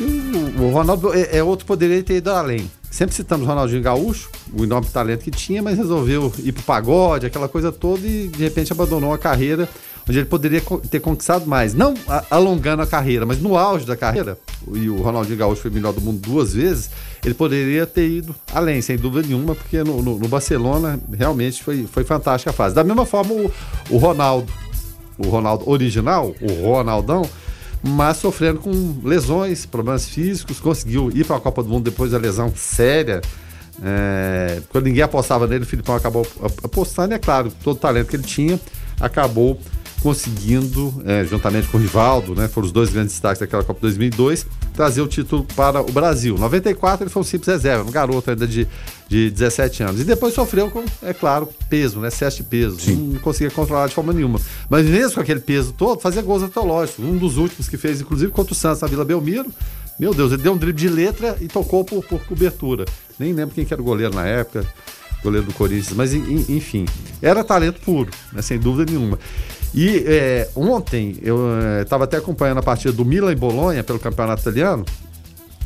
E 0.00 0.32
o, 0.58 0.70
Ronaldo 0.70 1.12
é, 1.14 1.38
é, 1.38 1.42
outro 1.42 1.66
poderia 1.66 2.02
ter 2.02 2.16
ido 2.16 2.30
além. 2.30 2.70
Sempre 2.90 3.14
citamos 3.14 3.46
Ronaldinho 3.46 3.82
Gaúcho, 3.82 4.30
o 4.52 4.64
enorme 4.64 4.88
talento 4.88 5.22
que 5.22 5.30
tinha, 5.30 5.62
mas 5.62 5.78
resolveu 5.78 6.32
ir 6.38 6.52
pro 6.52 6.62
pagode, 6.62 7.26
aquela 7.26 7.48
coisa 7.48 7.70
toda, 7.70 8.06
e 8.06 8.28
de 8.28 8.42
repente 8.42 8.72
abandonou 8.72 9.12
a 9.12 9.18
carreira 9.18 9.68
onde 10.08 10.18
ele 10.18 10.26
poderia 10.26 10.62
ter 10.90 11.00
conquistado 11.00 11.46
mais. 11.46 11.74
Não 11.74 11.94
alongando 12.30 12.82
a 12.82 12.86
carreira, 12.86 13.24
mas 13.26 13.40
no 13.40 13.56
auge 13.56 13.86
da 13.86 13.96
carreira, 13.96 14.38
e 14.72 14.88
o 14.88 15.00
Ronaldinho 15.00 15.38
Gaúcho 15.38 15.62
foi 15.62 15.70
melhor 15.70 15.92
do 15.92 16.00
mundo 16.00 16.18
duas 16.18 16.54
vezes, 16.54 16.90
ele 17.24 17.34
poderia 17.34 17.86
ter 17.86 18.08
ido 18.08 18.34
além, 18.52 18.80
sem 18.80 18.96
dúvida 18.96 19.26
nenhuma, 19.26 19.54
porque 19.54 19.82
no, 19.82 20.02
no, 20.02 20.18
no 20.18 20.28
Barcelona 20.28 20.98
realmente 21.12 21.62
foi, 21.62 21.86
foi 21.86 22.04
fantástica 22.04 22.50
a 22.50 22.52
fase. 22.52 22.74
Da 22.74 22.84
mesma 22.84 23.04
forma, 23.04 23.32
o, 23.32 23.52
o 23.90 23.98
Ronaldo, 23.98 24.52
o 25.18 25.28
Ronaldo 25.28 25.68
original, 25.68 26.34
o 26.40 26.66
Ronaldão, 26.66 27.28
mas 27.82 28.18
sofrendo 28.18 28.60
com 28.60 29.00
lesões, 29.02 29.64
problemas 29.64 30.06
físicos, 30.08 30.60
conseguiu 30.60 31.10
ir 31.14 31.24
para 31.24 31.36
a 31.36 31.40
Copa 31.40 31.62
do 31.62 31.68
Mundo 31.68 31.84
depois 31.84 32.10
da 32.10 32.18
lesão 32.18 32.52
séria. 32.54 33.20
É, 33.82 34.60
quando 34.68 34.84
ninguém 34.84 35.02
apostava 35.02 35.46
nele, 35.46 35.64
o 35.64 35.66
Filipão 35.66 35.94
acabou 35.94 36.26
apostando, 36.62 37.14
e 37.14 37.16
é 37.16 37.18
claro, 37.18 37.50
todo 37.62 37.76
o 37.76 37.80
talento 37.80 38.08
que 38.08 38.16
ele 38.16 38.22
tinha 38.22 38.60
acabou 39.00 39.58
conseguindo, 40.02 41.02
é, 41.04 41.24
juntamente 41.24 41.68
com 41.68 41.76
o 41.76 41.80
Rivaldo, 41.80 42.34
né, 42.34 42.48
foram 42.48 42.66
os 42.66 42.72
dois 42.72 42.90
grandes 42.90 43.12
destaques 43.12 43.40
daquela 43.40 43.62
Copa 43.62 43.80
2002, 43.82 44.46
trazer 44.74 45.02
o 45.02 45.06
título 45.06 45.44
para 45.54 45.80
o 45.80 45.92
Brasil. 45.92 46.36
94 46.38 47.04
ele 47.04 47.10
foi 47.10 47.20
um 47.20 47.24
simples 47.24 47.48
reserva, 47.48 47.84
um 47.86 47.92
garoto 47.92 48.30
ainda 48.30 48.46
de, 48.46 48.66
de 49.08 49.30
17 49.30 49.82
anos. 49.82 50.00
E 50.00 50.04
depois 50.04 50.32
sofreu 50.32 50.70
com, 50.70 50.84
é 51.02 51.12
claro, 51.12 51.48
peso, 51.68 52.00
né, 52.00 52.08
excesso 52.08 52.38
de 52.38 52.44
peso. 52.44 52.80
Sim. 52.80 53.12
Não 53.12 53.20
conseguia 53.20 53.50
controlar 53.50 53.88
de 53.88 53.94
forma 53.94 54.12
nenhuma. 54.12 54.40
Mas 54.68 54.86
mesmo 54.86 55.14
com 55.14 55.20
aquele 55.20 55.40
peso 55.40 55.74
todo, 55.76 56.00
fazia 56.00 56.22
gols 56.22 56.42
antológicos. 56.42 57.04
Um 57.04 57.18
dos 57.18 57.36
últimos 57.36 57.68
que 57.68 57.76
fez, 57.76 58.00
inclusive, 58.00 58.32
contra 58.32 58.52
o 58.52 58.56
Santos 58.56 58.80
na 58.80 58.88
Vila 58.88 59.04
Belmiro. 59.04 59.52
Meu 59.98 60.14
Deus, 60.14 60.32
ele 60.32 60.42
deu 60.42 60.54
um 60.54 60.56
drible 60.56 60.80
de 60.80 60.88
letra 60.88 61.36
e 61.42 61.46
tocou 61.46 61.84
por, 61.84 62.02
por 62.02 62.24
cobertura. 62.24 62.86
Nem 63.18 63.34
lembro 63.34 63.54
quem 63.54 63.66
que 63.66 63.74
era 63.74 63.82
o 63.82 63.84
goleiro 63.84 64.14
na 64.14 64.26
época, 64.26 64.64
goleiro 65.22 65.46
do 65.46 65.52
Corinthians, 65.52 65.92
mas 65.92 66.14
enfim, 66.14 66.86
era 67.20 67.44
talento 67.44 67.80
puro, 67.82 68.10
né, 68.32 68.40
sem 68.40 68.58
dúvida 68.58 68.90
nenhuma. 68.90 69.18
E 69.74 70.04
é, 70.06 70.48
ontem 70.56 71.16
eu 71.22 71.38
estava 71.82 72.04
é, 72.04 72.06
até 72.06 72.16
acompanhando 72.16 72.58
a 72.58 72.62
partida 72.62 72.92
do 72.92 73.04
Milan 73.04 73.32
e 73.32 73.36
Bolonha 73.36 73.84
pelo 73.84 73.98
campeonato 73.98 74.42
italiano. 74.42 74.84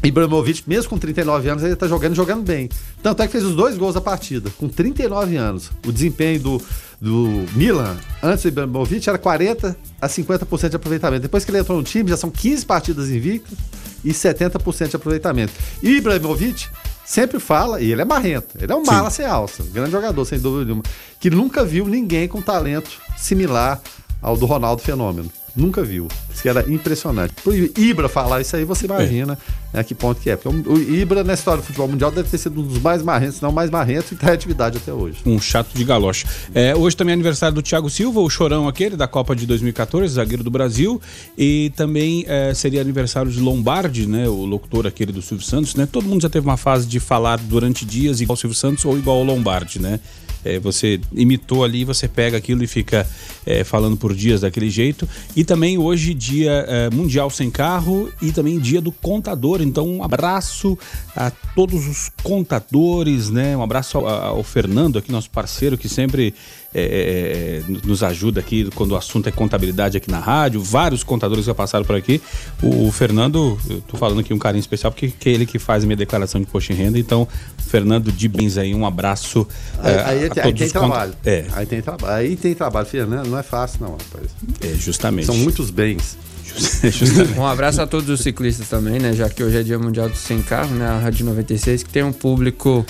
Ibrahimovic, 0.03 0.65
mesmo 0.67 0.91
com 0.91 0.99
39 0.99 1.49
anos, 1.49 1.63
ele 1.63 1.73
está 1.73 1.89
jogando 1.89 2.15
jogando 2.15 2.43
bem. 2.43 2.69
Tanto 3.03 3.23
é 3.23 3.27
que 3.27 3.33
fez 3.33 3.43
os 3.43 3.57
dois 3.57 3.77
gols 3.79 3.95
da 3.95 4.03
partida, 4.03 4.51
com 4.59 4.69
39 4.69 5.37
anos. 5.37 5.71
O 5.87 5.91
desempenho 5.91 6.41
do, 6.41 6.63
do 7.01 7.47
Milan, 7.55 7.97
antes 8.23 8.43
do 8.43 8.49
Ibrahimovic, 8.49 9.09
era 9.09 9.17
40 9.17 9.75
a 9.99 10.07
50% 10.07 10.69
de 10.69 10.77
aproveitamento. 10.77 11.23
Depois 11.23 11.45
que 11.45 11.51
ele 11.51 11.59
entrou 11.59 11.79
no 11.79 11.85
time, 11.85 12.11
já 12.11 12.19
são 12.19 12.31
15 12.31 12.67
partidas 12.67 13.09
invictas 13.09 13.57
e 14.05 14.11
70% 14.11 14.89
de 14.89 14.97
aproveitamento. 14.97 15.55
E 15.83 15.97
Ibrahimovic 15.97 16.69
sempre 17.05 17.39
fala, 17.39 17.81
e 17.81 17.93
ele 17.93 18.03
é 18.03 18.05
marrento, 18.05 18.57
ele 18.59 18.73
é 18.73 18.75
um 18.75 18.85
mala 18.85 19.11
sem 19.11 19.27
alça, 19.27 19.63
grande 19.73 19.91
jogador, 19.91 20.25
sem 20.25 20.39
dúvida 20.39 20.65
nenhuma, 20.65 20.83
que 21.21 21.31
nunca 21.31 21.65
viu 21.65 21.87
ninguém 21.87 22.27
com 22.27 22.41
talento 22.41 22.91
similar 23.17 23.81
ao 24.23 24.37
do 24.37 24.47
Ronaldo 24.47 24.83
Fenômeno. 24.83 25.31
Nunca 25.55 25.83
viu. 25.83 26.09
Isso 26.35 26.49
era 26.49 26.69
impressionante. 26.69 27.33
Pro 27.43 27.55
Ibra 27.55 28.09
falar 28.09 28.41
isso 28.41 28.57
aí, 28.57 28.65
você 28.65 28.87
imagina 28.87 29.39
é. 29.73 29.77
né, 29.79 29.85
que 29.85 29.95
ponto 29.95 30.21
que 30.21 30.29
é. 30.29 30.37
Porque 30.37 30.69
o 30.69 30.95
Ibra, 30.95 31.23
na 31.23 31.35
história 31.35 31.63
do 31.63 31.67
futebol 31.67 31.89
mundial, 31.89 32.11
deve 32.11 32.29
ter 32.29 32.39
sido 32.39 32.61
um 32.61 32.67
dos 32.67 32.79
mais 32.81 33.03
marrentos, 33.03 33.41
não 33.41 33.53
mais 33.53 33.71
marrento, 33.71 34.15
e 34.15 34.27
em 34.27 34.31
atividade 34.31 34.79
até 34.79 34.93
hoje. 34.93 35.19
Um 35.25 35.41
chato 35.41 35.73
de 35.75 35.85
galocha. 35.85 36.27
É, 36.55 36.75
hoje 36.75 36.97
também 36.97 37.13
é 37.13 37.15
aniversário 37.15 37.55
do 37.55 37.63
Thiago 37.63 37.89
Silva, 37.89 38.21
o 38.21 38.29
chorão 38.29 38.67
aquele 38.67 38.97
da 38.97 39.07
Copa 39.07 39.35
de 39.35 39.47
2014, 39.47 40.15
zagueiro 40.15 40.43
do 40.43 40.51
Brasil. 40.51 41.01
E 41.39 41.73
também 41.77 42.25
é, 42.27 42.53
seria 42.53 42.81
aniversário 42.81 43.31
de 43.31 43.41
Lombardi, 43.41 44.07
né? 44.07 44.29
O 44.29 44.45
locutor 44.45 44.87
aquele 44.87 45.13
do 45.13 45.23
Silvio 45.23 45.47
Santos, 45.47 45.75
né? 45.75 45.87
Todo 45.91 46.07
mundo 46.07 46.23
já 46.23 46.29
teve 46.29 46.47
uma 46.47 46.57
fase 46.57 46.87
de 46.87 46.99
falar 46.99 47.39
durante 47.39 47.85
dias 47.85 48.21
igual 48.21 48.35
ao 48.35 48.37
Silvio 48.37 48.57
Santos 48.57 48.85
ou 48.85 48.99
igual 48.99 49.19
ao 49.19 49.25
Lombardi, 49.25 49.81
né? 49.81 50.01
É, 50.45 50.59
você 50.59 51.01
imitou 51.13 51.65
ali, 51.65 51.85
você 51.85 52.07
pega 52.07 52.37
aquilo 52.37 52.63
e 52.63 52.67
fica 52.67 53.09
é, 53.47 53.65
falando 53.65 53.97
por 53.97 54.15
dias 54.15 54.43
daquele 54.43 54.69
jeito. 54.69 55.09
E 55.35 55.43
também 55.43 55.79
hoje, 55.79 56.13
dia 56.25 56.65
é, 56.67 56.91
mundial 56.91 57.29
sem 57.29 57.51
carro 57.51 58.11
e 58.23 58.33
também 58.33 58.59
dia 58.59 58.81
do 58.81 58.91
contador 58.91 59.61
então 59.61 59.87
um 59.87 60.03
abraço 60.03 60.79
a 61.15 61.31
todos 61.55 61.87
os 61.87 62.11
contadores, 62.23 63.31
né? 63.31 63.57
Um 63.57 63.63
abraço 63.63 63.99
ao, 63.99 64.09
ao 64.09 64.43
Fernando 64.43 64.99
aqui, 64.99 65.13
nosso 65.13 65.31
parceiro, 65.31 65.79
que 65.79 65.89
sempre 65.89 66.35
é, 66.75 67.63
nos 67.85 68.03
ajuda 68.03 68.41
aqui 68.41 68.69
quando 68.75 68.93
o 68.93 68.97
assunto 68.97 69.29
é 69.29 69.33
contabilidade 69.33 69.97
aqui 69.97 70.11
na 70.11 70.19
rádio. 70.19 70.61
Vários 70.61 71.05
contadores 71.05 71.45
já 71.45 71.55
passaram 71.55 71.85
por 71.85 71.95
aqui. 71.95 72.21
O, 72.61 72.89
o 72.89 72.93
Fernando, 72.93 73.57
eu 73.71 73.81
tô 73.83 73.97
falando 73.97 74.21
aqui 74.21 74.35
um 74.35 74.39
carinho 74.39 74.61
especial, 74.61 74.91
porque 74.91 75.09
que 75.09 75.29
é 75.29 75.33
ele 75.33 75.47
que 75.47 75.59
faz 75.59 75.85
minha 75.85 75.97
declaração 75.97 76.41
de 76.41 76.47
imposto 76.47 76.73
de 76.73 76.83
renda. 76.83 76.99
Então, 76.99 77.29
Fernando 77.57 78.11
de 78.11 78.29
Bens 78.29 78.59
aí, 78.59 78.75
um 78.75 78.85
abraço. 78.85 79.47
Aí, 79.79 79.95
aí, 79.95 80.23
aí 80.25 80.31
todos 80.31 80.59
tem 80.59 80.69
trabalho. 80.69 81.15
É, 81.25 81.47
Aí 81.53 81.67
tem 81.67 81.81
trabalho. 81.81 82.15
Aí 82.15 82.37
tem 82.37 82.55
trabalho, 82.55 82.89
né? 83.07 83.23
Não 83.27 83.39
é 83.39 83.43
fácil, 83.43 83.79
não, 83.83 83.93
rapaz. 83.93 84.31
é, 84.61 84.75
justamente. 84.75 85.27
São 85.27 85.37
muitos 85.37 85.71
bens. 85.71 86.14
Justamente. 86.57 87.39
Um 87.39 87.47
abraço 87.47 87.81
a 87.81 87.87
todos 87.87 88.09
os 88.09 88.21
ciclistas 88.21 88.69
também, 88.69 88.99
né? 88.99 89.13
Já 89.13 89.29
que 89.29 89.43
hoje 89.43 89.59
é 89.59 89.63
Dia 89.63 89.79
Mundial 89.79 90.09
do 90.09 90.17
Sem 90.17 90.43
Carro, 90.43 90.75
né? 90.75 90.87
A 90.87 90.99
Rádio 90.99 91.27
96, 91.27 91.83
que 91.83 91.91
tem 91.91 92.03
um 92.03 92.13
público 92.13 92.85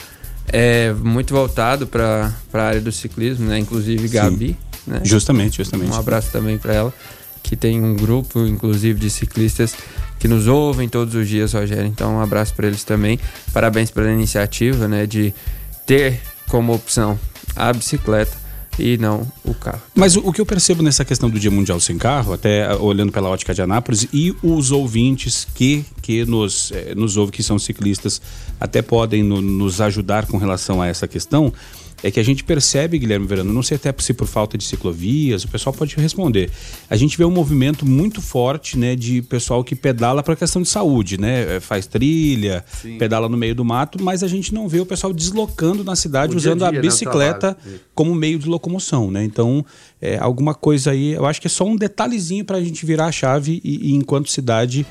é, 0.48 0.92
muito 0.92 1.34
voltado 1.34 1.86
para 1.86 2.32
a 2.52 2.58
área 2.58 2.80
do 2.80 2.92
ciclismo, 2.92 3.46
né? 3.46 3.58
Inclusive 3.58 4.08
Gabi, 4.08 4.56
né? 4.86 5.00
Justamente, 5.02 5.56
justamente. 5.56 5.90
Um 5.90 5.96
abraço 5.96 6.30
também 6.30 6.58
para 6.58 6.74
ela, 6.74 6.94
que 7.42 7.56
tem 7.56 7.82
um 7.82 7.96
grupo, 7.96 8.40
inclusive, 8.46 8.98
de 8.98 9.10
ciclistas 9.10 9.74
que 10.18 10.28
nos 10.28 10.46
ouvem 10.46 10.88
todos 10.88 11.14
os 11.14 11.28
dias, 11.28 11.52
Rogério. 11.52 11.86
Então, 11.86 12.16
um 12.16 12.20
abraço 12.20 12.54
para 12.54 12.66
eles 12.66 12.84
também. 12.84 13.18
Parabéns 13.52 13.90
pela 13.90 14.10
iniciativa, 14.10 14.86
né? 14.88 15.06
De 15.06 15.34
ter 15.86 16.20
como 16.48 16.74
opção 16.74 17.18
a 17.56 17.72
bicicleta 17.72 18.43
e 18.78 18.96
não 18.98 19.26
o 19.44 19.54
carro. 19.54 19.80
Mas 19.94 20.16
o, 20.16 20.32
que 20.32 20.40
eu 20.40 20.46
percebo 20.46 20.82
nessa 20.82 21.04
questão 21.04 21.30
do 21.30 21.38
Dia 21.38 21.50
Mundial 21.50 21.78
Sem 21.80 21.96
Carro, 21.98 22.32
até 22.32 22.66
ah, 22.66 22.76
olhando 22.76 23.12
pela 23.12 23.28
ótica 23.28 23.54
de 23.54 23.62
Anápolis, 23.62 24.08
e 24.12 24.34
os 24.42 24.70
ouvintes 24.72 25.46
que, 25.54 25.84
que 26.02 26.24
nos, 26.24 26.72
eh, 26.72 26.94
nos 26.96 27.16
ouvem, 27.16 27.32
que 27.32 27.42
são 27.42 27.58
ciclistas, 27.58 28.20
até 28.60 28.82
podem 28.82 29.22
no- 29.22 29.40
nos 29.40 29.80
ajudar 29.80 30.26
com 30.26 30.36
relação 30.38 30.82
a 30.82 30.86
essa 30.86 31.06
questão, 31.06 31.52
é 32.04 32.10
que 32.10 32.20
a 32.20 32.22
gente 32.22 32.44
percebe, 32.44 32.98
Guilherme 32.98 33.26
Verano, 33.26 33.50
não 33.50 33.62
sei 33.62 33.78
até 33.78 33.92
se 33.98 34.12
por 34.12 34.26
falta 34.26 34.58
de 34.58 34.64
ciclovias, 34.64 35.42
o 35.42 35.48
pessoal 35.48 35.72
pode 35.72 35.96
responder. 35.96 36.50
A 36.90 36.96
gente 36.96 37.16
vê 37.16 37.24
um 37.24 37.30
movimento 37.30 37.86
muito 37.86 38.20
forte, 38.20 38.78
né, 38.78 38.94
de 38.94 39.22
pessoal 39.22 39.64
que 39.64 39.74
pedala 39.74 40.22
para 40.22 40.36
questão 40.36 40.60
de 40.60 40.68
saúde, 40.68 41.18
né, 41.18 41.56
eh, 41.56 41.60
faz 41.60 41.86
trilha, 41.86 42.62
pedala 42.98 43.26
no 43.26 43.38
meio 43.38 43.54
do 43.54 43.64
mato, 43.64 44.02
mas 44.02 44.22
a 44.22 44.28
gente 44.28 44.52
não 44.52 44.68
vê 44.68 44.80
o 44.80 44.86
pessoal 44.86 45.14
deslocando 45.14 45.82
na 45.82 45.96
cidade 45.96 46.36
O 46.36 46.38
dia 46.38 46.50
a 46.50 46.52
usando 46.52 46.66
a 46.66 46.70
dia, 46.70 46.82
né, 46.82 46.86
bicicleta 46.86 47.54
trabalho. 47.54 47.80
como 47.94 48.14
meio 48.14 48.38
de 48.38 48.50
locomoção, 48.50 49.10
né? 49.10 49.24
Então, 49.24 49.64
é, 49.98 50.18
alguma 50.18 50.54
coisa 50.54 50.90
aí, 50.90 51.12
eu 51.12 51.24
acho 51.24 51.40
que 51.40 51.46
é 51.46 51.50
só 51.50 51.64
um 51.64 51.74
detalhezinho 51.74 52.44
para 52.44 52.58
a 52.58 52.62
gente 52.62 52.84
virar 52.84 53.06
a 53.06 53.12
chave 53.12 53.62
e, 53.64 53.92
e, 53.92 53.94
enquanto 53.94 54.30
cidade, 54.30 54.84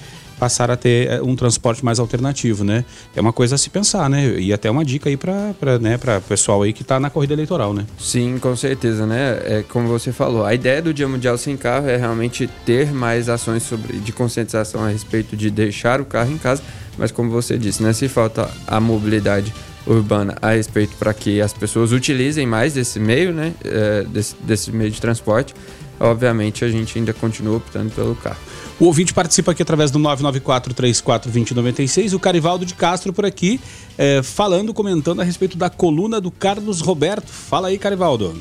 passar 0.43 0.69
a 0.69 0.75
ter 0.75 1.09
é, 1.09 1.21
um 1.21 1.37
transporte 1.37 1.85
mais 1.85 1.99
alternativo, 1.99 2.65
né? 2.65 2.83
É 3.15 3.21
uma 3.21 3.31
coisa 3.31 3.55
a 3.55 3.57
se 3.57 3.69
pensar, 3.69 4.09
né? 4.09 4.37
E 4.37 4.51
até 4.51 4.69
uma 4.69 4.83
dica 4.83 5.07
aí 5.07 5.15
para 5.15 5.79
né, 5.79 5.97
o 6.17 6.21
pessoal 6.21 6.63
aí 6.63 6.73
que 6.73 6.81
está 6.81 6.99
na 6.99 7.09
corrida 7.09 7.31
eleitoral, 7.31 7.73
né? 7.73 7.85
Sim, 7.97 8.37
com 8.39 8.53
certeza, 8.53 9.05
né? 9.05 9.39
É 9.45 9.63
como 9.69 9.87
você 9.87 10.11
falou, 10.11 10.45
a 10.45 10.53
ideia 10.53 10.81
do 10.81 10.93
Dia 10.93 11.07
Mundial 11.07 11.37
Sem 11.37 11.55
Carro 11.55 11.87
é 11.87 11.95
realmente 11.95 12.49
ter 12.65 12.91
mais 12.91 13.29
ações 13.29 13.63
sobre, 13.63 13.99
de 13.99 14.11
conscientização 14.11 14.83
a 14.83 14.89
respeito 14.89 15.37
de 15.37 15.49
deixar 15.49 16.01
o 16.01 16.05
carro 16.05 16.33
em 16.33 16.37
casa, 16.37 16.61
mas 16.97 17.09
como 17.09 17.31
você 17.31 17.57
disse, 17.57 17.81
né? 17.81 17.93
Se 17.93 18.09
falta 18.09 18.49
a 18.67 18.81
mobilidade 18.81 19.53
urbana 19.87 20.35
a 20.41 20.51
respeito 20.51 20.97
para 20.97 21.13
que 21.13 21.39
as 21.39 21.53
pessoas 21.53 21.93
utilizem 21.93 22.45
mais 22.45 22.73
desse 22.73 22.99
meio, 22.99 23.31
né? 23.31 23.53
É, 23.63 24.03
desse, 24.09 24.35
desse 24.41 24.73
meio 24.73 24.91
de 24.91 24.99
transporte, 24.99 25.55
obviamente 26.01 26.65
a 26.65 26.69
gente 26.69 26.99
ainda 26.99 27.13
continua 27.13 27.55
optando 27.55 27.91
pelo 27.91 28.13
carro. 28.13 28.41
O 28.83 28.87
ouvinte 28.87 29.13
participa 29.13 29.53
aqui 29.53 29.61
através 29.61 29.91
do 29.91 29.99
994-34-2096. 29.99 32.13
O 32.13 32.19
Carivaldo 32.19 32.65
de 32.65 32.73
Castro 32.73 33.13
por 33.13 33.25
aqui, 33.25 33.61
é, 33.97 34.21
falando, 34.21 34.73
comentando 34.73 35.21
a 35.21 35.23
respeito 35.23 35.57
da 35.57 35.69
coluna 35.69 36.19
do 36.19 36.29
Carlos 36.29 36.81
Roberto. 36.81 37.27
Fala 37.27 37.69
aí, 37.69 37.77
Carivaldo. 37.77 38.35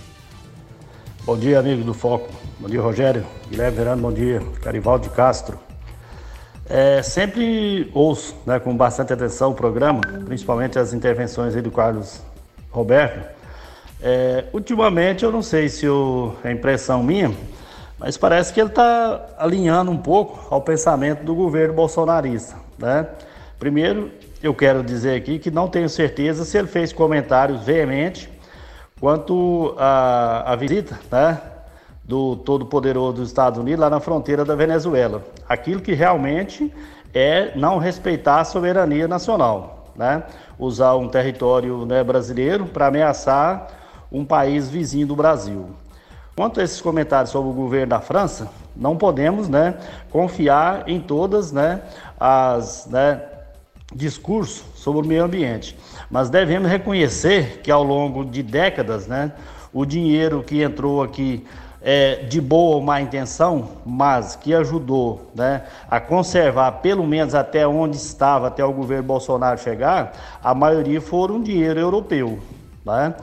Bom 1.24 1.38
dia, 1.38 1.61
amigo 1.61 1.84
do 1.84 1.95
Foco. 1.95 2.28
Bom 2.59 2.68
dia, 2.68 2.80
Rogério. 2.80 3.24
Guilherme 3.49 3.76
Verano, 3.76 4.03
bom 4.03 4.12
dia. 4.12 4.43
Carivaldo 4.61 5.09
de 5.09 5.14
Castro. 5.14 5.61
É, 6.68 7.01
sempre 7.03 7.88
ouço 7.95 8.34
né, 8.45 8.59
com 8.59 8.76
bastante 8.76 9.12
atenção 9.12 9.53
o 9.53 9.55
programa, 9.55 10.01
principalmente 10.24 10.76
as 10.76 10.93
intervenções 10.93 11.55
do 11.55 11.70
Carlos 11.70 12.20
Roberto. 12.68 13.24
É, 14.03 14.47
ultimamente, 14.53 15.22
eu 15.22 15.30
não 15.30 15.40
sei 15.40 15.68
se 15.68 15.86
eu, 15.86 16.34
é 16.43 16.51
impressão 16.51 17.01
minha, 17.01 17.32
mas 18.03 18.16
parece 18.16 18.53
que 18.53 18.61
ele 18.61 18.68
está 18.68 19.28
alinhando 19.38 19.88
um 19.92 19.96
pouco 19.96 20.53
ao 20.53 20.61
pensamento 20.61 21.22
do 21.22 21.36
governo 21.36 21.72
bolsonarista. 21.72 22.57
Né? 22.76 23.07
Primeiro, 23.61 24.11
eu 24.42 24.53
quero 24.53 24.82
dizer 24.82 25.16
aqui 25.16 25.38
que 25.38 25.53
não 25.53 25.68
tenho 25.68 25.88
certeza 25.88 26.44
se 26.44 26.59
ele 26.59 26.66
fez 26.66 26.92
comentários 26.92 27.62
veementes 27.62 28.28
quanto 28.98 29.76
à, 29.78 30.53
à 30.53 30.57
visita 30.57 30.98
né, 31.12 31.40
do 32.03 32.34
Todo-Poderoso 32.34 33.18
dos 33.18 33.28
Estados 33.28 33.61
Unidos 33.61 33.78
lá 33.78 33.88
na 33.88 34.00
fronteira 34.00 34.44
da 34.44 34.57
Venezuela. 34.57 35.22
Aquilo 35.48 35.80
que 35.80 35.92
realmente 35.92 36.74
é 37.14 37.53
não 37.57 37.78
respeitar 37.78 38.40
a 38.40 38.44
soberania 38.44 39.07
nacional, 39.07 39.92
né? 39.94 40.24
usar 40.59 40.96
um 40.96 41.09
território 41.09 41.86
né, 41.86 42.03
brasileiro 42.03 42.66
para 42.66 42.88
ameaçar 42.88 43.68
um 44.11 44.24
país 44.24 44.68
vizinho 44.68 45.07
do 45.07 45.14
Brasil. 45.14 45.70
Quanto 46.35 46.61
a 46.61 46.62
esses 46.62 46.80
comentários 46.80 47.30
sobre 47.30 47.51
o 47.51 47.53
governo 47.53 47.89
da 47.89 48.01
França, 48.01 48.51
não 48.74 48.97
podemos 48.97 49.49
né, 49.49 49.74
confiar 50.11 50.89
em 50.89 50.99
todas 50.99 51.53
né, 51.53 51.83
as 52.18 52.87
né, 52.87 53.20
discursos 53.95 54.64
sobre 54.74 55.03
o 55.03 55.09
meio 55.09 55.24
ambiente, 55.24 55.76
mas 56.11 56.30
devemos 56.30 56.70
reconhecer 56.70 57.61
que 57.62 57.70
ao 57.70 57.83
longo 57.83 58.24
de 58.24 58.43
décadas, 58.43 59.07
né, 59.07 59.33
o 59.72 59.85
dinheiro 59.85 60.43
que 60.43 60.62
entrou 60.62 61.03
aqui 61.03 61.45
é, 61.83 62.24
de 62.24 62.41
boa 62.41 62.76
ou 62.76 62.83
má 62.83 63.01
intenção, 63.01 63.68
mas 63.85 64.37
que 64.37 64.55
ajudou 64.55 65.30
né, 65.35 65.64
a 65.91 66.01
conservar, 66.01 66.72
pelo 66.80 67.07
menos 67.07 67.35
até 67.35 67.66
onde 67.66 67.97
estava, 67.97 68.47
até 68.47 68.64
o 68.64 68.72
governo 68.72 69.05
Bolsonaro 69.05 69.59
chegar, 69.59 70.12
a 70.43 70.55
maioria 70.55 71.01
foram 71.01 71.43
dinheiro 71.43 71.78
europeu. 71.78 72.39
Né? 72.85 73.14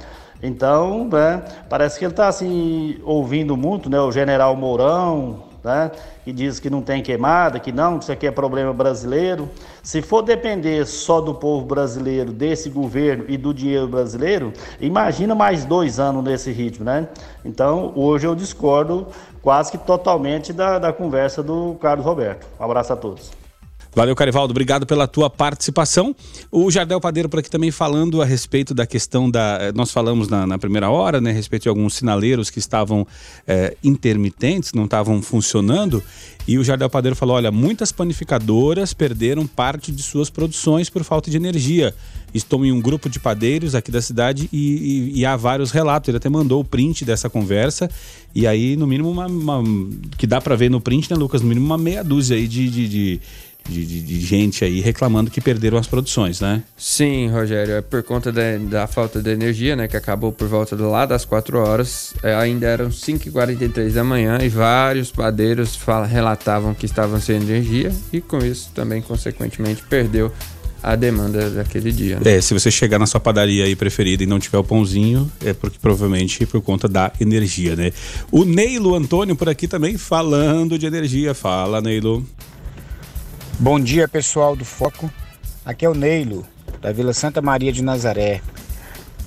Então, 0.41 1.07
né, 1.07 1.43
parece 1.69 1.99
que 1.99 2.05
ele 2.05 2.13
está 2.13 2.27
assim, 2.27 2.99
ouvindo 3.03 3.57
muito 3.57 3.89
né, 3.89 3.99
o 3.99 4.11
general 4.11 4.55
Mourão, 4.55 5.43
né, 5.63 5.91
que 6.23 6.31
diz 6.31 6.59
que 6.59 6.69
não 6.69 6.81
tem 6.81 7.03
queimada, 7.03 7.59
que 7.59 7.71
não, 7.71 7.97
que 7.97 8.03
isso 8.03 8.11
aqui 8.11 8.25
é 8.25 8.31
problema 8.31 8.73
brasileiro. 8.73 9.49
Se 9.83 10.01
for 10.01 10.21
depender 10.21 10.85
só 10.85 11.19
do 11.19 11.33
povo 11.33 11.65
brasileiro, 11.65 12.31
desse 12.31 12.69
governo 12.69 13.25
e 13.27 13.37
do 13.37 13.53
dinheiro 13.53 13.87
brasileiro, 13.87 14.53
imagina 14.79 15.35
mais 15.35 15.65
dois 15.65 15.99
anos 15.99 16.23
nesse 16.23 16.51
ritmo, 16.51 16.85
né? 16.85 17.07
Então, 17.43 17.91
hoje 17.95 18.25
eu 18.25 18.35
discordo 18.35 19.07
quase 19.41 19.71
que 19.71 19.77
totalmente 19.77 20.53
da, 20.53 20.79
da 20.79 20.93
conversa 20.93 21.43
do 21.43 21.75
Carlos 21.81 22.05
Roberto. 22.05 22.47
Um 22.59 22.63
abraço 22.63 22.93
a 22.93 22.95
todos. 22.95 23.31
Valeu, 23.95 24.15
Carivaldo. 24.15 24.51
Obrigado 24.51 24.85
pela 24.85 25.07
tua 25.07 25.29
participação. 25.29 26.15
O 26.51 26.69
Jardel 26.69 27.01
Padeiro 27.01 27.27
por 27.27 27.39
aqui 27.39 27.49
também 27.49 27.71
falando 27.71 28.21
a 28.21 28.25
respeito 28.25 28.73
da 28.73 28.85
questão 28.85 29.29
da. 29.29 29.71
Nós 29.73 29.91
falamos 29.91 30.27
na, 30.27 30.45
na 30.45 30.59
primeira 30.59 30.89
hora, 30.89 31.19
né? 31.19 31.31
A 31.31 31.33
respeito 31.33 31.63
de 31.63 31.69
alguns 31.69 31.95
sinaleiros 31.95 32.49
que 32.51 32.59
estavam 32.59 33.05
é, 33.47 33.75
intermitentes, 33.83 34.73
não 34.73 34.85
estavam 34.85 35.21
funcionando. 35.21 36.03
E 36.47 36.57
o 36.57 36.63
Jardel 36.63 36.89
Padeiro 36.89 37.15
falou: 37.15 37.35
olha, 37.35 37.51
muitas 37.51 37.91
panificadoras 37.91 38.93
perderam 38.93 39.47
parte 39.47 39.91
de 39.91 40.03
suas 40.03 40.29
produções 40.29 40.87
por 40.89 41.03
falta 41.03 41.31
de 41.31 41.37
energia. 41.37 41.93
Estou 42.31 42.63
em 42.63 42.71
um 42.71 42.79
grupo 42.79 43.09
de 43.09 43.19
padeiros 43.19 43.73
aqui 43.73 43.89
da 43.89 44.01
cidade 44.01 44.47
e, 44.53 45.13
e, 45.15 45.19
e 45.19 45.25
há 45.25 45.35
vários 45.35 45.71
relatos. 45.71 46.09
Ele 46.09 46.17
até 46.17 46.29
mandou 46.29 46.61
o 46.61 46.63
print 46.63 47.03
dessa 47.03 47.27
conversa. 47.27 47.89
E 48.35 48.45
aí, 48.45 48.75
no 48.75 48.85
mínimo, 48.85 49.09
uma. 49.09 49.25
uma 49.25 49.63
que 50.15 50.27
dá 50.27 50.39
para 50.39 50.55
ver 50.55 50.69
no 50.69 50.79
print, 50.79 51.09
né, 51.09 51.17
Lucas? 51.17 51.41
No 51.41 51.47
mínimo, 51.47 51.65
uma 51.65 51.77
meia 51.77 52.03
dúzia 52.03 52.37
aí 52.37 52.47
de, 52.47 52.69
de, 52.69 52.87
de 52.87 53.21
de, 53.70 53.86
de, 53.86 54.01
de, 54.01 54.20
gente 54.20 54.65
aí 54.65 54.82
reclamando 54.82 55.30
que 55.32 55.39
perderam 55.39 55.78
as 55.78 55.88
produções, 55.88 56.41
né? 56.41 56.63
Sim, 56.78 57.30
Rogério, 57.30 57.76
é 57.76 57.82
por 57.82 58.03
conta 58.03 58.32
da, 58.32 58.57
da 58.57 58.88
falta 58.88 59.22
de 59.22 59.30
energia, 59.30 59.76
né? 59.76 59.88
Que 59.88 59.95
acabou 59.95 60.32
por 60.32 60.47
volta 60.47 60.76
do 60.76 60.89
lá 60.89 61.05
das 61.05 61.26
4 61.26 61.57
horas. 61.59 62.13
É, 62.24 62.36
ainda 62.36 62.67
eram 62.67 62.89
5h43 62.89 63.91
da 63.91 64.03
manhã 64.03 64.39
e 64.41 64.49
vários 64.49 65.11
padeiros 65.11 65.76
fala, 65.76 66.05
relatavam 66.05 66.74
que 66.74 66.86
estavam 66.86 67.20
sem 67.20 67.38
energia 67.38 67.91
e 68.11 68.20
com 68.20 68.39
isso 68.39 68.72
também, 68.74 69.01
consequentemente, 69.01 69.84
perdeu 69.84 70.32
a 70.82 70.95
demanda 70.95 71.49
daquele 71.49 71.91
dia. 71.91 72.20
Né? 72.20 72.38
É, 72.38 72.41
se 72.41 72.53
você 72.53 72.72
chegar 72.72 72.97
na 72.99 73.05
sua 73.05 73.20
padaria 73.20 73.65
aí 73.65 73.76
preferida 73.76 74.24
e 74.24 74.26
não 74.26 74.39
tiver 74.39 74.57
o 74.57 74.63
pãozinho, 74.63 75.30
é 75.43 75.53
porque 75.53 75.78
provavelmente 75.80 76.45
por 76.45 76.61
conta 76.61 76.88
da 76.88 77.11
energia, 77.20 77.76
né? 77.76 77.91
O 78.32 78.45
Neilo 78.45 78.95
Antônio 78.95 79.36
por 79.36 79.49
aqui 79.49 79.67
também 79.67 79.97
falando 79.97 80.78
de 80.78 80.86
energia. 80.86 81.34
Fala, 81.34 81.82
Neilo. 81.82 82.26
Bom 83.62 83.78
dia, 83.78 84.07
pessoal 84.07 84.55
do 84.55 84.64
Foco. 84.64 85.12
Aqui 85.66 85.86
é 85.86 85.89
o 85.89 85.93
Neilo, 85.93 86.47
da 86.80 86.93
Vila 86.93 87.12
Santa 87.12 87.41
Maria 87.41 87.74
de 87.74 87.84
Nazaré. 87.84 88.41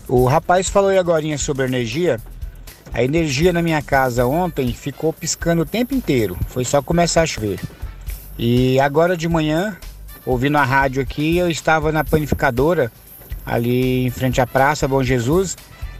O 0.09 0.25
rapaz 0.25 0.71
falou 0.71 0.89
aí 0.89 0.97
agora 0.97 1.37
sobre 1.37 1.67
energia. 1.67 2.19
A 2.95 3.03
energia 3.03 3.53
na 3.53 3.61
minha 3.61 3.83
casa 3.83 4.25
ontem 4.25 4.73
ficou 4.73 5.13
piscando 5.13 5.61
o 5.61 5.67
tempo 5.67 5.95
inteiro. 5.95 6.35
Foi 6.49 6.65
só 6.65 6.81
começar 6.81 7.21
a 7.21 7.27
chover. 7.27 7.61
E 8.39 8.81
agora 8.81 9.19
de 9.19 9.29
manhã 9.29 9.77
ouvindo 10.25 10.57
a 10.57 10.65
rádio 10.65 11.03
aqui, 11.03 11.37
eu 11.37 11.51
estava 11.51 11.93
na 11.93 12.03
panificadora, 12.03 12.91
ali 13.45 14.07
em 14.07 14.11
frente 14.11 14.41
à 14.41 14.47
praça 14.47 14.89
Bom 14.89 15.03
Jesus, 15.03 15.59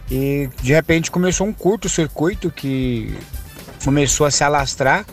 e 0.09 0.49
de 0.59 0.73
repente 0.73 1.11
começou 1.11 1.45
um 1.45 1.53
curto-circuito 1.53 2.49
que 2.49 3.15
começou 3.83 4.25
a 4.25 4.31
se 4.31 4.43
alastrar 4.43 5.05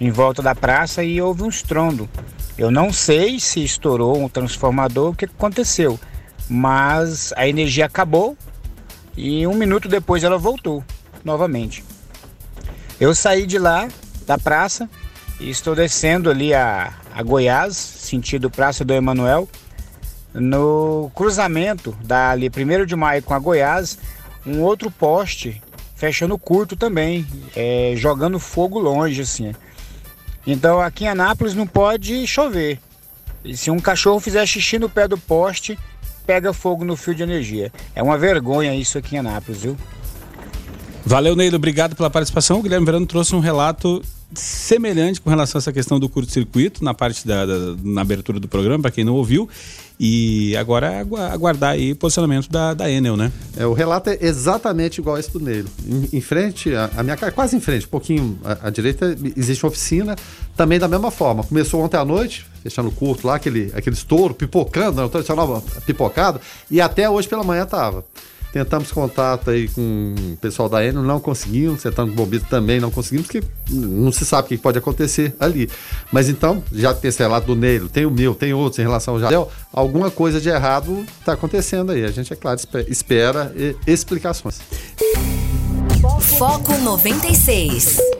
em 0.00 0.10
volta 0.10 0.40
da 0.40 0.54
praça 0.54 1.04
e 1.04 1.20
houve 1.20 1.42
um 1.42 1.48
estrondo. 1.50 2.08
Eu 2.56 2.70
não 2.70 2.92
sei 2.92 3.40
se 3.40 3.64
estourou 3.64 4.16
um 4.16 4.28
transformador, 4.28 5.10
o 5.10 5.14
que 5.14 5.24
aconteceu, 5.24 5.98
mas 6.48 7.32
a 7.36 7.48
energia 7.48 7.86
acabou 7.86 8.36
e 9.16 9.46
um 9.46 9.54
minuto 9.54 9.88
depois 9.88 10.22
ela 10.22 10.38
voltou 10.38 10.84
novamente. 11.24 11.84
Eu 13.00 13.14
saí 13.14 13.44
de 13.44 13.58
lá, 13.58 13.88
da 14.26 14.38
praça, 14.38 14.88
e 15.40 15.50
estou 15.50 15.74
descendo 15.74 16.30
ali 16.30 16.54
a, 16.54 16.92
a 17.12 17.22
Goiás, 17.22 17.76
sentido 17.76 18.50
Praça 18.50 18.84
do 18.84 18.92
Emanuel. 18.92 19.48
No 20.32 21.10
cruzamento 21.14 21.96
da 22.04 22.30
ali 22.30 22.48
1 22.48 22.86
de 22.86 22.94
maio 22.94 23.22
com 23.22 23.34
a 23.34 23.38
Goiás, 23.38 23.98
um 24.46 24.62
outro 24.62 24.90
poste 24.90 25.60
fechando 25.94 26.38
curto 26.38 26.76
também, 26.76 27.26
é, 27.54 27.94
jogando 27.96 28.38
fogo 28.38 28.78
longe 28.78 29.22
assim. 29.22 29.52
Então 30.46 30.80
aqui 30.80 31.04
em 31.04 31.08
Anápolis 31.08 31.54
não 31.54 31.66
pode 31.66 32.26
chover. 32.26 32.78
E 33.44 33.56
se 33.56 33.70
um 33.70 33.78
cachorro 33.78 34.20
fizer 34.20 34.44
xixi 34.46 34.78
no 34.78 34.88
pé 34.88 35.06
do 35.06 35.18
poste, 35.18 35.78
pega 36.26 36.52
fogo 36.52 36.84
no 36.84 36.96
fio 36.96 37.14
de 37.14 37.22
energia. 37.22 37.72
É 37.94 38.02
uma 38.02 38.16
vergonha 38.16 38.74
isso 38.74 38.96
aqui 38.98 39.16
em 39.16 39.18
Anápolis, 39.18 39.62
viu? 39.62 39.76
Valeu, 41.04 41.36
Neilo. 41.36 41.56
Obrigado 41.56 41.94
pela 41.94 42.08
participação. 42.08 42.60
O 42.60 42.62
Guilherme 42.62 42.86
Verano 42.86 43.06
trouxe 43.06 43.34
um 43.34 43.40
relato 43.40 44.02
semelhante 44.34 45.20
com 45.20 45.30
relação 45.30 45.58
a 45.58 45.60
essa 45.60 45.72
questão 45.72 46.00
do 46.00 46.08
curto-circuito 46.08 46.82
na 46.82 46.94
parte 46.94 47.26
da, 47.26 47.44
da, 47.44 47.54
na 47.82 48.00
abertura 48.00 48.40
do 48.40 48.48
programa, 48.48 48.82
para 48.82 48.90
quem 48.90 49.04
não 49.04 49.14
ouviu. 49.14 49.48
E 49.98 50.56
agora 50.56 50.92
é 50.92 51.00
aguardar 51.32 51.72
aí 51.72 51.94
posicionamento 51.94 52.50
da, 52.50 52.74
da 52.74 52.90
Enel, 52.90 53.16
né? 53.16 53.30
É, 53.56 53.64
o 53.64 53.72
relato 53.72 54.10
é 54.10 54.18
exatamente 54.20 55.00
igual 55.00 55.16
a 55.16 55.20
esse 55.20 55.30
do 55.30 55.38
Neilo. 55.38 55.68
Em, 55.86 56.18
em 56.18 56.20
frente, 56.20 56.74
a, 56.74 56.90
a, 56.96 57.02
minha 57.02 57.16
casa, 57.16 57.30
quase 57.30 57.56
em 57.56 57.60
frente, 57.60 57.86
um 57.86 57.90
pouquinho 57.90 58.38
à, 58.44 58.68
à, 58.68 58.70
direita, 58.70 59.16
existe 59.36 59.64
uma 59.64 59.70
oficina, 59.70 60.16
também 60.56 60.80
da 60.80 60.88
mesma 60.88 61.12
forma. 61.12 61.44
Começou 61.44 61.80
ontem 61.80 61.96
à 61.96 62.04
noite, 62.04 62.44
fechando 62.62 62.90
curto 62.90 63.26
lá, 63.26 63.36
aquele, 63.36 63.72
aquele 63.74 63.94
estouro, 63.94 64.34
pipocando, 64.34 65.00
né, 65.00 65.08
tradicional 65.08 65.62
pipocado, 65.86 66.40
e 66.68 66.80
até 66.80 67.08
hoje 67.08 67.28
pela 67.28 67.44
manhã 67.44 67.64
tava. 67.64 68.04
Tentamos 68.54 68.92
contato 68.92 69.50
aí 69.50 69.66
com 69.66 70.14
o 70.16 70.36
pessoal 70.36 70.68
da 70.68 70.84
Enel, 70.84 71.02
não 71.02 71.18
conseguimos. 71.18 71.82
Tentando 71.82 72.12
com 72.12 72.22
o 72.22 72.24
Bombito 72.24 72.46
também 72.48 72.78
não 72.78 72.88
conseguimos, 72.88 73.26
porque 73.26 73.44
não 73.68 74.12
se 74.12 74.24
sabe 74.24 74.46
o 74.46 74.48
que 74.50 74.56
pode 74.56 74.78
acontecer 74.78 75.34
ali. 75.40 75.68
Mas 76.12 76.28
então, 76.28 76.62
já 76.72 76.94
tem 76.94 77.08
esse 77.08 77.18
relato 77.18 77.48
do 77.48 77.56
Neilo, 77.56 77.88
tem 77.88 78.06
o 78.06 78.12
meu, 78.12 78.32
tem 78.32 78.54
outros 78.54 78.78
em 78.78 78.82
relação 78.82 79.14
ao 79.14 79.20
Jardel, 79.20 79.50
alguma 79.72 80.08
coisa 80.08 80.40
de 80.40 80.50
errado 80.50 81.04
está 81.18 81.32
acontecendo 81.32 81.90
aí. 81.90 82.04
A 82.04 82.12
gente, 82.12 82.32
é 82.32 82.36
claro, 82.36 82.60
espera 82.86 83.52
explicações. 83.88 84.60
Foco 86.38 86.78
96. 86.78 88.13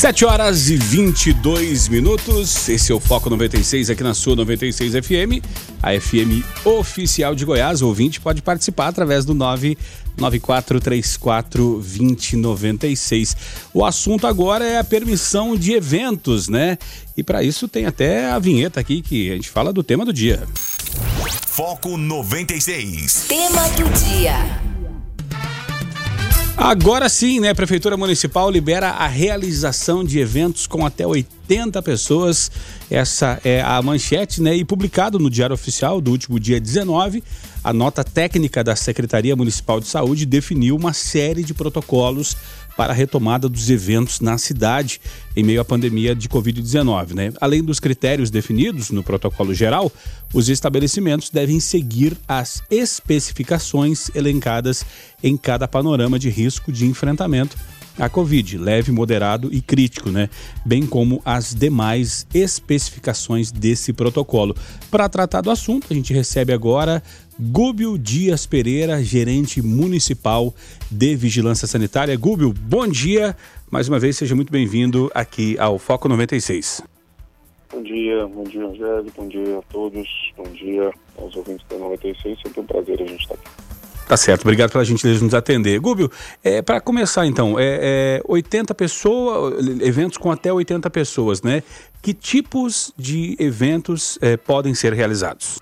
7 0.00 0.24
horas 0.24 0.70
e 0.70 0.78
22 0.78 1.88
minutos. 1.88 2.66
Esse 2.70 2.90
é 2.90 2.94
o 2.94 2.98
Foco 2.98 3.28
96 3.28 3.90
aqui 3.90 4.02
na 4.02 4.14
sua 4.14 4.34
96 4.34 4.94
FM, 4.94 5.44
a 5.82 5.92
FM 5.92 6.42
oficial 6.64 7.34
de 7.34 7.44
Goiás. 7.44 7.82
O 7.82 7.88
ouvinte 7.88 8.18
pode 8.18 8.40
participar 8.40 8.88
através 8.88 9.26
do 9.26 9.34
99434 9.34 11.74
2096. 11.74 13.36
O 13.74 13.84
assunto 13.84 14.26
agora 14.26 14.64
é 14.64 14.78
a 14.78 14.84
permissão 14.84 15.54
de 15.54 15.74
eventos, 15.74 16.48
né? 16.48 16.78
E 17.14 17.22
para 17.22 17.42
isso 17.42 17.68
tem 17.68 17.84
até 17.84 18.30
a 18.30 18.38
vinheta 18.38 18.80
aqui 18.80 19.02
que 19.02 19.30
a 19.30 19.34
gente 19.34 19.50
fala 19.50 19.70
do 19.70 19.82
tema 19.82 20.06
do 20.06 20.14
dia. 20.14 20.48
Foco 21.46 21.98
96. 21.98 23.26
Tema 23.28 23.68
do 23.76 23.84
dia. 23.90 24.79
Agora 26.60 27.08
sim, 27.08 27.40
né? 27.40 27.48
A 27.48 27.54
Prefeitura 27.54 27.96
Municipal 27.96 28.50
libera 28.50 28.90
a 28.90 29.06
realização 29.06 30.04
de 30.04 30.18
eventos 30.18 30.66
com 30.66 30.84
até 30.84 31.06
80 31.06 31.80
pessoas. 31.80 32.50
Essa 32.90 33.40
é 33.42 33.62
a 33.62 33.80
manchete, 33.80 34.42
né? 34.42 34.54
E 34.54 34.62
publicado 34.62 35.18
no 35.18 35.30
Diário 35.30 35.54
Oficial 35.54 36.02
do 36.02 36.10
último 36.10 36.38
dia 36.38 36.60
19, 36.60 37.24
a 37.64 37.72
nota 37.72 38.04
técnica 38.04 38.62
da 38.62 38.76
Secretaria 38.76 39.34
Municipal 39.34 39.80
de 39.80 39.86
Saúde 39.86 40.26
definiu 40.26 40.76
uma 40.76 40.92
série 40.92 41.42
de 41.42 41.54
protocolos 41.54 42.36
para 42.80 42.94
a 42.94 42.96
retomada 42.96 43.46
dos 43.46 43.68
eventos 43.68 44.20
na 44.20 44.38
cidade 44.38 45.02
em 45.36 45.42
meio 45.42 45.60
à 45.60 45.64
pandemia 45.66 46.14
de 46.14 46.30
Covid-19. 46.30 47.12
Né? 47.12 47.30
Além 47.38 47.62
dos 47.62 47.78
critérios 47.78 48.30
definidos 48.30 48.90
no 48.90 49.02
protocolo 49.02 49.52
geral, 49.52 49.92
os 50.32 50.48
estabelecimentos 50.48 51.28
devem 51.28 51.60
seguir 51.60 52.16
as 52.26 52.62
especificações 52.70 54.10
elencadas 54.14 54.82
em 55.22 55.36
cada 55.36 55.68
panorama 55.68 56.18
de 56.18 56.30
risco 56.30 56.72
de 56.72 56.86
enfrentamento 56.86 57.54
à 57.98 58.08
Covid, 58.08 58.56
leve, 58.56 58.90
moderado 58.90 59.50
e 59.52 59.60
crítico, 59.60 60.10
né? 60.10 60.30
Bem 60.64 60.86
como 60.86 61.20
as 61.22 61.54
demais 61.54 62.26
especificações 62.32 63.52
desse 63.52 63.92
protocolo. 63.92 64.56
Para 64.90 65.06
tratar 65.06 65.42
do 65.42 65.50
assunto, 65.50 65.88
a 65.90 65.94
gente 65.94 66.14
recebe 66.14 66.50
agora 66.50 67.02
Gúbio 67.42 67.96
Dias 67.96 68.44
Pereira, 68.44 69.02
gerente 69.02 69.62
municipal 69.62 70.54
de 70.90 71.16
Vigilância 71.16 71.66
Sanitária. 71.66 72.14
Gúbio, 72.14 72.52
bom 72.52 72.86
dia. 72.86 73.34
Mais 73.70 73.88
uma 73.88 73.98
vez, 73.98 74.18
seja 74.18 74.36
muito 74.36 74.52
bem-vindo 74.52 75.10
aqui 75.14 75.58
ao 75.58 75.78
Foco 75.78 76.06
96. 76.06 76.82
Bom 77.72 77.82
dia, 77.82 78.26
bom 78.26 78.44
dia, 78.44 78.66
Angélica, 78.66 79.12
bom 79.16 79.26
dia 79.26 79.58
a 79.58 79.62
todos, 79.72 80.06
bom 80.36 80.52
dia 80.52 80.92
aos 81.16 81.34
ouvintes 81.34 81.64
da 81.70 81.78
96, 81.78 82.38
sempre 82.42 82.60
um 82.60 82.66
prazer 82.66 83.00
a 83.00 83.06
gente 83.06 83.22
estar 83.22 83.34
aqui. 83.34 83.48
Tá 84.06 84.18
certo, 84.18 84.42
obrigado 84.42 84.72
pela 84.72 84.84
gentileza 84.84 85.20
de 85.20 85.24
nos 85.24 85.34
atender. 85.34 85.80
Gúbio, 85.80 86.10
é, 86.44 86.60
para 86.60 86.78
começar 86.78 87.24
então, 87.26 87.58
é, 87.58 88.18
é 88.18 88.22
80 88.28 88.74
pessoas, 88.74 89.66
eventos 89.80 90.18
com 90.18 90.30
até 90.30 90.52
80 90.52 90.90
pessoas, 90.90 91.40
né? 91.40 91.62
Que 92.02 92.12
tipos 92.12 92.92
de 92.98 93.34
eventos 93.38 94.18
é, 94.20 94.36
podem 94.36 94.74
ser 94.74 94.92
realizados? 94.92 95.58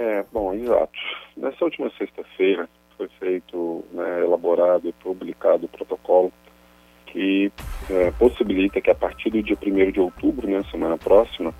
É, 0.00 0.24
bom, 0.32 0.54
exato. 0.54 0.96
Nessa 1.36 1.64
última 1.64 1.90
sexta-feira 1.98 2.68
foi 2.96 3.08
feito, 3.18 3.84
né, 3.92 4.20
elaborado 4.20 4.88
e 4.88 4.92
publicado 4.92 5.66
o 5.66 5.68
protocolo 5.68 6.32
que 7.06 7.50
é, 7.90 8.12
possibilita 8.12 8.80
que 8.80 8.90
a 8.92 8.94
partir 8.94 9.30
do 9.30 9.42
dia 9.42 9.58
1 9.60 9.90
de 9.90 9.98
outubro, 9.98 10.46
né, 10.46 10.62
semana 10.70 10.96
próxima, 10.96 11.52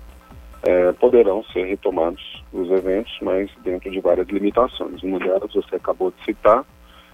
é, 0.63 0.93
poderão 0.93 1.43
ser 1.51 1.65
retomados 1.65 2.41
os 2.53 2.71
eventos, 2.71 3.11
mas 3.21 3.51
dentro 3.61 3.91
de 3.91 3.99
várias 3.99 4.27
limitações. 4.29 5.03
Uma 5.03 5.19
delas 5.19 5.53
você 5.53 5.75
acabou 5.75 6.11
de 6.11 6.23
citar, 6.23 6.63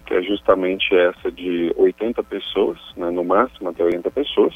que 0.05 0.13
é 0.13 0.21
justamente 0.21 0.95
essa 0.95 1.31
de 1.31 1.73
80 1.75 2.21
pessoas, 2.21 2.77
né, 2.95 3.09
no 3.09 3.23
máximo 3.23 3.69
até 3.69 3.83
80 3.83 4.11
pessoas, 4.11 4.53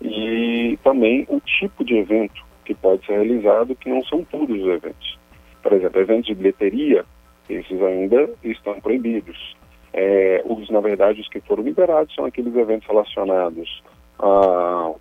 e 0.00 0.76
também 0.82 1.24
o 1.28 1.38
tipo 1.38 1.84
de 1.84 1.94
evento 1.94 2.44
que 2.64 2.74
pode 2.74 3.06
ser 3.06 3.12
realizado, 3.12 3.76
que 3.76 3.88
não 3.88 4.02
são 4.04 4.24
todos 4.24 4.60
os 4.60 4.66
eventos. 4.66 5.21
Por 5.62 5.72
exemplo, 5.72 6.00
eventos 6.00 6.26
de 6.26 6.34
bilheteria, 6.34 7.04
esses 7.48 7.80
ainda 7.82 8.30
estão 8.42 8.80
proibidos. 8.80 9.56
É, 9.92 10.42
os, 10.44 10.68
na 10.70 10.80
verdade, 10.80 11.20
os 11.20 11.28
que 11.28 11.40
foram 11.40 11.62
liberados 11.62 12.14
são 12.14 12.24
aqueles 12.24 12.54
eventos 12.56 12.88
relacionados 12.88 13.82
a 14.18 14.92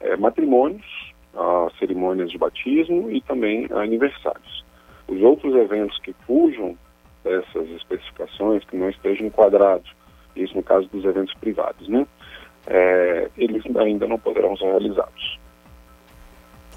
é, 0.00 0.16
matrimônios, 0.16 1.12
a 1.34 1.68
cerimônias 1.78 2.30
de 2.30 2.38
batismo 2.38 3.10
e 3.10 3.20
também 3.20 3.68
a 3.70 3.80
aniversários. 3.80 4.64
Os 5.08 5.22
outros 5.22 5.54
eventos 5.54 5.98
que 6.00 6.12
fujam 6.26 6.76
dessas 7.22 7.68
especificações, 7.70 8.64
que 8.64 8.76
não 8.76 8.90
estejam 8.90 9.26
enquadrados, 9.26 9.90
isso 10.34 10.56
no 10.56 10.62
caso 10.62 10.88
dos 10.88 11.04
eventos 11.04 11.34
privados, 11.34 11.88
né? 11.88 12.06
É, 12.66 13.30
eles 13.36 13.64
ainda 13.76 14.06
não 14.06 14.18
poderão 14.18 14.56
ser 14.56 14.66
realizados. 14.66 15.38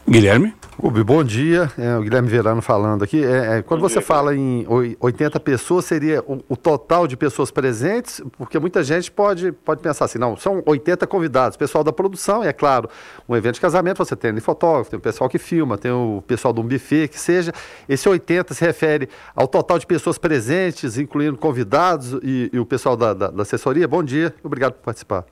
Guilherme? 0.07 0.53
Ubi, 0.77 1.03
bom 1.03 1.23
dia. 1.23 1.71
É, 1.79 1.97
o 1.97 2.01
Guilherme 2.01 2.29
Verano 2.29 2.61
falando 2.61 3.03
aqui. 3.03 3.23
É, 3.25 3.57
é, 3.57 3.61
quando 3.63 3.81
bom 3.81 3.89
você 3.89 3.95
dia, 3.95 4.03
fala 4.03 4.35
em 4.35 4.63
80 4.99 5.39
pessoas, 5.39 5.85
seria 5.85 6.21
o, 6.27 6.43
o, 6.47 6.55
total 6.55 7.07
de 7.07 7.17
pessoas 7.17 7.49
presentes? 7.49 8.21
Porque 8.37 8.59
muita 8.59 8.83
gente 8.83 9.11
pode, 9.11 9.51
pode 9.51 9.81
pensar 9.81 10.05
assim, 10.05 10.19
não, 10.19 10.37
são 10.37 10.61
80 10.63 11.07
convidados. 11.07 11.57
Pessoal 11.57 11.83
da 11.83 11.91
produção, 11.91 12.43
e 12.43 12.47
é 12.47 12.53
claro, 12.53 12.87
um 13.27 13.35
evento 13.35 13.55
de 13.55 13.61
casamento, 13.61 13.97
você 13.97 14.15
tem 14.15 14.39
fotógrafo, 14.39 14.91
tem 14.91 14.99
o 14.99 15.01
pessoal 15.01 15.27
que 15.27 15.39
filma, 15.39 15.75
tem 15.75 15.91
o 15.91 16.23
pessoal 16.27 16.53
de 16.53 16.59
um 16.59 16.63
buffet, 16.63 17.07
que 17.07 17.19
seja. 17.19 17.51
Esse 17.89 18.07
80 18.07 18.53
se 18.53 18.63
refere 18.63 19.09
ao 19.35 19.47
total 19.47 19.79
de 19.79 19.87
pessoas 19.87 20.19
presentes, 20.19 20.99
incluindo 20.99 21.35
convidados 21.35 22.13
e, 22.21 22.51
e 22.53 22.59
o 22.59 22.65
pessoal 22.65 22.95
da, 22.95 23.11
da, 23.11 23.31
da 23.31 23.41
assessoria. 23.41 23.87
Bom 23.87 24.03
dia, 24.03 24.35
obrigado 24.43 24.73
por 24.73 24.83
participar. 24.83 25.25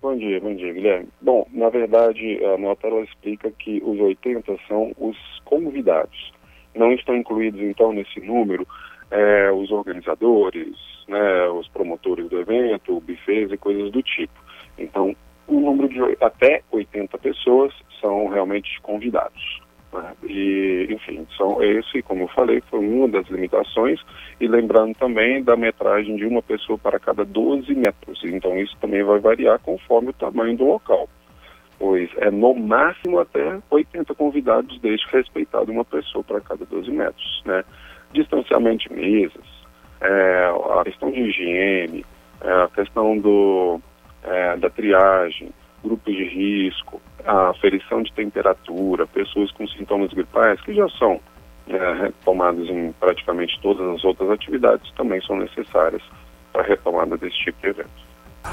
Bom 0.00 0.16
dia, 0.16 0.40
bom 0.40 0.54
dia, 0.54 0.72
Guilherme. 0.72 1.08
Bom, 1.20 1.44
na 1.52 1.68
verdade, 1.70 2.38
a 2.44 2.56
nota 2.56 2.86
ela 2.86 3.00
explica 3.00 3.50
que 3.50 3.82
os 3.84 3.98
80 3.98 4.56
são 4.68 4.92
os 4.96 5.16
convidados. 5.44 6.32
Não 6.72 6.92
estão 6.92 7.16
incluídos, 7.16 7.60
então, 7.60 7.92
nesse 7.92 8.20
número 8.20 8.64
é, 9.10 9.50
os 9.50 9.72
organizadores, 9.72 10.76
né, 11.08 11.48
os 11.48 11.66
promotores 11.68 12.28
do 12.28 12.38
evento, 12.38 13.00
bufês 13.00 13.50
e 13.50 13.56
coisas 13.56 13.90
do 13.90 14.00
tipo. 14.00 14.40
Então, 14.78 15.16
o 15.48 15.58
número 15.58 15.88
de 15.88 16.00
até 16.24 16.62
80 16.70 17.18
pessoas 17.18 17.74
são 18.00 18.28
realmente 18.28 18.80
convidados. 18.82 19.60
Né? 19.92 20.12
E, 20.24 20.88
enfim, 20.90 21.26
são 21.36 21.62
esse, 21.62 22.02
como 22.02 22.22
eu 22.22 22.28
falei, 22.28 22.62
foi 22.70 22.80
uma 22.80 23.08
das 23.08 23.26
limitações. 23.28 24.00
E 24.40 24.46
lembrando 24.46 24.94
também 24.94 25.42
da 25.42 25.56
metragem 25.56 26.16
de 26.16 26.26
uma 26.26 26.42
pessoa 26.42 26.78
para 26.78 26.98
cada 26.98 27.24
12 27.24 27.74
metros. 27.74 28.20
Então, 28.24 28.56
isso 28.58 28.76
também 28.80 29.02
vai 29.02 29.18
variar 29.18 29.58
conforme 29.60 30.10
o 30.10 30.14
tamanho 30.14 30.56
do 30.56 30.64
local. 30.64 31.08
Pois 31.78 32.10
é 32.16 32.28
no 32.30 32.54
máximo 32.54 33.20
até 33.20 33.58
80 33.70 34.12
convidados, 34.16 34.80
desde 34.80 35.06
respeitado 35.12 35.70
uma 35.70 35.84
pessoa 35.84 36.24
para 36.24 36.40
cada 36.40 36.64
12 36.64 36.90
metros. 36.90 37.42
Né? 37.44 37.64
Distanciamento 38.12 38.88
de 38.88 38.94
mesas, 38.94 39.44
é, 40.00 40.52
a 40.80 40.82
questão 40.84 41.10
de 41.10 41.20
higiene, 41.20 42.04
é, 42.40 42.50
a 42.50 42.68
questão 42.68 43.16
do, 43.18 43.80
é, 44.24 44.56
da 44.56 44.68
triagem, 44.70 45.50
grupos 45.84 46.14
de 46.14 46.24
risco, 46.24 47.00
a 47.24 47.50
aferição 47.50 48.02
de 48.02 48.12
temperatura, 48.12 49.06
pessoas 49.06 49.50
com 49.52 49.66
sintomas 49.68 50.12
gripais, 50.12 50.60
que 50.60 50.74
já 50.74 50.88
são 50.90 51.20
é, 51.68 51.92
retomadas 52.02 52.68
em 52.68 52.92
praticamente 52.92 53.58
todas 53.60 53.86
as 53.94 54.04
outras 54.04 54.30
atividades, 54.30 54.90
também 54.92 55.20
são 55.22 55.36
necessárias 55.36 56.02
para 56.52 56.62
a 56.62 56.64
retomada 56.64 57.16
desse 57.16 57.36
tipo 57.38 57.60
de 57.60 57.68
evento. 57.68 58.08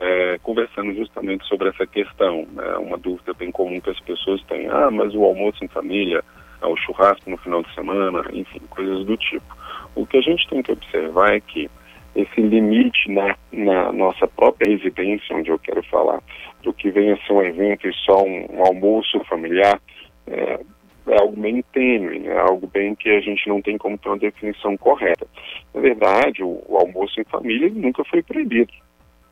é, 0.00 0.38
conversando 0.42 0.94
justamente 0.94 1.46
sobre 1.46 1.68
essa 1.68 1.86
questão. 1.86 2.46
Né? 2.52 2.76
Uma 2.78 2.98
dúvida 2.98 3.32
bem 3.34 3.50
comum 3.50 3.80
que 3.80 3.90
as 3.90 4.00
pessoas 4.00 4.42
têm: 4.44 4.68
ah, 4.68 4.90
mas 4.90 5.14
o 5.14 5.24
almoço 5.24 5.64
em 5.64 5.68
família, 5.68 6.22
é 6.60 6.66
o 6.66 6.76
churrasco 6.76 7.30
no 7.30 7.36
final 7.38 7.62
de 7.62 7.74
semana, 7.74 8.24
enfim, 8.32 8.60
coisas 8.70 9.04
do 9.04 9.16
tipo. 9.16 9.56
O 9.94 10.06
que 10.06 10.16
a 10.16 10.20
gente 10.20 10.48
tem 10.48 10.62
que 10.62 10.72
observar 10.72 11.34
é 11.34 11.40
que 11.40 11.70
esse 12.14 12.40
limite 12.40 13.10
na, 13.10 13.36
na 13.52 13.92
nossa 13.92 14.26
própria 14.26 14.70
residência, 14.70 15.36
onde 15.36 15.50
eu 15.50 15.58
quero 15.58 15.82
falar, 15.84 16.20
do 16.62 16.72
que 16.72 16.90
venha 16.90 17.14
a 17.14 17.26
ser 17.26 17.32
um 17.32 17.42
evento 17.42 17.86
e 17.86 17.94
só 17.94 18.24
um, 18.24 18.46
um 18.50 18.64
almoço 18.64 19.22
familiar, 19.24 19.80
é, 20.26 20.60
é 21.06 21.20
algo 21.20 21.40
bem 21.40 21.62
tênue, 21.72 22.18
né? 22.18 22.36
algo 22.38 22.66
bem 22.66 22.94
que 22.94 23.08
a 23.08 23.20
gente 23.20 23.48
não 23.48 23.62
tem 23.62 23.78
como 23.78 23.96
ter 23.96 24.08
uma 24.08 24.18
definição 24.18 24.76
correta. 24.76 25.26
Na 25.72 25.80
verdade, 25.80 26.42
o, 26.42 26.60
o 26.66 26.76
almoço 26.76 27.20
em 27.20 27.24
família 27.24 27.70
nunca 27.72 28.02
foi 28.04 28.22
proibido 28.22 28.72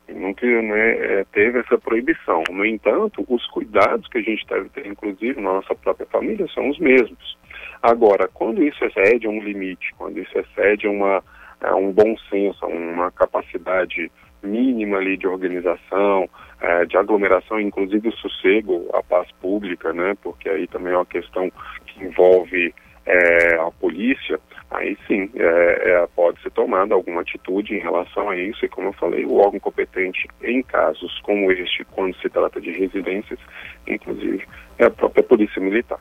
nunca 0.09 0.47
né, 0.47 1.21
é, 1.21 1.25
teve 1.33 1.61
essa 1.61 1.79
proibição. 1.79 2.43
No 2.51 2.65
entanto, 2.65 3.25
os 3.29 3.47
cuidados 3.49 4.09
que 4.09 4.19
a 4.19 4.23
gente 4.23 4.47
deve 4.47 4.69
ter, 4.71 4.87
inclusive 4.87 5.41
na 5.41 5.55
nossa 5.55 5.75
própria 5.75 6.07
família, 6.07 6.47
são 6.55 6.69
os 6.69 6.79
mesmos. 6.79 7.37
Agora, 7.83 8.29
quando 8.33 8.63
isso 8.63 8.85
excede 8.85 9.29
um 9.29 9.43
limite, 9.43 9.95
quando 9.97 10.19
isso 10.19 10.39
excede 10.39 10.89
uma, 10.89 11.23
é, 11.61 11.73
um 11.75 11.93
bom 11.93 12.17
senso, 12.31 12.67
uma 12.67 13.11
capacidade 13.11 14.11
mínima 14.43 14.99
ali 14.99 15.17
de 15.17 15.27
organização, 15.27 16.29
é, 16.61 16.85
de 16.85 16.97
aglomeração, 16.97 17.61
inclusive 17.61 18.09
o 18.09 18.17
sossego, 18.17 18.89
a 18.95 19.03
paz 19.03 19.31
pública, 19.41 19.93
né? 19.93 20.17
Porque 20.23 20.49
aí 20.49 20.67
também 20.67 20.93
é 20.93 20.97
uma 20.97 21.07
questão 21.07 21.51
que 21.87 22.05
envolve 22.05 22.75
é, 23.05 23.57
a 23.57 23.71
polícia, 23.71 24.41
aí 24.71 24.97
sim 25.07 25.31
é, 25.35 25.91
é, 25.91 26.07
pode 26.15 26.41
ser 26.43 26.51
tomada 26.51 26.95
alguma 26.95 27.21
atitude 27.21 27.75
em 27.75 27.81
relação 27.81 28.29
a 28.29 28.37
isso. 28.37 28.65
E 28.65 28.69
como 28.69 28.89
eu 28.89 28.93
falei, 28.93 29.25
o 29.25 29.37
órgão 29.37 29.61
competente 29.61 30.27
em 30.43 30.63
casos 30.63 31.19
como 31.21 31.51
este, 31.53 31.85
quando 31.85 32.17
se 32.17 32.29
trata 32.29 32.61
de 32.61 32.71
residências, 32.71 33.39
inclusive, 33.87 34.47
é 34.79 34.87
a 34.87 34.91
própria 34.91 35.23
Polícia 35.23 35.61
Militar. 35.61 36.01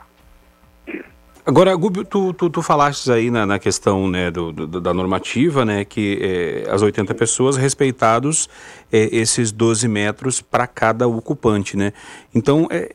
Agora, 1.47 1.75
Gubio, 1.75 2.03
tu, 2.03 2.33
tu, 2.33 2.49
tu 2.49 2.61
falaste 2.63 3.11
aí 3.11 3.29
na, 3.29 3.45
na 3.45 3.59
questão 3.59 4.09
né, 4.09 4.31
do, 4.31 4.51
do, 4.51 4.81
da 4.81 4.91
normativa, 4.95 5.63
né, 5.63 5.85
que 5.85 6.17
é, 6.65 6.71
as 6.71 6.81
80 6.81 7.13
pessoas 7.13 7.55
respeitados 7.55 8.49
é, 8.91 9.15
esses 9.15 9.51
12 9.51 9.87
metros 9.87 10.41
para 10.41 10.65
cada 10.65 11.07
ocupante, 11.07 11.77
né? 11.77 11.93
Então, 12.33 12.67
é, 12.71 12.89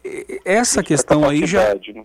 essa 0.45 0.83
questão 0.83 1.29
aí 1.29 1.47
já... 1.47 1.75
Né? 1.75 2.05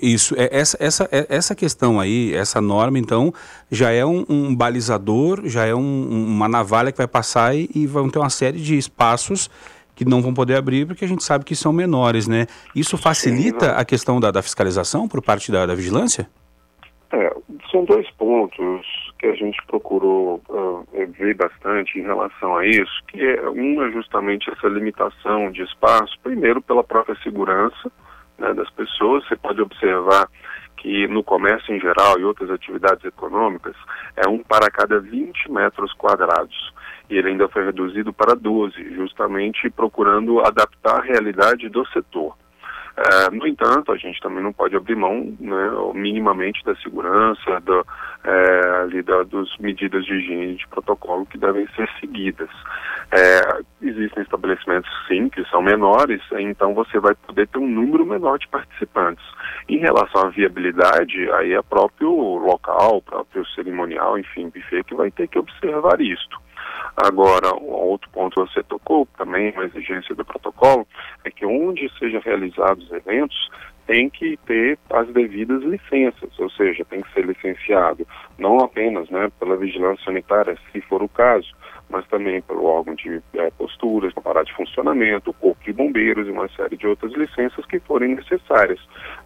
Isso, 0.00 0.34
é, 0.38 0.48
essa, 0.52 0.76
essa, 0.80 1.08
é, 1.10 1.26
essa 1.28 1.54
questão 1.54 1.98
aí, 1.98 2.34
essa 2.34 2.60
norma, 2.60 2.98
então, 2.98 3.32
já 3.70 3.90
é 3.90 4.04
um, 4.04 4.24
um 4.28 4.54
balizador, 4.54 5.42
já 5.44 5.66
é 5.66 5.74
um, 5.74 6.08
uma 6.08 6.48
navalha 6.48 6.92
que 6.92 6.98
vai 6.98 7.08
passar 7.08 7.54
e, 7.54 7.68
e 7.74 7.86
vão 7.86 8.08
ter 8.08 8.18
uma 8.18 8.30
série 8.30 8.58
de 8.58 8.76
espaços 8.76 9.50
que 9.94 10.04
não 10.04 10.22
vão 10.22 10.32
poder 10.32 10.56
abrir 10.56 10.86
porque 10.86 11.04
a 11.04 11.08
gente 11.08 11.22
sabe 11.22 11.44
que 11.44 11.54
são 11.54 11.72
menores, 11.74 12.26
né? 12.26 12.46
Isso 12.74 12.96
facilita 12.96 13.72
a 13.72 13.84
questão 13.84 14.18
da, 14.18 14.30
da 14.30 14.40
fiscalização 14.40 15.06
por 15.06 15.20
parte 15.20 15.52
da, 15.52 15.66
da 15.66 15.74
vigilância? 15.74 16.26
É, 17.12 17.30
são 17.70 17.84
dois 17.84 18.08
pontos 18.12 18.86
que 19.18 19.26
a 19.26 19.34
gente 19.34 19.60
procurou 19.66 20.40
uh, 20.48 20.86
ver 21.18 21.34
bastante 21.34 21.98
em 21.98 22.02
relação 22.02 22.56
a 22.56 22.66
isso, 22.66 23.02
que 23.08 23.20
é 23.20 23.46
uma 23.50 23.88
é 23.88 23.90
justamente 23.90 24.50
essa 24.50 24.68
limitação 24.68 25.50
de 25.50 25.62
espaço, 25.62 26.18
primeiro 26.22 26.62
pela 26.62 26.82
própria 26.82 27.14
segurança, 27.22 27.92
né, 28.40 28.52
das 28.54 28.68
pessoas. 28.70 29.26
Você 29.28 29.36
pode 29.36 29.60
observar 29.60 30.28
que 30.76 31.06
no 31.06 31.22
comércio 31.22 31.74
em 31.74 31.78
geral 31.78 32.18
e 32.18 32.24
outras 32.24 32.50
atividades 32.50 33.04
econômicas 33.04 33.76
é 34.16 34.26
um 34.28 34.38
para 34.38 34.70
cada 34.70 34.98
20 34.98 35.52
metros 35.52 35.92
quadrados. 35.92 36.72
E 37.08 37.16
ele 37.16 37.28
ainda 37.28 37.48
foi 37.48 37.64
reduzido 37.66 38.12
para 38.12 38.34
12, 38.34 38.94
justamente 38.94 39.68
procurando 39.70 40.40
adaptar 40.40 41.00
a 41.00 41.02
realidade 41.02 41.68
do 41.68 41.86
setor. 41.88 42.34
É, 42.96 43.30
no 43.30 43.46
entanto, 43.46 43.92
a 43.92 43.96
gente 43.96 44.20
também 44.20 44.42
não 44.42 44.52
pode 44.52 44.76
abrir 44.76 44.96
mão 44.96 45.34
né, 45.40 45.70
minimamente 45.94 46.64
da 46.64 46.74
segurança, 46.76 47.60
do, 47.60 47.86
é, 48.24 48.82
ali 48.82 49.02
da, 49.02 49.22
dos 49.22 49.56
medidas 49.58 50.04
de 50.04 50.14
higiene 50.14 50.56
de 50.56 50.66
protocolo 50.68 51.24
que 51.26 51.38
devem 51.38 51.66
ser 51.76 51.88
seguidas. 52.00 52.50
É, 53.12 53.62
existem 53.82 54.22
estabelecimentos, 54.22 54.90
sim, 55.08 55.28
que 55.28 55.44
são 55.46 55.62
menores, 55.62 56.20
então 56.32 56.74
você 56.74 56.98
vai 56.98 57.14
poder 57.14 57.48
ter 57.48 57.58
um 57.58 57.68
número 57.68 58.04
menor 58.04 58.38
de 58.38 58.48
participantes. 58.48 59.24
Em 59.68 59.78
relação 59.78 60.26
à 60.26 60.28
viabilidade, 60.30 61.30
aí 61.32 61.52
é 61.54 61.62
próprio 61.62 62.10
local, 62.10 63.02
próprio 63.02 63.46
cerimonial, 63.48 64.18
enfim, 64.18 64.50
buffet, 64.50 64.84
que 64.84 64.94
vai 64.94 65.10
ter 65.10 65.28
que 65.28 65.38
observar 65.38 66.00
isto. 66.00 66.40
Agora, 66.96 67.54
outro 67.54 68.10
ponto 68.10 68.34
que 68.34 68.52
você 68.52 68.62
tocou, 68.62 69.06
também 69.16 69.52
uma 69.52 69.64
exigência 69.64 70.14
do 70.14 70.24
protocolo, 70.24 70.86
é 71.24 71.30
que 71.30 71.46
onde 71.46 71.90
sejam 71.98 72.20
realizados 72.20 72.90
eventos, 72.92 73.50
tem 73.90 74.08
que 74.08 74.36
ter 74.46 74.78
as 74.88 75.08
devidas 75.08 75.64
licenças, 75.64 76.38
ou 76.38 76.48
seja, 76.50 76.84
tem 76.84 77.02
que 77.02 77.12
ser 77.12 77.26
licenciado 77.26 78.06
não 78.38 78.60
apenas 78.60 79.10
né, 79.10 79.28
pela 79.40 79.56
vigilância 79.56 80.04
sanitária, 80.04 80.56
se 80.70 80.80
for 80.82 81.02
o 81.02 81.08
caso, 81.08 81.48
mas 81.88 82.06
também 82.06 82.40
pelo 82.40 82.66
órgão 82.66 82.94
de 82.94 83.20
é, 83.34 83.50
posturas, 83.50 84.14
parar 84.14 84.44
de 84.44 84.54
funcionamento, 84.54 85.32
corpo 85.32 85.60
de 85.64 85.72
bombeiros 85.72 86.28
e 86.28 86.30
uma 86.30 86.48
série 86.50 86.76
de 86.76 86.86
outras 86.86 87.12
licenças 87.14 87.66
que 87.66 87.80
forem 87.80 88.14
necessárias. 88.14 88.78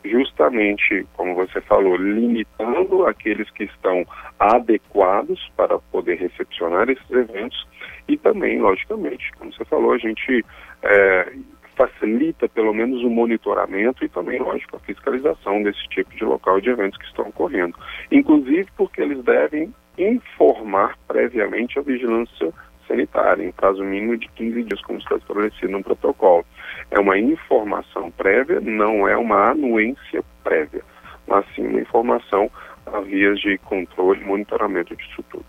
Justamente, 0.02 1.06
como 1.12 1.34
você 1.34 1.60
falou, 1.60 1.98
limitando 1.98 3.04
aqueles 3.04 3.50
que 3.50 3.64
estão 3.64 4.02
adequados 4.40 5.46
para 5.58 5.78
poder 5.78 6.16
recepcionar 6.16 6.88
esses 6.88 7.10
eventos 7.10 7.68
e 8.08 8.16
também, 8.16 8.58
logicamente, 8.58 9.30
como 9.38 9.52
você 9.52 9.64
falou, 9.66 9.92
a 9.92 9.98
gente 9.98 10.42
é, 10.82 11.32
facilita 11.76 12.48
pelo 12.48 12.72
menos 12.72 13.02
o 13.02 13.10
monitoramento 13.10 14.04
e 14.04 14.08
também, 14.08 14.38
lógico, 14.40 14.76
a 14.76 14.80
fiscalização 14.80 15.62
desse 15.62 15.82
tipo 15.88 16.14
de 16.14 16.24
local 16.24 16.60
de 16.60 16.70
eventos 16.70 16.98
que 16.98 17.06
estão 17.06 17.28
ocorrendo. 17.28 17.76
Inclusive 18.10 18.66
porque 18.76 19.00
eles 19.00 19.22
devem 19.24 19.74
informar 19.98 20.96
previamente 21.06 21.78
a 21.78 21.82
vigilância 21.82 22.52
sanitária, 22.86 23.44
em 23.44 23.52
prazo 23.52 23.82
mínimo 23.82 24.16
de 24.16 24.28
15 24.28 24.62
dias, 24.64 24.82
como 24.82 24.98
está 24.98 25.16
estabelecido 25.16 25.72
no 25.72 25.82
protocolo. 25.82 26.44
É 26.90 26.98
uma 26.98 27.18
informação 27.18 28.10
prévia, 28.10 28.60
não 28.60 29.08
é 29.08 29.16
uma 29.16 29.50
anuência 29.50 30.22
prévia, 30.42 30.82
mas 31.26 31.44
sim 31.54 31.66
uma 31.66 31.80
informação 31.80 32.50
a 32.86 33.00
vias 33.00 33.40
de 33.40 33.56
controle 33.58 34.20
e 34.20 34.24
monitoramento 34.24 34.94
disso 34.94 35.24
tudo. 35.30 35.44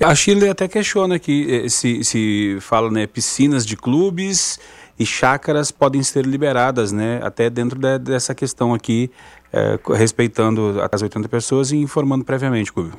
A 0.00 0.14
Chile 0.14 0.48
até 0.48 0.68
questiona 0.68 1.16
aqui 1.16 1.64
eh, 1.64 1.68
se, 1.68 2.04
se 2.04 2.58
fala 2.60 2.90
né, 2.90 3.06
piscinas 3.06 3.64
de 3.64 3.76
clubes 3.76 4.60
e 4.98 5.04
chácaras 5.04 5.70
podem 5.70 6.02
ser 6.02 6.24
liberadas, 6.24 6.92
né, 6.92 7.20
até 7.22 7.50
dentro 7.50 7.78
de, 7.78 7.98
dessa 7.98 8.34
questão 8.34 8.72
aqui, 8.74 9.10
é, 9.52 9.78
respeitando 9.94 10.76
as 10.90 11.02
80 11.02 11.28
pessoas 11.28 11.70
e 11.72 11.76
informando 11.76 12.24
previamente, 12.24 12.72
Cúbio. 12.72 12.94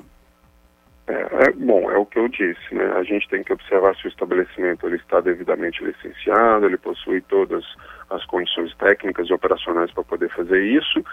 É, 1.07 1.47
é, 1.47 1.51
bom, 1.51 1.89
é 1.89 1.97
o 1.97 2.05
que 2.05 2.19
eu 2.19 2.27
disse, 2.27 2.73
né? 2.73 2.85
A 2.97 3.03
gente 3.03 3.29
tem 3.29 3.41
que 3.41 3.53
observar 3.53 3.95
se 3.95 4.07
o 4.07 4.09
estabelecimento 4.09 4.85
ele 4.85 4.97
está 4.97 5.21
devidamente 5.21 5.83
licenciado, 5.83 6.65
ele 6.65 6.77
possui 6.77 7.21
todas 7.21 7.63
as 8.09 8.25
condições 8.25 8.75
técnicas 8.75 9.29
e 9.29 9.33
operacionais 9.33 9.91
para 9.91 10.03
poder 10.03 10.29
fazer 10.29 10.61
isso. 10.61 11.03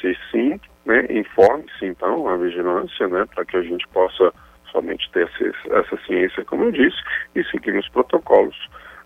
Se 0.00 0.16
sim, 0.30 0.60
né, 0.84 1.06
informe-se 1.10 1.86
então 1.86 2.28
a 2.28 2.36
vigilância, 2.36 3.08
né, 3.08 3.24
para 3.34 3.44
que 3.44 3.56
a 3.56 3.62
gente 3.62 3.88
possa 3.88 4.32
somente 4.70 5.10
ter 5.12 5.26
essa, 5.26 5.78
essa 5.80 5.96
ciência, 6.06 6.44
como 6.44 6.64
eu 6.64 6.72
disse, 6.72 6.98
e 7.34 7.42
seguir 7.44 7.76
os 7.76 7.88
protocolos. 7.88 8.56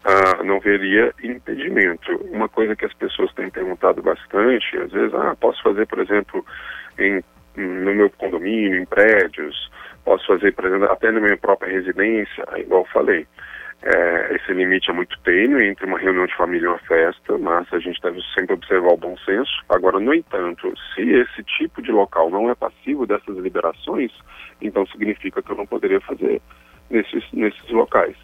Ah, 0.04 0.42
não 0.42 0.58
veria 0.58 1.14
impedimento. 1.22 2.16
Uma 2.32 2.48
coisa 2.48 2.74
que 2.74 2.84
as 2.84 2.92
pessoas 2.94 3.32
têm 3.34 3.50
perguntado 3.50 4.02
bastante, 4.02 4.76
às 4.76 4.90
vezes, 4.90 5.14
ah, 5.14 5.36
posso 5.40 5.62
fazer, 5.62 5.86
por 5.86 6.00
exemplo, 6.00 6.44
em, 6.98 7.22
no 7.56 7.94
meu 7.94 8.10
condomínio, 8.10 8.76
em 8.76 8.84
prédios, 8.84 9.70
posso 10.04 10.26
fazer, 10.26 10.52
por 10.54 10.64
exemplo, 10.64 10.90
até 10.90 11.10
na 11.12 11.20
minha 11.20 11.36
própria 11.36 11.70
residência, 11.70 12.44
igual 12.56 12.84
falei. 12.86 13.26
É, 13.84 14.36
esse 14.36 14.52
limite 14.52 14.90
é 14.90 14.92
muito 14.92 15.18
tênue 15.22 15.66
entre 15.66 15.86
uma 15.86 15.98
reunião 15.98 16.24
de 16.26 16.36
família 16.36 16.66
e 16.66 16.68
uma 16.68 16.78
festa, 16.78 17.36
mas 17.38 17.66
a 17.72 17.80
gente 17.80 18.00
deve 18.00 18.20
sempre 18.32 18.54
observar 18.54 18.92
o 18.92 18.96
bom 18.96 19.16
senso. 19.18 19.52
Agora, 19.68 19.98
no 19.98 20.14
entanto, 20.14 20.72
se 20.94 21.02
esse 21.02 21.42
tipo 21.42 21.82
de 21.82 21.90
local 21.90 22.30
não 22.30 22.48
é 22.48 22.54
passivo 22.54 23.06
dessas 23.06 23.36
liberações, 23.36 24.12
então 24.60 24.86
significa 24.86 25.42
que 25.42 25.50
eu 25.50 25.56
não 25.56 25.66
poderia 25.66 26.00
fazer 26.00 26.40
nesses, 26.90 27.24
nesses 27.32 27.68
locais. 27.70 28.16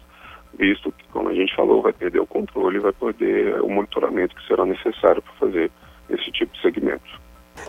Visto 0.57 0.91
que, 0.91 1.07
como 1.09 1.29
a 1.29 1.33
gente 1.33 1.55
falou, 1.55 1.81
vai 1.81 1.93
perder 1.93 2.19
o 2.19 2.27
controle, 2.27 2.79
vai 2.79 2.91
perder 2.91 3.61
o 3.61 3.69
monitoramento 3.69 4.35
que 4.35 4.47
será 4.47 4.65
necessário 4.65 5.21
para 5.21 5.33
fazer 5.33 5.71
esse 6.09 6.31
tipo 6.31 6.53
de 6.53 6.61
segmento. 6.61 7.19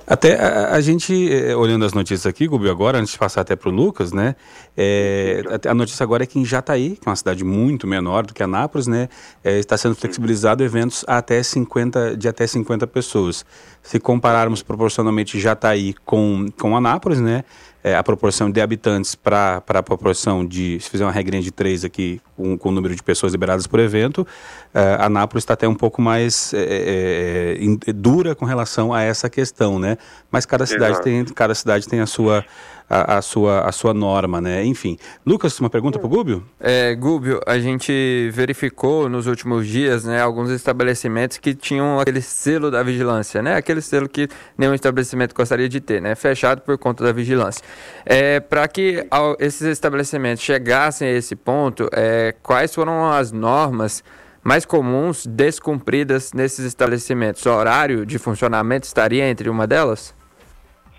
Até 0.07 0.35
a, 0.35 0.75
a 0.75 0.81
gente, 0.81 1.33
eh, 1.33 1.55
olhando 1.55 1.85
as 1.85 1.93
notícias 1.93 2.27
aqui, 2.27 2.47
Gubi, 2.47 2.69
agora, 2.69 2.99
antes 2.99 3.13
de 3.13 3.19
passar 3.19 3.43
até 3.43 3.55
para 3.55 3.69
o 3.69 3.73
Lucas, 3.73 4.13
né? 4.13 4.35
É, 4.77 5.43
a, 5.67 5.71
a 5.71 5.75
notícia 5.75 6.03
agora 6.03 6.25
é 6.25 6.27
que 6.27 6.39
em 6.39 6.45
Jataí, 6.45 6.97
que 6.97 7.09
é 7.09 7.11
uma 7.11 7.17
cidade 7.17 7.45
muito 7.45 7.87
menor 7.87 8.27
do 8.27 8.35
que 8.35 8.43
Anápolis, 8.43 8.87
né? 8.87 9.09
É, 9.45 9.59
está 9.59 9.77
sendo 9.77 9.95
flexibilizado 9.95 10.65
eventos 10.65 11.05
até 11.07 11.43
50, 11.43 12.17
de 12.17 12.29
até 12.29 12.47
50 12.47 12.87
pessoas. 12.87 13.45
Se 13.83 14.01
compararmos 14.01 14.63
proporcionalmente 14.63 15.39
Jataí 15.39 15.95
com, 16.05 16.47
com 16.59 16.77
Anápolis, 16.77 17.21
né? 17.21 17.45
É, 17.83 17.97
a 17.97 18.03
proporção 18.03 18.51
de 18.51 18.61
habitantes 18.61 19.15
para 19.15 19.63
a 19.67 19.83
proporção 19.83 20.45
de, 20.45 20.79
se 20.81 20.91
fizer 20.91 21.05
uma 21.05 21.13
regrinha 21.13 21.43
de 21.43 21.51
três 21.51 21.83
aqui, 21.83 22.21
com, 22.37 22.59
com 22.59 22.69
o 22.69 22.73
número 22.73 22.95
de 22.95 23.03
pessoas 23.03 23.33
liberadas 23.33 23.67
por 23.67 23.81
evento, 23.81 24.27
é, 24.75 24.99
Anápolis 25.01 25.45
está 25.45 25.55
até 25.55 25.67
um 25.67 25.75
pouco 25.75 26.03
mais 26.03 26.53
é, 26.53 27.57
é 27.87 27.93
dura 27.93 28.35
com 28.35 28.45
relação 28.45 28.93
a 28.93 29.03
essa 29.03 29.31
questão, 29.31 29.79
né? 29.79 29.97
Mas 30.31 30.45
cada 30.45 30.67
cidade, 30.67 31.01
tem, 31.03 31.25
cada 31.25 31.55
cidade 31.55 31.89
tem 31.89 32.01
a 32.01 32.07
sua 32.07 32.45
a, 32.91 33.19
a, 33.19 33.23
sua, 33.23 33.61
a 33.61 33.71
sua 33.71 33.95
norma, 33.95 34.41
né? 34.41 34.65
Enfim. 34.65 34.99
Lucas, 35.25 35.59
uma 35.61 35.71
pergunta 35.71 35.97
para 35.97 36.07
o 36.07 36.11
Gúbio? 36.11 36.45
É, 36.59 36.93
Gúbio, 36.97 37.41
a 37.47 37.57
gente 37.61 38.29
verificou 38.33 39.09
nos 39.09 39.29
últimos 39.29 39.69
dias, 39.69 40.05
né, 40.05 40.21
alguns 40.21 40.51
estabelecimentos 40.51 41.39
que 41.39 41.55
tinham 41.55 42.01
aquele 42.01 42.21
selo 42.21 42.69
da 42.69 42.83
vigilância, 42.83 43.41
né? 43.41 43.55
Aquele 43.55 43.81
selo 43.81 44.09
que 44.09 44.29
nenhum 44.59 44.75
estabelecimento 44.75 45.33
gostaria 45.35 45.69
de 45.69 45.81
ter, 45.81 46.03
né? 46.03 46.17
Fechado 46.17 46.63
por 46.63 46.77
conta 46.77 47.05
da 47.05 47.13
vigilância. 47.13 47.65
É, 48.05 48.41
para 48.41 48.67
que 48.67 49.07
ao, 49.09 49.37
esses 49.39 49.63
estabelecimentos 49.63 50.43
chegassem 50.43 51.07
a 51.07 51.13
esse 51.13 51.37
ponto, 51.37 51.89
é, 51.93 52.35
quais 52.43 52.75
foram 52.75 53.09
as 53.13 53.31
normas 53.31 54.03
mais 54.43 54.65
comuns 54.65 55.27
descumpridas 55.27 56.33
nesses 56.33 56.65
estabelecimentos? 56.65 57.47
O 57.47 57.51
horário 57.51 58.05
de 58.05 58.19
funcionamento 58.19 58.85
estaria 58.85 59.29
entre 59.29 59.49
uma 59.49 59.65
delas? 59.65 60.13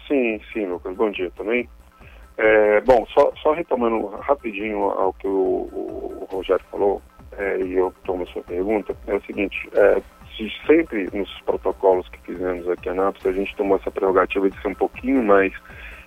Sim, 0.08 0.39
sim, 0.54 0.66
Lucas. 0.68 0.96
Bom 0.96 1.12
dia 1.12 1.30
também. 1.36 1.68
É, 2.44 2.82
bom, 2.82 3.06
só, 3.14 3.32
só, 3.39 3.54
retomando 3.54 4.08
rapidinho 4.08 4.86
ao 4.86 5.14
que 5.14 5.28
o, 5.28 5.70
o 5.72 6.28
Rogério 6.32 6.66
falou, 6.72 7.00
é, 7.38 7.60
e 7.60 7.74
eu 7.74 7.94
tomo 8.04 8.28
sua 8.30 8.42
pergunta, 8.42 8.96
é 9.06 9.14
o 9.14 9.22
seguinte, 9.22 9.70
é, 9.76 10.02
se 10.36 10.52
sempre 10.66 11.08
nos 11.14 11.30
protocolos 11.42 12.10
que 12.10 12.18
fizemos 12.22 12.68
aqui 12.68 12.88
na 12.89 13.04
Anápolis, 13.04 13.28
a 13.28 13.32
gente 13.32 13.56
tomou 13.56 13.78
essa 13.78 13.92
prerrogativa 13.92 14.50
de 14.50 14.60
ser 14.60 14.70
um 14.70 14.74
pouquinho 14.74 15.22
mais 15.22 15.54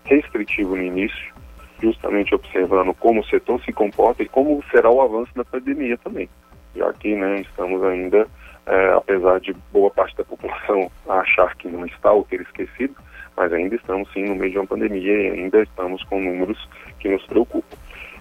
restritivo 0.07 0.75
no 0.75 0.83
início, 0.83 1.33
justamente 1.81 2.35
observando 2.35 2.93
como 2.95 3.21
o 3.21 3.27
setor 3.27 3.63
se 3.63 3.73
comporta 3.73 4.25
e 4.25 4.29
como 4.29 4.61
será 4.73 4.91
o 4.91 5.03
avanço 5.03 5.33
da 5.37 5.45
pandemia 5.45 5.97
também, 5.99 6.29
já 6.75 6.93
que 6.95 7.15
né, 7.15 7.43
estamos 7.43 7.81
ainda, 7.85 8.27
é, 8.67 8.93
apesar 8.95 9.39
de 9.39 9.53
boa 9.73 9.89
parte 9.89 10.17
da 10.17 10.25
população 10.25 10.91
achar 11.09 11.55
que 11.55 11.69
não 11.69 11.87
está 11.87 12.11
ou 12.11 12.25
ter 12.25 12.41
esquecido, 12.41 12.97
mas 13.37 13.53
ainda 13.53 13.75
estamos 13.75 14.11
sim 14.13 14.25
no 14.25 14.35
meio 14.35 14.53
de 14.53 14.59
uma 14.59 14.67
pandemia 14.67 15.13
e 15.13 15.31
ainda 15.31 15.63
estamos 15.63 16.03
com 16.05 16.21
números 16.21 16.69
que 17.01 17.09
nos 17.09 17.25
preocupam. 17.27 17.77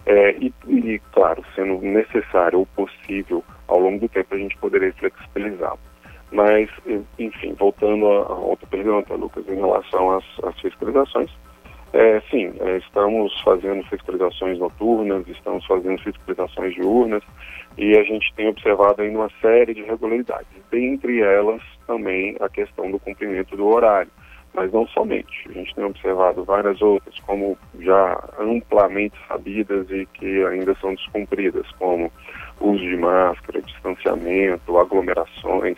É, 0.05 0.31
e, 0.31 0.53
e, 0.67 0.99
claro, 1.13 1.43
sendo 1.55 1.79
necessário 1.81 2.59
ou 2.59 2.65
possível, 2.65 3.43
ao 3.67 3.79
longo 3.79 3.99
do 3.99 4.09
tempo 4.09 4.35
a 4.35 4.37
gente 4.37 4.57
poderia 4.57 4.91
flexibilizar. 4.93 5.77
Mas, 6.31 6.69
enfim, 7.17 7.53
voltando 7.53 8.07
a, 8.07 8.33
outra 8.33 8.67
pergunta, 8.67 9.13
Lucas, 9.13 9.47
em 9.47 9.55
relação 9.55 10.17
às, 10.17 10.25
às 10.43 10.59
fiscalizações, 10.59 11.31
é, 11.93 12.19
sim, 12.31 12.51
é, 12.59 12.77
estamos 12.77 13.39
fazendo 13.41 13.83
fiscalizações 13.83 14.57
noturnas, 14.57 15.27
estamos 15.27 15.63
fazendo 15.65 16.01
fiscalizações 16.01 16.73
diurnas 16.73 17.23
e 17.77 17.95
a 17.95 18.03
gente 18.03 18.33
tem 18.35 18.47
observado 18.47 19.03
ainda 19.03 19.19
uma 19.19 19.31
série 19.39 19.75
de 19.75 19.81
irregularidades, 19.81 20.47
dentre 20.71 21.21
elas 21.21 21.61
também 21.85 22.35
a 22.39 22.49
questão 22.49 22.89
do 22.89 22.99
cumprimento 22.99 23.55
do 23.55 23.67
horário 23.67 24.11
mas 24.53 24.71
não 24.71 24.87
somente. 24.87 25.47
A 25.49 25.51
gente 25.51 25.73
tem 25.73 25.83
observado 25.83 26.43
várias 26.43 26.81
outras, 26.81 27.17
como 27.21 27.57
já 27.79 28.23
amplamente 28.39 29.15
sabidas 29.27 29.89
e 29.89 30.05
que 30.13 30.45
ainda 30.45 30.75
são 30.75 30.93
descumpridas, 30.93 31.65
como 31.79 32.11
uso 32.59 32.83
de 32.83 32.97
máscara, 32.97 33.61
distanciamento, 33.61 34.77
aglomerações. 34.77 35.77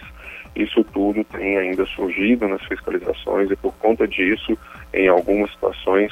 Isso 0.56 0.84
tudo 0.86 1.24
tem 1.26 1.58
ainda 1.58 1.86
surgido 1.86 2.48
nas 2.48 2.64
fiscalizações 2.66 3.50
e 3.52 3.56
por 3.56 3.74
conta 3.76 4.08
disso, 4.08 4.58
em 4.94 5.08
algumas 5.08 5.52
situações, 5.52 6.12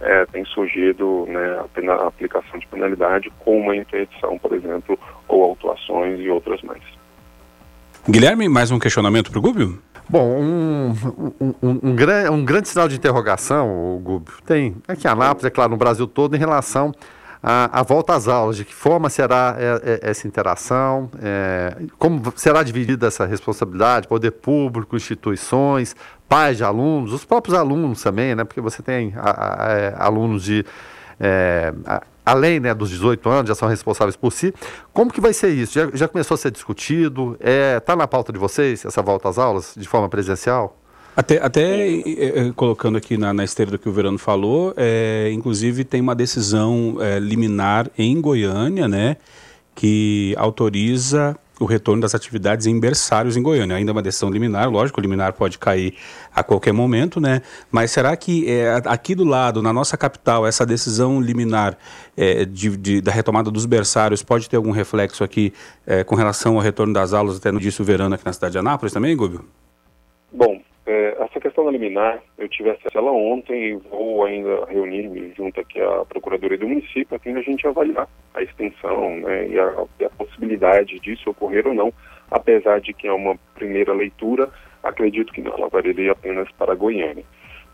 é, 0.00 0.26
tem 0.26 0.44
surgido 0.46 1.26
né, 1.28 1.60
a, 1.88 2.06
aplicação 2.06 2.58
de 2.58 2.66
penalidade 2.66 3.30
com 3.38 3.60
uma 3.60 3.76
interdição, 3.76 4.38
por 4.38 4.52
exemplo, 4.52 4.98
ou 5.28 5.44
autuações 5.44 6.18
e 6.20 6.28
outras 6.28 6.60
mais. 6.62 6.82
Guilherme, 8.08 8.48
mais 8.48 8.70
um 8.70 8.78
questionamento 8.78 9.30
para 9.30 9.38
o 9.38 9.42
Gúbio? 9.42 9.78
Bom, 10.08 10.40
um, 10.40 10.94
um, 11.40 11.54
um, 11.62 11.80
um, 11.82 11.96
grande, 11.96 12.30
um 12.30 12.44
grande 12.44 12.68
sinal 12.68 12.88
de 12.88 12.96
interrogação, 12.96 13.96
o 13.96 13.98
Gúbio, 13.98 14.34
tem 14.44 14.76
aqui 14.86 15.06
em 15.06 15.10
Anápolis, 15.10 15.44
é 15.44 15.50
claro, 15.50 15.70
no 15.70 15.76
Brasil 15.76 16.06
todo, 16.06 16.36
em 16.36 16.38
relação 16.38 16.92
à, 17.42 17.80
à 17.80 17.82
volta 17.82 18.14
às 18.14 18.28
aulas. 18.28 18.56
De 18.56 18.64
que 18.64 18.74
forma 18.74 19.08
será 19.08 19.56
é, 19.58 20.00
é, 20.02 20.10
essa 20.10 20.26
interação? 20.26 21.08
É, 21.22 21.76
como 21.98 22.20
será 22.36 22.62
dividida 22.62 23.06
essa 23.06 23.24
responsabilidade? 23.24 24.06
Poder 24.06 24.32
público, 24.32 24.96
instituições, 24.96 25.96
pais 26.28 26.58
de 26.58 26.64
alunos, 26.64 27.12
os 27.12 27.24
próprios 27.24 27.56
alunos 27.56 28.02
também, 28.02 28.34
né? 28.34 28.44
Porque 28.44 28.60
você 28.60 28.82
tem 28.82 29.14
a, 29.16 29.66
a, 29.66 29.72
é, 29.72 29.94
alunos 29.98 30.42
de 30.42 30.64
é, 31.22 31.72
além 32.26 32.58
né, 32.58 32.74
dos 32.74 32.90
18 32.90 33.28
anos, 33.28 33.48
já 33.48 33.54
são 33.54 33.68
responsáveis 33.68 34.16
por 34.16 34.32
si. 34.32 34.52
Como 34.92 35.12
que 35.12 35.20
vai 35.20 35.32
ser 35.32 35.50
isso? 35.50 35.74
Já, 35.74 35.88
já 35.94 36.08
começou 36.08 36.34
a 36.34 36.38
ser 36.38 36.50
discutido? 36.50 37.34
Está 37.34 37.48
é, 37.48 37.80
tá 37.80 37.94
na 37.94 38.08
pauta 38.08 38.32
de 38.32 38.38
vocês, 38.38 38.84
essa 38.84 39.00
volta 39.00 39.28
às 39.28 39.38
aulas, 39.38 39.74
de 39.76 39.86
forma 39.86 40.08
presencial? 40.08 40.76
Até, 41.16 41.44
até 41.44 41.88
é, 41.88 42.46
é, 42.48 42.52
colocando 42.52 42.96
aqui 42.96 43.18
na, 43.18 43.32
na, 43.34 43.44
esteira 43.44 43.70
do 43.70 43.78
que 43.78 43.88
o 43.88 43.92
Verano 43.92 44.18
falou, 44.18 44.72
é, 44.76 45.30
inclusive 45.32 45.84
tem 45.84 46.00
uma 46.00 46.14
decisão 46.14 46.96
é, 47.00 47.18
liminar 47.18 47.90
em 47.98 48.18
Goiânia, 48.18 48.88
né, 48.88 49.18
que 49.74 50.34
autoriza 50.38 51.36
o 51.60 51.64
retorno 51.64 52.02
das 52.02 52.14
atividades 52.14 52.66
em 52.66 52.78
berçários 52.78 53.36
em 53.36 53.42
Goiânia. 53.42 53.76
Ainda 53.76 53.90
é 53.90 53.92
uma 53.92 54.02
decisão 54.02 54.30
liminar, 54.30 54.70
lógico, 54.70 55.00
o 55.00 55.02
liminar 55.02 55.32
pode 55.32 55.58
cair 55.58 55.94
a 56.34 56.42
qualquer 56.42 56.72
momento, 56.72 57.20
né? 57.20 57.42
Mas 57.70 57.90
será 57.90 58.16
que 58.16 58.50
é, 58.50 58.80
aqui 58.86 59.14
do 59.14 59.24
lado, 59.24 59.62
na 59.62 59.72
nossa 59.72 59.96
capital, 59.96 60.46
essa 60.46 60.66
decisão 60.66 61.20
liminar 61.20 61.76
é, 62.16 62.44
de, 62.44 62.76
de, 62.76 63.00
da 63.00 63.12
retomada 63.12 63.50
dos 63.50 63.66
berçários 63.66 64.22
pode 64.22 64.48
ter 64.48 64.56
algum 64.56 64.70
reflexo 64.70 65.22
aqui 65.22 65.52
é, 65.86 66.02
com 66.02 66.14
relação 66.14 66.56
ao 66.56 66.60
retorno 66.60 66.92
das 66.92 67.12
aulas, 67.12 67.36
até 67.36 67.52
no 67.52 67.60
disso 67.60 67.84
verano 67.84 68.14
aqui 68.14 68.24
na 68.24 68.32
cidade 68.32 68.52
de 68.52 68.58
Anápolis 68.58 68.92
também, 68.92 69.16
Gúbio? 69.16 69.44
Bom, 70.32 70.60
é, 70.84 71.16
essa 71.20 71.40
questão 71.40 71.64
da 71.64 71.70
liminar, 71.70 72.20
eu 72.36 72.48
tive 72.48 72.70
acesso 72.70 72.98
a 72.98 73.00
ela 73.00 73.12
ontem 73.12 73.70
e 73.70 73.76
vou 73.76 74.24
ainda 74.24 74.64
reunir-me 74.66 75.32
junto 75.36 75.60
aqui 75.60 75.80
à 75.80 76.04
Procuradoria 76.04 76.58
do 76.58 76.68
município, 76.68 77.16
a 77.16 77.18
fim 77.18 77.36
a 77.36 77.42
gente 77.42 77.66
avaliar 77.66 78.08
a 78.34 78.42
extensão 78.42 79.16
né, 79.16 79.48
e, 79.48 79.60
a, 79.60 79.84
e, 80.00 80.04
a, 80.04 80.10
possibilidade 80.10 80.98
disso 80.98 81.30
ocorrer 81.30 81.66
ou 81.66 81.74
não, 81.74 81.92
apesar 82.30 82.80
de 82.80 82.92
que 82.92 83.06
é 83.06 83.12
uma 83.12 83.36
primeira 83.54 83.92
leitura, 83.92 84.50
acredito 84.82 85.32
que 85.32 85.40
não, 85.40 85.52
ela 85.52 85.68
valeria 85.68 86.12
apenas 86.12 86.50
para 86.52 86.74
Goiânia. 86.74 87.24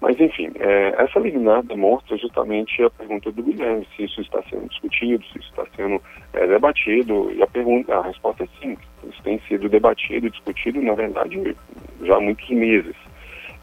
Mas, 0.00 0.18
enfim, 0.20 0.50
é, 0.60 0.94
essa 1.02 1.18
liminar 1.18 1.62
demonstra 1.64 2.16
justamente 2.16 2.82
a 2.82 2.90
pergunta 2.90 3.32
do 3.32 3.42
Guilherme, 3.42 3.86
se 3.96 4.04
isso 4.04 4.20
está 4.20 4.40
sendo 4.48 4.68
discutido, 4.68 5.24
se 5.24 5.38
isso 5.38 5.48
está 5.50 5.64
sendo 5.76 6.00
é, 6.34 6.46
debatido, 6.46 7.32
e 7.32 7.42
a, 7.42 7.46
pergunta, 7.48 7.96
a 7.96 8.02
resposta 8.02 8.44
é 8.44 8.48
sim, 8.60 8.76
isso 9.08 9.22
tem 9.24 9.40
sido 9.48 9.68
debatido 9.68 10.28
e 10.28 10.30
discutido, 10.30 10.80
na 10.80 10.94
verdade, 10.94 11.56
já 12.02 12.16
há 12.16 12.20
muitos 12.20 12.48
meses. 12.50 12.94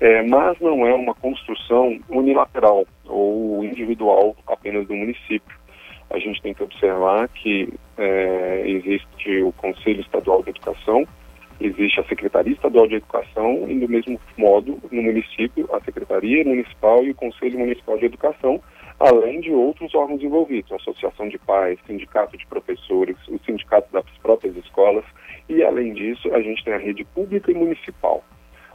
É, 0.02 0.24
mas 0.24 0.60
não 0.60 0.86
é 0.86 0.94
uma 0.94 1.16
construção 1.16 1.98
unilateral 2.10 2.86
ou 3.06 3.64
individual 3.64 4.36
apenas 4.46 4.86
do 4.88 4.94
município. 4.94 5.58
A 6.10 6.20
gente 6.20 6.42
tem 6.42 6.54
que 6.54 6.64
observar 6.64 7.30
que 7.30 7.74
é, 7.98 8.64
existe 8.68 9.42
o 9.42 9.54
Conselho 9.54 10.02
Estadual 10.02 10.44
de 10.44 10.50
Educação, 10.50 11.08
existe 11.60 12.00
a 12.00 12.04
Secretaria 12.06 12.54
Estadual 12.54 12.88
de 12.88 12.96
Educação 12.96 13.70
e, 13.70 13.80
do 13.80 13.88
mesmo 13.88 14.20
modo, 14.38 14.78
no 14.92 15.02
município, 15.02 15.68
a 15.74 15.80
Secretaria 15.82 16.44
Municipal 16.44 17.04
e 17.04 17.12
o 17.12 17.16
Conselho 17.16 17.60
Municipal 17.60 17.98
de 17.98 18.06
Educação, 18.06 18.62
além 19.00 19.42
de 19.42 19.52
outros 19.52 19.94
órgãos 19.96 20.22
envolvidos, 20.22 20.72
a 20.72 20.76
Associação 20.76 21.28
de 21.30 21.38
Pais, 21.38 21.80
Sindicato 21.86 22.38
de 22.38 22.46
Professores, 22.48 23.18
o 23.28 23.40
Sindicato 23.46 23.92
das 23.92 24.06
próprias 24.22 24.56
escolas, 24.58 25.06
e, 25.48 25.64
além 25.64 25.94
disso, 25.94 26.34
a 26.34 26.42
gente 26.42 26.64
tem 26.64 26.74
a 26.74 26.78
rede 26.78 27.04
pública 27.06 27.52
e 27.52 27.56
municipal. 27.56 28.24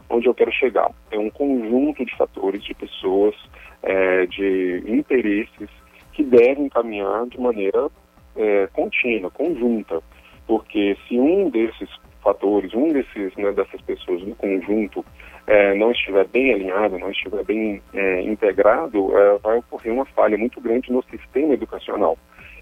Onde 0.08 0.26
eu 0.26 0.34
quero 0.34 0.52
chegar 0.52 0.90
é 1.10 1.18
um 1.18 1.30
conjunto 1.30 2.04
de 2.04 2.16
fatores, 2.16 2.64
de 2.64 2.74
pessoas, 2.74 3.34
é, 3.82 4.26
de 4.26 4.82
interesses 4.86 5.68
que 6.12 6.24
devem 6.24 6.68
caminhar 6.68 7.26
de 7.26 7.40
maneira 7.40 7.88
é, 8.36 8.66
contínua, 8.72 9.30
conjunta, 9.30 10.02
porque 10.46 10.96
se 11.06 11.18
um 11.18 11.48
desses 11.48 11.88
fatores, 12.22 12.74
um 12.74 12.92
desses, 12.92 13.34
né, 13.36 13.52
dessas 13.52 13.80
pessoas 13.82 14.22
do 14.22 14.34
conjunto 14.34 15.04
é, 15.46 15.74
não 15.74 15.90
estiver 15.90 16.26
bem 16.28 16.54
alinhado, 16.54 16.98
não 16.98 17.10
estiver 17.10 17.44
bem 17.44 17.82
é, 17.92 18.22
integrado, 18.22 19.16
é, 19.16 19.38
vai 19.38 19.58
ocorrer 19.58 19.92
uma 19.92 20.04
falha 20.06 20.36
muito 20.36 20.60
grande 20.60 20.92
no 20.92 21.02
sistema 21.04 21.54
educacional 21.54 22.16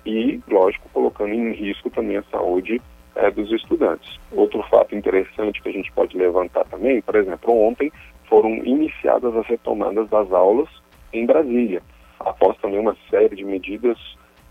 e, 0.07 0.41
lógico, 0.49 0.89
colocando 0.93 1.35
em 1.35 1.53
risco 1.53 1.91
também 1.91 2.17
a 2.17 2.23
saúde 2.25 2.81
é, 3.17 3.31
dos 3.31 3.51
estudantes. 3.53 4.19
Outro 4.33 4.63
fato 4.71 4.95
interessante 4.95 5.61
que 5.61 5.69
a 5.69 5.73
gente 5.73 5.93
pode 5.93 6.17
levantar 6.17 6.65
também, 6.67 7.03
por 7.03 7.17
exemplo, 7.17 7.53
ontem 7.53 7.93
foram 8.29 8.55
iniciadas 8.65 9.35
as 9.37 9.47
retomadas 9.47 10.09
das 10.09 10.33
aulas 10.33 10.69
em 11.13 11.27
Brasília, 11.27 11.83
após 12.21 12.57
também 12.59 12.79
uma 12.79 12.97
série 13.11 13.35
de 13.35 13.45
medidas 13.45 13.99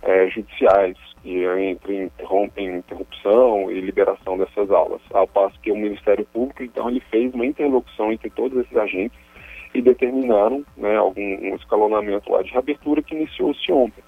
é, 0.01 0.27
judiciais 0.29 0.97
que 1.21 1.45
entre 1.45 2.03
interrompem 2.03 2.77
interrupção 2.77 3.71
e 3.71 3.81
liberação 3.81 4.37
dessas 4.37 4.69
aulas. 4.71 5.01
Ao 5.13 5.27
passo 5.27 5.59
que 5.59 5.71
o 5.71 5.75
Ministério 5.75 6.25
Público, 6.25 6.63
então, 6.63 6.89
ele 6.89 7.01
fez 7.11 7.33
uma 7.33 7.45
interlocução 7.45 8.11
entre 8.11 8.29
todos 8.29 8.57
esses 8.59 8.77
agentes 8.77 9.17
e 9.73 9.81
determinaram 9.81 10.63
né, 10.75 10.95
algum 10.95 11.21
um 11.21 11.55
escalonamento 11.55 12.31
lá 12.31 12.41
de 12.41 12.51
reabertura 12.51 13.01
que 13.01 13.15
iniciou-se 13.15 13.71
ontem. 13.71 14.03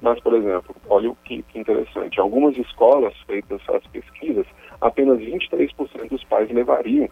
Mas, 0.00 0.18
por 0.20 0.34
exemplo, 0.34 0.74
olha 0.88 1.10
o 1.10 1.16
que, 1.16 1.42
que 1.42 1.58
interessante, 1.58 2.18
algumas 2.20 2.56
escolas 2.56 3.14
feitas 3.26 3.60
as 3.68 3.86
pesquisas, 3.88 4.46
apenas 4.80 5.18
23% 5.18 6.08
dos 6.08 6.24
pais 6.24 6.50
levariam 6.50 7.08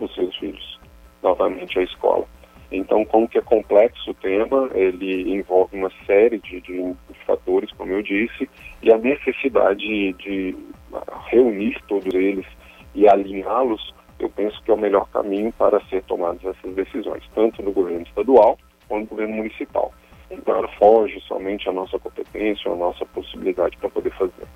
os 0.00 0.14
seus 0.14 0.34
filhos 0.36 0.80
novamente 1.22 1.78
à 1.78 1.82
escola. 1.82 2.26
Então, 2.70 3.04
como 3.04 3.28
que 3.28 3.38
é 3.38 3.42
complexo 3.42 4.10
o 4.10 4.14
tema, 4.14 4.70
ele 4.74 5.32
envolve 5.34 5.76
uma 5.76 5.90
série 6.06 6.38
de, 6.38 6.60
de 6.60 6.94
fatores, 7.26 7.70
como 7.72 7.92
eu 7.92 8.02
disse, 8.02 8.48
e 8.82 8.92
a 8.92 8.98
necessidade 8.98 10.12
de 10.14 10.56
reunir 11.28 11.80
todos 11.86 12.12
eles 12.14 12.46
e 12.94 13.08
alinhá-los, 13.08 13.94
eu 14.18 14.30
penso 14.30 14.62
que 14.62 14.70
é 14.70 14.74
o 14.74 14.78
melhor 14.78 15.08
caminho 15.10 15.52
para 15.52 15.80
ser 15.86 16.02
tomadas 16.04 16.44
essas 16.44 16.74
decisões, 16.74 17.22
tanto 17.34 17.62
no 17.62 17.72
governo 17.72 18.02
estadual 18.02 18.58
quanto 18.88 19.02
no 19.02 19.06
governo 19.08 19.36
municipal. 19.36 19.92
Então, 20.30 20.66
foge 20.78 21.20
somente 21.22 21.68
a 21.68 21.72
nossa 21.72 21.98
competência, 21.98 22.70
a 22.70 22.76
nossa 22.76 23.04
possibilidade 23.06 23.76
para 23.76 23.88
poder 23.88 24.10
fazer. 24.12 24.46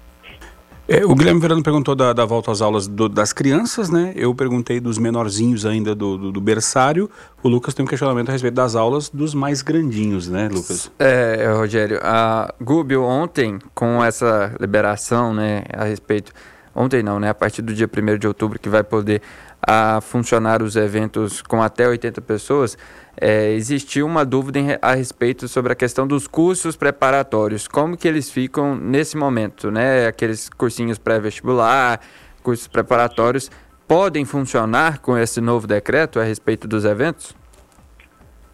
É, 0.91 1.05
o 1.05 1.15
Guilherme 1.15 1.39
Verano 1.39 1.63
perguntou 1.63 1.95
da, 1.95 2.15
da 2.15 2.25
volta 2.25 2.51
às 2.51 2.63
aulas 2.63 2.89
do, 2.89 3.11
das 3.11 3.31
crianças, 3.31 3.91
né? 3.91 4.15
Eu 4.17 4.35
perguntei 4.35 4.81
dos 4.81 4.97
menorzinhos 4.97 5.67
ainda 5.67 5.95
do, 5.95 6.17
do, 6.17 6.33
do, 6.33 6.41
berçário. 6.41 7.11
O 7.43 7.49
Lucas 7.49 7.75
tem 7.75 7.85
um 7.85 7.87
questionamento 7.87 8.31
a 8.31 8.33
respeito 8.33 8.55
das 8.55 8.75
aulas 8.75 9.11
dos 9.11 9.35
mais 9.35 9.61
grandinhos, 9.61 10.29
né, 10.29 10.49
Lucas? 10.51 10.91
É, 10.99 11.53
Rogério, 11.55 12.01
a 12.03 12.55
Gúbio 12.59 13.03
ontem, 13.03 13.59
com 13.75 14.03
essa 14.03 14.55
liberação, 14.59 15.35
né, 15.35 15.63
a 15.75 15.85
respeito... 15.85 16.33
Ontem 16.75 17.03
não, 17.03 17.19
né? 17.19 17.29
A 17.29 17.35
partir 17.35 17.61
do 17.61 17.75
dia 17.75 17.91
1 17.91 18.19
de 18.19 18.29
outubro 18.29 18.59
que 18.59 18.69
vai 18.69 18.85
poder 18.85 19.21
a 19.61 20.01
funcionar 20.01 20.63
os 20.63 20.77
eventos 20.77 21.43
com 21.43 21.63
até 21.63 21.89
80 21.89 22.21
pessoas, 22.21 22.79
é, 23.21 23.53
existiu 23.53 24.07
uma 24.07 24.25
dúvida 24.25 24.61
a 24.81 24.95
respeito 24.95 25.49
sobre 25.49 25.73
a 25.73 25.77
questão 25.77 26.07
dos 26.07 26.27
cursos 26.27 26.77
preparatórios. 26.77 27.67
Como 27.67 27.97
que 27.97 28.07
eles 28.07 28.31
ficam 28.31 28.77
nesse 28.77 29.17
momento, 29.17 29.71
né? 29.71 30.07
Aqueles 30.07 30.49
cursinhos 30.49 30.99
pré-vestibular, 30.99 32.01
cursos 32.43 32.69
preparatórios, 32.69 33.51
podem 33.87 34.25
funcionar 34.25 34.99
com 34.99 35.17
esse 35.17 35.41
novo 35.41 35.67
decreto 35.67 36.21
a 36.21 36.25
respeito 36.25 36.69
dos 36.69 36.85
eventos? 36.85 37.35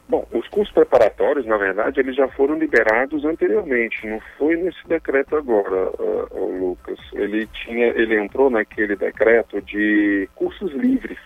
Bom, 0.06 0.26
os 0.32 0.46
cursos 0.48 0.72
preparatórios, 0.74 1.46
na 1.46 1.56
verdade, 1.56 1.98
eles 1.98 2.14
já 2.14 2.28
foram 2.28 2.58
liberados 2.58 3.24
anteriormente, 3.24 4.06
não 4.06 4.20
foi 4.38 4.54
nesse 4.56 4.86
decreto 4.86 5.34
agora, 5.34 5.90
uh, 5.98 6.58
Lucas. 6.60 6.98
Ele 7.14 7.46
tinha, 7.46 7.86
ele 7.86 8.20
entrou 8.20 8.50
naquele 8.50 8.96
decreto 8.96 9.62
de 9.62 10.28
cursos 10.34 10.72
livres. 10.72 11.18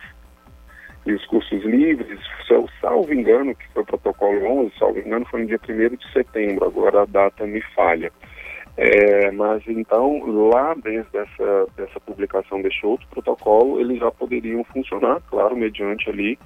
E 1.04 1.12
os 1.12 1.24
cursos 1.26 1.64
livres, 1.64 2.20
salvo 2.80 3.12
engano, 3.12 3.54
que 3.54 3.66
foi 3.72 3.82
o 3.82 3.86
protocolo 3.86 4.44
11, 4.62 4.72
salvo 4.78 4.98
engano, 4.98 5.26
foi 5.26 5.40
no 5.40 5.46
dia 5.46 5.58
1 5.68 5.96
de 5.96 6.12
setembro, 6.12 6.66
agora 6.66 7.02
a 7.02 7.06
data 7.06 7.46
me 7.46 7.60
falha. 7.74 8.12
É, 8.76 9.32
mas 9.32 9.60
então, 9.66 10.20
lá 10.50 10.72
desde 10.74 11.18
essa, 11.18 11.66
dessa 11.76 11.98
publicação 11.98 12.62
deste 12.62 12.86
outro 12.86 13.08
protocolo, 13.08 13.80
eles 13.80 13.98
já 13.98 14.10
poderiam 14.12 14.62
funcionar, 14.64 15.20
claro, 15.28 15.56
mediante 15.56 16.08
ali 16.08 16.38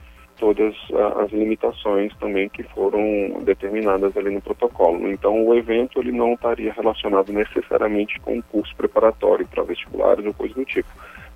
todas 0.43 0.75
as 1.21 1.31
limitações 1.31 2.13
também 2.17 2.49
que 2.49 2.65
foram 2.65 3.01
determinadas 3.45 4.17
ali 4.17 4.35
no 4.35 4.41
protocolo. 4.41 5.09
Então, 5.09 5.47
o 5.47 5.55
evento 5.55 6.01
ele 6.01 6.11
não 6.11 6.33
estaria 6.33 6.73
relacionado 6.73 7.33
necessariamente 7.33 8.19
com 8.19 8.35
um 8.35 8.43
curso 8.43 8.75
preparatório 8.75 9.47
para 9.47 9.63
vestibulares 9.63 10.27
ou 10.27 10.35
coisa 10.35 10.53
do 10.53 10.65
tipo, 10.65 10.89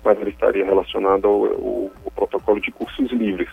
mas 0.03 0.19
ele 0.19 0.31
estaria 0.31 0.65
relacionado 0.65 1.25
ao, 1.25 1.45
ao, 1.45 1.91
ao 2.03 2.11
protocolo 2.13 2.59
de 2.59 2.69
cursos 2.69 3.09
livres, 3.13 3.49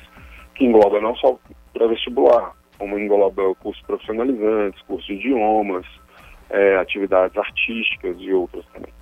que 0.56 0.64
engloba 0.64 1.00
não 1.00 1.14
só 1.14 1.38
pré-vestibular, 1.72 2.50
como 2.76 2.98
engloba 2.98 3.54
cursos 3.54 3.80
profissionalizantes, 3.86 4.82
cursos 4.82 5.06
de 5.06 5.14
idiomas, 5.14 5.86
é, 6.50 6.78
atividades 6.78 7.38
artísticas 7.38 8.16
e 8.18 8.32
outras 8.32 8.66
também. 8.72 8.92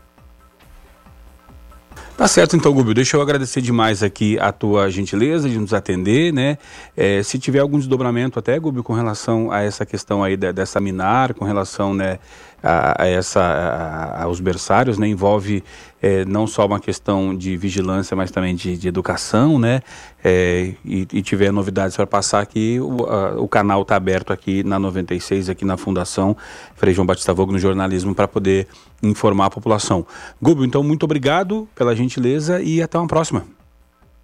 Tá 2.17 2.29
certo, 2.29 2.55
então, 2.57 2.73
Gubio. 2.75 2.93
Deixa 2.93 3.17
eu 3.17 3.23
agradecer 3.23 3.63
demais 3.63 4.03
aqui 4.03 4.39
a 4.39 4.53
tua 4.53 4.91
gentileza 4.91 5.49
de 5.49 5.59
nos 5.59 5.73
atender, 5.73 6.33
né? 6.33 6.59
É, 6.95 7.23
se 7.23 7.39
tiver 7.39 7.61
algum 7.61 7.79
desdobramento 7.79 8.39
até, 8.39 8.59
Gubio, 8.59 8.83
com 8.83 8.93
relação 8.93 9.51
a 9.51 9.63
essa 9.63 9.87
questão 9.87 10.23
aí 10.23 10.37
de, 10.37 10.53
dessa 10.53 10.79
minar, 10.79 11.33
com 11.33 11.45
relação, 11.45 11.95
né, 11.95 12.19
a, 12.63 13.03
a 13.03 13.07
essa, 13.07 13.41
a, 13.41 14.23
aos 14.25 14.41
berçários, 14.41 14.99
né? 14.99 15.09
Envolve 15.09 15.65
é, 16.01 16.25
não 16.25 16.47
só 16.47 16.67
uma 16.67 16.81
questão 16.81 17.37
de 17.37 17.57
vigilância, 17.57 18.17
mas 18.17 18.31
também 18.31 18.55
de, 18.55 18.77
de 18.77 18.89
educação, 18.89 19.59
né? 19.59 19.81
É, 20.25 20.75
e, 20.85 21.07
e, 21.13 21.23
tiver 21.23 21.53
novidades 21.53 21.97
para 21.97 22.07
passar 22.07 22.41
aqui, 22.41 22.79
o, 22.81 23.05
a, 23.07 23.41
o 23.41 23.49
canal 23.49 23.83
está 23.83 23.97
aberto 23.97 24.33
aqui 24.33 24.63
na 24.63 24.79
96, 24.79 25.49
aqui 25.49 25.65
na 25.65 25.77
Fundação 25.77 26.37
Frei 26.75 26.95
João 26.95 27.07
Batista 27.07 27.35
Vogo, 27.35 27.53
no 27.53 27.59
jornalismo, 27.59 28.15
para 28.15 28.29
poder 28.29 28.67
informar 29.03 29.47
a 29.47 29.51
população. 29.51 30.07
Gubio, 30.41 30.65
então, 30.65 30.83
muito 30.83 31.05
obrigado 31.05 31.69
pela 31.75 31.95
gentileza 31.95 32.63
e 32.63 32.81
até 32.81 32.99
uma 32.99 33.09
próxima. 33.09 33.45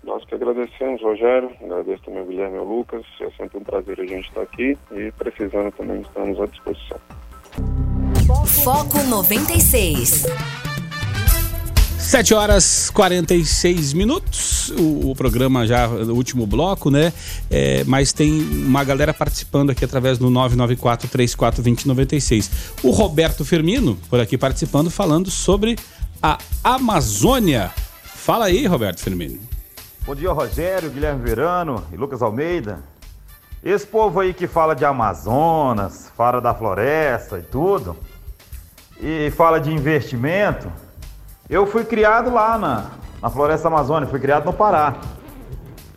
Nós 0.05 0.24
que 0.24 0.34
agradecemos, 0.34 1.03
Rogério, 1.03 1.51
agradeço 1.62 2.03
também 2.05 2.22
o 2.22 2.26
Guilherme 2.26 2.57
e 2.57 2.61
o 2.61 2.64
Lucas, 2.64 3.05
é 3.20 3.30
sempre 3.30 3.59
um 3.59 3.62
prazer 3.62 4.01
a 4.01 4.07
gente 4.07 4.28
estar 4.28 4.41
aqui 4.41 4.78
e 4.93 5.12
precisando 5.12 5.70
também 5.72 6.01
estamos 6.01 6.41
à 6.41 6.47
disposição. 6.47 6.99
Foco 8.29 9.03
96. 9.05 10.26
7 11.99 12.35
horas 12.35 12.91
46 12.91 13.95
minutos, 13.95 14.68
o, 14.70 15.12
o 15.12 15.16
programa 15.16 15.66
já, 15.66 15.89
o 15.89 16.12
último 16.12 16.47
bloco, 16.47 16.91
né? 16.91 17.11
É, 17.51 17.85
mas 17.85 18.12
tem 18.12 18.43
uma 18.43 18.85
galera 18.85 19.14
participando 19.14 19.70
aqui 19.70 19.83
através 19.83 20.18
do 20.18 20.29
994-342096. 20.29 22.51
O 22.83 22.91
Roberto 22.91 23.47
Firmino, 23.47 23.97
por 24.11 24.20
aqui 24.20 24.37
participando, 24.37 24.91
falando 24.91 25.31
sobre 25.31 25.79
a 26.22 26.37
Amazônia. 26.62 27.70
Fala 28.05 28.45
aí, 28.45 28.66
Roberto 28.66 29.01
Firmino. 29.01 29.41
Bom 30.05 30.14
dia, 30.14 30.31
Rogério, 30.33 30.91
Guilherme 30.91 31.22
Verano 31.22 31.83
e 31.91 31.97
Lucas 31.97 32.20
Almeida. 32.20 32.85
Esse 33.64 33.87
povo 33.87 34.20
aí 34.20 34.35
que 34.35 34.47
fala 34.47 34.74
de 34.74 34.85
Amazonas, 34.85 36.12
fala 36.14 36.41
da 36.41 36.55
floresta 36.55 37.39
e 37.39 37.43
tudo, 37.43 37.97
e 39.01 39.30
fala 39.30 39.61
de 39.61 39.72
investimento, 39.72 40.70
eu 41.49 41.66
fui 41.66 41.84
criado 41.84 42.32
lá 42.32 42.59
na, 42.59 42.86
na 43.22 43.30
floresta 43.30 43.68
amazônica, 43.68 44.11
fui 44.11 44.20
criado 44.20 44.44
no 44.44 44.53
Pará. 44.53 44.96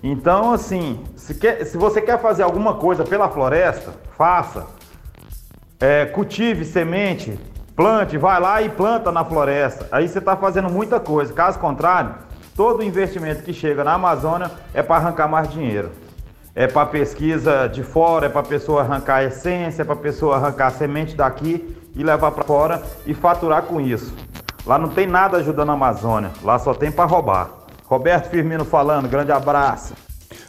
Então, 0.04 0.54
assim, 0.54 1.04
se, 1.16 1.36
quer, 1.36 1.66
se 1.66 1.78
você 1.78 2.02
quer 2.02 2.20
fazer 2.20 2.44
alguma 2.44 2.76
coisa 2.76 3.04
pela 3.04 3.30
floresta, 3.30 3.94
faça. 4.18 4.66
É, 5.80 6.06
cultive 6.06 6.64
semente, 6.64 7.40
plante, 7.76 8.18
vai 8.18 8.40
lá 8.40 8.62
e 8.62 8.70
planta 8.70 9.12
na 9.12 9.26
floresta. 9.26 9.88
Aí 9.92 10.08
você 10.08 10.20
está 10.20 10.36
fazendo 10.36 10.70
muita 10.70 11.00
coisa. 11.00 11.34
Caso 11.34 11.60
contrário, 11.60 12.16
todo 12.56 12.84
investimento 12.84 13.44
que 13.44 13.54
chega 13.54 13.84
na 13.84 13.94
Amazônia 13.94 14.50
é 14.74 14.82
para 14.82 14.98
arrancar 14.98 15.28
mais 15.28 15.50
dinheiro. 15.50 15.92
É 16.54 16.68
para 16.68 16.86
pesquisa 16.86 17.68
de 17.68 17.82
fora, 17.82 18.26
é 18.26 18.30
para 18.30 18.44
pessoa 18.44 18.82
arrancar 18.82 19.24
essência, 19.24 19.84
é 19.84 19.86
para 19.86 19.96
pessoa 19.96 20.36
arrancar 20.36 20.72
semente 20.72 21.16
daqui 21.16 21.81
e 21.96 22.04
levar 22.04 22.32
para 22.32 22.44
fora 22.44 22.84
e 23.06 23.14
faturar 23.14 23.64
com 23.64 23.80
isso. 23.80 24.14
Lá 24.66 24.78
não 24.78 24.90
tem 24.90 25.08
nada 25.08 25.38
ajudando 25.38 25.70
a 25.70 25.74
Amazônia, 25.74 26.32
lá 26.44 26.60
só 26.60 26.74
tem 26.74 26.92
para 26.92 27.06
roubar. 27.06 27.50
Roberto 27.86 28.30
Firmino 28.30 28.64
falando, 28.64 29.10
grande 29.10 29.32
abraço. 29.32 29.94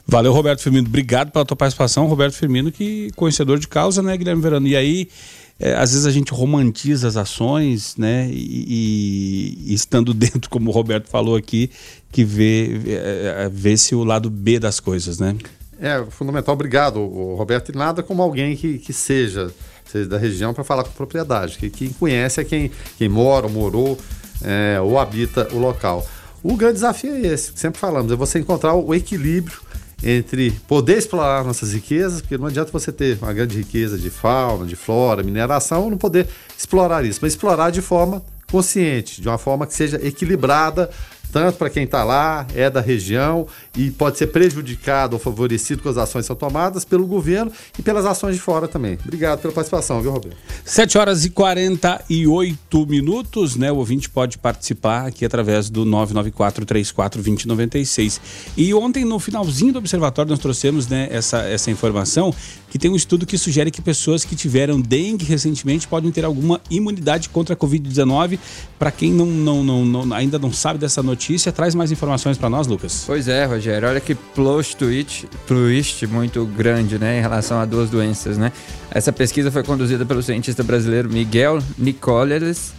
Valeu, 0.07 0.32
Roberto 0.32 0.61
Firmino. 0.62 0.86
Obrigado 0.86 1.30
pela 1.30 1.45
tua 1.45 1.57
participação. 1.57 2.07
Roberto 2.07 2.34
Firmino, 2.34 2.70
que 2.70 3.11
conhecedor 3.16 3.59
de 3.59 3.66
causa, 3.66 4.03
né, 4.03 4.16
Guilherme 4.16 4.43
Verano? 4.43 4.66
E 4.66 4.76
aí, 4.76 5.09
é, 5.59 5.74
às 5.74 5.93
vezes 5.93 6.07
a 6.07 6.11
gente 6.11 6.32
romantiza 6.32 7.09
as 7.09 7.16
ações, 7.16 7.97
né? 7.97 8.28
E, 8.30 9.64
e, 9.68 9.74
estando 9.74 10.12
dentro, 10.14 10.51
como 10.51 10.70
o 10.70 10.72
Roberto 10.72 11.09
falou 11.09 11.36
aqui, 11.36 11.70
que 12.11 12.24
vê, 12.24 12.80
é, 12.86 13.49
vê 13.51 13.76
se 13.76 13.95
o 13.95 14.05
lado 14.05 14.28
B 14.28 14.59
das 14.59 14.80
coisas, 14.80 15.18
né? 15.18 15.36
É, 15.80 16.05
fundamental. 16.11 16.55
Obrigado, 16.55 17.05
Roberto. 17.36 17.72
E 17.72 17.76
nada 17.76 18.03
como 18.03 18.22
alguém 18.22 18.57
que, 18.57 18.78
que 18.78 18.93
seja, 18.93 19.53
seja 19.93 20.09
da 20.09 20.18
região 20.18 20.53
para 20.53 20.64
falar 20.64 20.84
com 20.84 20.90
propriedade. 20.90 21.59
Que 21.59 21.70
quem 21.70 21.90
conhece 21.90 22.40
é 22.40 22.45
quem, 22.45 22.70
quem 22.99 23.09
mora, 23.09 23.47
ou 23.47 23.53
morou 23.53 23.99
é, 24.43 24.80
ou 24.80 24.99
habita 24.99 25.49
o 25.53 25.59
local. 25.59 26.07
O 26.43 26.57
grande 26.57 26.74
desafio 26.74 27.14
é 27.14 27.20
esse, 27.20 27.53
que 27.53 27.61
sempre 27.61 27.78
falamos, 27.78 28.11
é 28.11 28.16
você 28.16 28.38
encontrar 28.38 28.74
o 28.74 28.93
equilíbrio 28.95 29.61
entre 30.03 30.51
poder 30.66 30.99
explorar 30.99 31.45
nossas 31.45 31.72
riquezas, 31.72 32.20
porque 32.20 32.36
não 32.36 32.47
adianta 32.47 32.72
você 32.72 32.90
ter 32.90 33.18
uma 33.22 33.32
grande 33.32 33.57
riqueza 33.57 33.97
de 33.97 34.11
fauna, 34.11 34.66
de 34.66 34.74
flora, 34.74 35.22
mineração, 35.22 35.88
não 35.88 35.97
poder 35.97 36.26
explorar 36.59 37.05
isso, 37.05 37.20
mas 37.22 37.34
explorar 37.34 37.70
de 37.70 37.80
forma 37.80 38.20
consciente, 38.51 39.22
de 39.22 39.28
uma 39.28 39.38
forma 39.38 39.66
que 39.66 39.74
seja 39.74 40.01
equilibrada 40.05 40.90
tanto 41.33 41.57
para 41.57 41.70
quem 41.70 41.85
está 41.85 42.05
lá, 42.05 42.47
é 42.55 42.68
da 42.68 42.80
região 42.80 43.47
e 43.76 43.91
pode 43.91 44.18
ser 44.18 44.26
prejudicado 44.26 45.14
ou 45.14 45.18
favorecido 45.18 45.83
com 45.83 45.89
as 45.89 45.97
ações 45.97 46.24
que 46.24 46.26
são 46.26 46.37
tomadas 46.37 46.85
pelo 46.85 47.07
governo 47.07 47.51
e 47.78 47.83
pelas 47.83 48.05
ações 48.05 48.35
de 48.35 48.41
fora 48.41 48.68
também. 48.68 48.99
Obrigado 49.03 49.41
pela 49.41 49.55
participação, 49.55 50.03
viu, 50.03 50.12
Roberto? 50.12 50.37
7 50.64 50.99
horas 50.99 51.24
e 51.24 51.30
48 51.30 52.87
minutos, 52.87 53.57
né? 53.57 53.72
O 53.72 53.76
ouvinte 53.76 54.11
pode 54.11 54.37
participar 54.37 55.07
aqui 55.07 55.24
através 55.24 55.70
do 55.70 55.87
994-34-2096. 55.87 58.20
E 58.57 58.72
ontem, 58.74 59.05
no 59.05 59.18
finalzinho 59.18 59.72
do 59.72 59.78
observatório, 59.78 60.30
nós 60.30 60.39
trouxemos 60.39 60.87
né, 60.87 61.09
essa, 61.11 61.39
essa 61.39 61.68
informação 61.70 62.35
que 62.70 62.78
tem 62.78 62.91
um 62.91 62.97
estudo 62.97 63.26
que 63.26 63.39
sugere 63.39 63.70
que 63.70 63.80
pessoas 63.80 64.24
que 64.24 64.35
tiveram 64.35 64.80
dengue 64.80 65.24
recentemente 65.24 65.87
podem 65.87 66.11
ter 66.11 66.24
alguma 66.24 66.61
imunidade 66.70 67.28
contra 67.28 67.55
a 67.55 67.57
Covid-19. 67.57 68.39
Para 68.78 68.91
quem 68.91 69.12
não, 69.12 69.26
não, 69.26 69.62
não, 69.62 69.85
não, 69.85 70.14
ainda 70.14 70.39
não 70.39 70.51
sabe 70.53 70.78
dessa 70.78 71.03
notícia, 71.03 71.22
traz 71.55 71.75
mais 71.75 71.93
informações 71.93 72.37
para 72.39 72.49
nós, 72.49 72.66
Lucas. 72.66 73.05
Pois 73.07 73.29
é, 73.29 73.45
Rogério. 73.45 73.89
Olha 73.89 74.01
que 74.01 74.14
plot 74.14 74.77
twist, 74.77 75.29
twist 75.47 76.07
muito 76.07 76.45
grande 76.45 76.99
né, 76.99 77.18
em 77.18 77.20
relação 77.20 77.61
a 77.61 77.64
duas 77.64 77.91
doenças. 77.91 78.39
Né? 78.39 78.53
Essa 78.91 79.12
pesquisa 79.12 79.51
foi 79.51 79.62
conduzida 79.62 80.05
pelo 80.05 80.23
cientista 80.23 80.62
brasileiro 80.62 81.09
Miguel 81.11 81.59
Nicoleles 81.79 82.73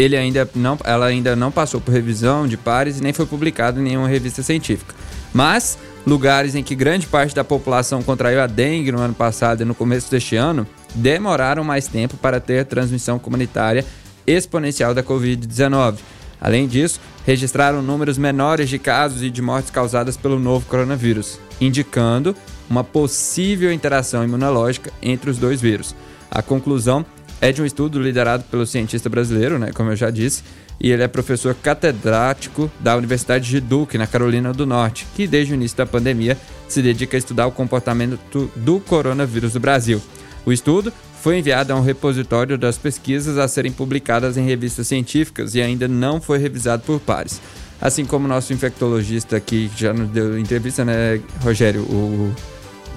ele 0.00 0.16
ainda 0.16 0.48
não, 0.54 0.78
ela 0.82 1.06
ainda 1.06 1.36
não 1.36 1.52
passou 1.52 1.78
por 1.78 1.92
revisão 1.92 2.46
de 2.48 2.56
pares 2.56 2.98
e 2.98 3.02
nem 3.02 3.12
foi 3.12 3.26
publicada 3.26 3.78
em 3.78 3.82
nenhuma 3.82 4.08
revista 4.08 4.42
científica. 4.42 4.94
Mas 5.30 5.76
lugares 6.06 6.54
em 6.54 6.62
que 6.62 6.74
grande 6.74 7.06
parte 7.06 7.34
da 7.34 7.44
população 7.44 8.02
contraiu 8.02 8.40
a 8.40 8.46
dengue 8.46 8.90
no 8.90 8.98
ano 8.98 9.12
passado 9.12 9.60
e 9.60 9.64
no 9.66 9.74
começo 9.74 10.10
deste 10.10 10.36
ano 10.36 10.66
demoraram 10.94 11.62
mais 11.62 11.86
tempo 11.86 12.16
para 12.16 12.40
ter 12.40 12.64
transmissão 12.64 13.18
comunitária 13.18 13.84
exponencial 14.26 14.94
da 14.94 15.02
Covid-19. 15.02 15.98
Além 16.40 16.66
disso, 16.66 17.00
registraram 17.26 17.82
números 17.82 18.16
menores 18.16 18.68
de 18.68 18.78
casos 18.78 19.22
e 19.22 19.30
de 19.30 19.42
mortes 19.42 19.70
causadas 19.70 20.16
pelo 20.16 20.38
novo 20.38 20.66
coronavírus, 20.66 21.38
indicando 21.60 22.34
uma 22.68 22.82
possível 22.82 23.72
interação 23.72 24.24
imunológica 24.24 24.92
entre 25.02 25.28
os 25.28 25.38
dois 25.38 25.60
vírus. 25.60 25.94
A 26.30 26.40
conclusão 26.40 27.04
é 27.40 27.52
de 27.52 27.60
um 27.60 27.66
estudo 27.66 28.00
liderado 28.00 28.44
pelo 28.44 28.66
cientista 28.66 29.08
brasileiro, 29.08 29.58
né, 29.58 29.72
como 29.72 29.90
eu 29.90 29.96
já 29.96 30.10
disse, 30.10 30.42
e 30.80 30.90
ele 30.90 31.02
é 31.02 31.08
professor 31.08 31.54
catedrático 31.54 32.70
da 32.80 32.96
Universidade 32.96 33.48
de 33.48 33.60
Duke, 33.60 33.98
na 33.98 34.06
Carolina 34.06 34.52
do 34.52 34.64
Norte, 34.64 35.06
que 35.14 35.26
desde 35.26 35.52
o 35.52 35.54
início 35.54 35.76
da 35.76 35.84
pandemia 35.84 36.38
se 36.68 36.80
dedica 36.80 37.16
a 37.16 37.18
estudar 37.18 37.46
o 37.46 37.52
comportamento 37.52 38.18
do 38.56 38.80
coronavírus 38.80 39.54
no 39.54 39.60
Brasil. 39.60 40.00
O 40.46 40.52
estudo 40.52 40.90
foi 41.20 41.38
enviado 41.38 41.72
a 41.72 41.76
um 41.76 41.82
repositório 41.82 42.56
das 42.56 42.78
pesquisas 42.78 43.36
a 43.38 43.46
serem 43.46 43.70
publicadas 43.70 44.36
em 44.36 44.44
revistas 44.44 44.86
científicas 44.86 45.54
e 45.54 45.60
ainda 45.60 45.86
não 45.86 46.20
foi 46.20 46.38
revisado 46.38 46.82
por 46.84 46.98
pares. 46.98 47.40
Assim 47.80 48.04
como 48.04 48.26
nosso 48.26 48.52
infectologista 48.52 49.36
aqui 49.36 49.70
já 49.76 49.92
nos 49.92 50.08
deu 50.10 50.38
entrevista, 50.38 50.84
né, 50.84 51.20
Rogério, 51.42 51.82
o, 51.82 52.34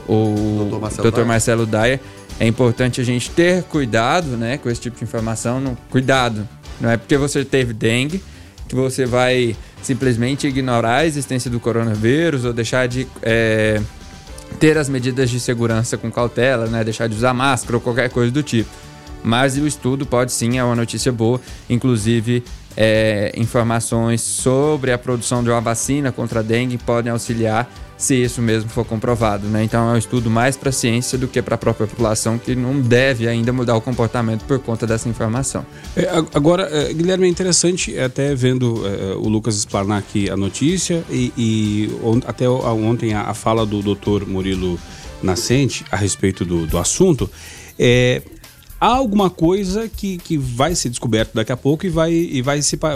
o 0.08 0.70
Dr. 0.70 0.80
Marcelo, 0.80 1.12
Dr. 1.12 1.26
Marcelo 1.26 1.66
Dyer, 1.66 2.00
é 2.40 2.48
importante 2.48 3.00
a 3.00 3.04
gente 3.04 3.30
ter 3.30 3.64
cuidado 3.64 4.38
né, 4.38 4.58
com 4.58 4.70
esse 4.70 4.82
tipo 4.82 4.98
de 4.98 5.04
informação. 5.04 5.78
Cuidado, 5.90 6.48
não 6.82 6.90
é 6.90 6.98
porque 6.98 7.18
você 7.18 7.46
teve 7.46 7.74
dengue 7.74 8.24
que 8.68 8.76
você 8.76 9.06
vai 9.06 9.56
simplesmente 9.82 10.48
ignorar 10.48 10.98
a 10.98 11.06
existência 11.06 11.52
do 11.52 11.60
coronavírus 11.60 12.46
ou 12.46 12.54
deixar 12.54 12.88
de 12.88 13.08
é, 13.22 13.82
ter 14.64 14.78
as 14.78 14.88
medidas 14.88 15.30
de 15.30 15.42
segurança 15.42 15.98
com 15.98 16.10
cautela, 16.10 16.68
né? 16.68 16.86
deixar 16.86 17.10
de 17.10 17.16
usar 17.18 17.34
máscara 17.34 17.76
ou 17.76 17.82
qualquer 17.82 18.10
coisa 18.10 18.32
do 18.32 18.42
tipo. 18.42 18.70
Mas 19.22 19.58
o 19.58 19.68
estudo 19.68 20.06
pode 20.06 20.32
sim, 20.32 20.58
é 20.58 20.64
uma 20.64 20.74
notícia 20.74 21.12
boa, 21.12 21.42
inclusive 21.70 22.46
é, 22.78 23.34
informações 23.36 24.22
sobre 24.22 24.94
a 24.94 24.98
produção 24.98 25.44
de 25.44 25.50
uma 25.50 25.60
vacina 25.60 26.14
contra 26.14 26.40
a 26.40 26.42
dengue 26.42 26.78
podem 26.78 27.12
auxiliar 27.12 27.70
se 28.04 28.22
isso 28.22 28.42
mesmo 28.42 28.70
for 28.70 28.84
comprovado. 28.84 29.48
Né? 29.48 29.64
Então 29.64 29.90
é 29.90 29.94
um 29.94 29.98
estudo 29.98 30.30
mais 30.30 30.58
para 30.58 30.68
a 30.68 30.72
ciência 30.74 31.18
do 31.18 31.26
que 31.26 31.42
para 31.42 31.56
a 31.56 31.58
própria 31.58 31.88
população, 31.88 32.38
que 32.38 32.54
não 32.54 32.82
deve 32.82 33.30
ainda 33.30 33.54
mudar 33.54 33.78
o 33.78 33.82
comportamento 33.82 34.44
por 34.44 34.60
conta 34.60 34.86
dessa 34.86 35.08
informação. 35.08 35.66
É, 35.96 36.10
agora, 36.34 36.68
é, 36.70 36.92
Guilherme, 36.92 37.28
é 37.28 37.30
interessante 37.30 37.98
até 37.98 38.36
vendo 38.36 38.84
é, 38.86 39.16
o 39.16 39.30
Lucas 39.30 39.56
explanar 39.56 40.00
aqui 40.00 40.30
a 40.30 40.36
notícia 40.36 41.02
e, 41.10 41.32
e 41.38 41.90
até 42.28 42.48
ontem 42.50 43.14
a, 43.14 43.22
a, 43.22 43.34
fala 43.34 43.66
do 43.66 43.82
doutor 43.82 44.28
Murilo 44.28 44.78
Nascente 45.22 45.86
a 45.90 45.96
respeito 45.96 46.44
do, 46.44 46.68
do 46.68 46.78
assunto. 46.78 47.30
É, 47.80 48.22
há 48.84 48.88
alguma 48.88 49.30
coisa 49.30 49.88
que, 49.88 50.18
que 50.18 50.38
vai 50.38 50.76
ser 50.76 50.90
descoberto 50.90 51.34
daqui 51.34 51.54
a 51.54 51.58
pouco 51.58 51.86
e 51.86 51.90
vai, 51.90 52.12
e 52.12 52.42
vai 52.42 52.62
se. 52.62 52.76
Vai, 52.76 52.92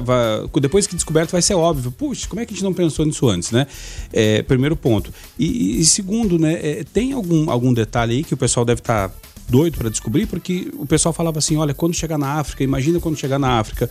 depois 0.59 0.85
que 0.85 0.95
descoberto, 0.95 1.31
vai 1.31 1.41
ser 1.41 1.53
óbvio. 1.53 1.91
Puxa, 1.91 2.27
como 2.27 2.41
é 2.41 2.45
que 2.45 2.53
a 2.53 2.55
gente 2.55 2.63
não 2.63 2.73
pensou 2.73 3.05
nisso 3.05 3.29
antes, 3.29 3.51
né? 3.51 3.65
É, 4.11 4.41
primeiro 4.41 4.75
ponto. 4.75 5.13
E, 5.39 5.79
e 5.79 5.85
segundo, 5.85 6.37
né? 6.37 6.59
É, 6.61 6.83
tem 6.83 7.13
algum, 7.13 7.49
algum 7.49 7.73
detalhe 7.73 8.17
aí 8.17 8.23
que 8.23 8.33
o 8.33 8.37
pessoal 8.37 8.65
deve 8.65 8.81
estar. 8.81 9.09
Tá 9.09 9.15
doido 9.49 9.77
para 9.77 9.89
descobrir, 9.89 10.25
porque 10.25 10.69
o 10.77 10.85
pessoal 10.85 11.13
falava 11.13 11.39
assim: 11.39 11.55
olha, 11.55 11.73
quando 11.73 11.93
chegar 11.93 12.17
na 12.17 12.33
África, 12.33 12.65
imagina 12.65 12.99
quando 12.99 13.15
chegar 13.15 13.39
na 13.39 13.59
África. 13.59 13.89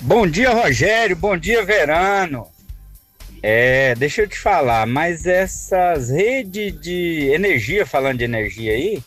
Bom 0.00 0.26
dia, 0.26 0.52
Rogério, 0.52 1.16
bom 1.16 1.36
dia, 1.36 1.64
Verano. 1.64 2.46
É, 3.42 3.94
deixa 3.94 4.22
eu 4.22 4.28
te 4.28 4.38
falar, 4.38 4.86
mas 4.86 5.26
essas 5.26 6.10
redes 6.10 6.80
de 6.80 7.30
energia, 7.32 7.86
falando 7.86 8.18
de 8.18 8.24
energia 8.24 8.72
aí, 8.72 9.02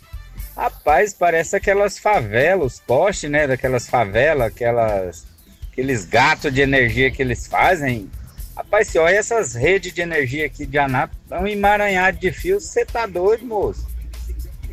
rapaz, 0.56 1.14
parece 1.14 1.56
aquelas 1.56 1.98
favelas, 1.98 2.74
os 2.74 2.80
postes, 2.80 3.30
né, 3.30 3.48
daquelas 3.48 3.88
favelas, 3.88 4.48
aquelas, 4.48 5.26
aqueles 5.72 6.06
gatos 6.06 6.54
de 6.54 6.62
energia 6.62 7.12
que 7.12 7.22
eles 7.22 7.48
fazem. 7.48 8.10
Rapaz, 8.56 8.90
se 8.90 9.00
olha 9.00 9.16
essas 9.16 9.56
redes 9.56 9.94
de 9.94 10.02
energia 10.02 10.46
aqui 10.46 10.66
de 10.66 10.78
Anápolis, 10.78 11.20
é 11.32 11.40
um 11.40 11.48
emaranhado 11.48 12.20
de 12.20 12.32
fios, 12.32 12.66
você 12.66 12.86
tá 12.86 13.06
doido, 13.06 13.46
moço. 13.46 13.88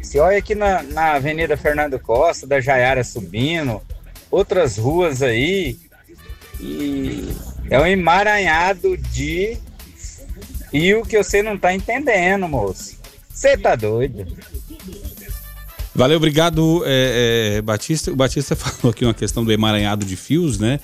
Se 0.02 0.18
olha 0.18 0.38
aqui 0.38 0.54
na, 0.54 0.82
na 0.82 1.12
Avenida 1.14 1.56
Fernando 1.56 1.98
Costa, 1.98 2.46
da 2.46 2.60
Jaiara 2.60 3.02
subindo, 3.02 3.80
outras 4.30 4.76
ruas 4.76 5.22
aí, 5.22 5.76
e 6.60 7.34
é 7.70 7.80
um 7.80 7.86
emaranhado 7.86 8.96
de 8.96 9.56
fio 10.70 11.02
que 11.02 11.16
você 11.22 11.42
não 11.42 11.56
tá 11.58 11.74
entendendo, 11.74 12.48
moço. 12.48 12.96
Você 13.28 13.56
tá 13.56 13.76
doido. 13.76 14.26
Valeu, 15.94 16.18
obrigado, 16.18 16.82
é, 16.84 17.56
é, 17.56 17.62
Batista. 17.62 18.12
O 18.12 18.16
Batista 18.16 18.54
falou 18.56 18.90
aqui 18.90 19.04
uma 19.04 19.14
questão 19.14 19.44
do 19.44 19.52
emaranhado 19.52 20.04
de 20.04 20.16
fios, 20.16 20.58
né? 20.58 20.78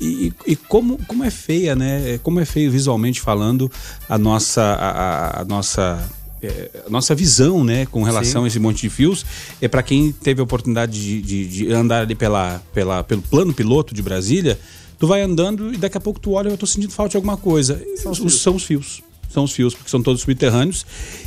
E, 0.00 0.32
e, 0.46 0.56
como, 0.56 0.98
como 1.06 1.24
é 1.24 1.30
feia, 1.30 1.74
né? 1.74 2.18
Como 2.22 2.38
é 2.40 2.44
feio 2.44 2.70
visualmente 2.70 3.20
falando 3.20 3.70
a 4.08 4.18
nossa, 4.18 4.62
a, 4.62 5.40
a 5.40 5.44
nossa 5.44 6.06
é, 6.42 6.70
nossa 6.88 7.14
visão, 7.14 7.64
né, 7.64 7.86
com 7.86 8.02
relação 8.02 8.42
Sim. 8.42 8.44
a 8.44 8.48
esse 8.48 8.58
monte 8.58 8.82
de 8.82 8.90
fios, 8.90 9.24
é 9.60 9.68
para 9.68 9.82
quem 9.82 10.12
teve 10.12 10.40
a 10.40 10.44
oportunidade 10.44 10.92
de, 10.92 11.22
de, 11.22 11.48
de, 11.48 11.72
andar 11.72 12.02
ali 12.02 12.14
pela, 12.14 12.62
pela, 12.74 13.02
pelo 13.02 13.22
plano 13.22 13.54
piloto 13.54 13.94
de 13.94 14.02
Brasília, 14.02 14.58
tu 14.98 15.06
vai 15.06 15.22
andando 15.22 15.72
e 15.72 15.76
daqui 15.76 15.96
a 15.96 16.00
pouco 16.00 16.20
tu 16.20 16.32
olha, 16.32 16.48
eu 16.48 16.58
tô 16.58 16.66
sentindo 16.66 16.92
falta 16.92 17.10
de 17.10 17.16
alguma 17.16 17.36
coisa. 17.36 17.82
São 17.96 18.12
os, 18.12 18.40
são 18.40 18.56
os 18.56 18.64
fios 18.64 19.02
são 19.36 19.44
os 19.44 19.52
fios, 19.52 19.74
porque 19.74 19.90
são 19.90 20.02
todos 20.02 20.22
subterrâneos. 20.22 20.86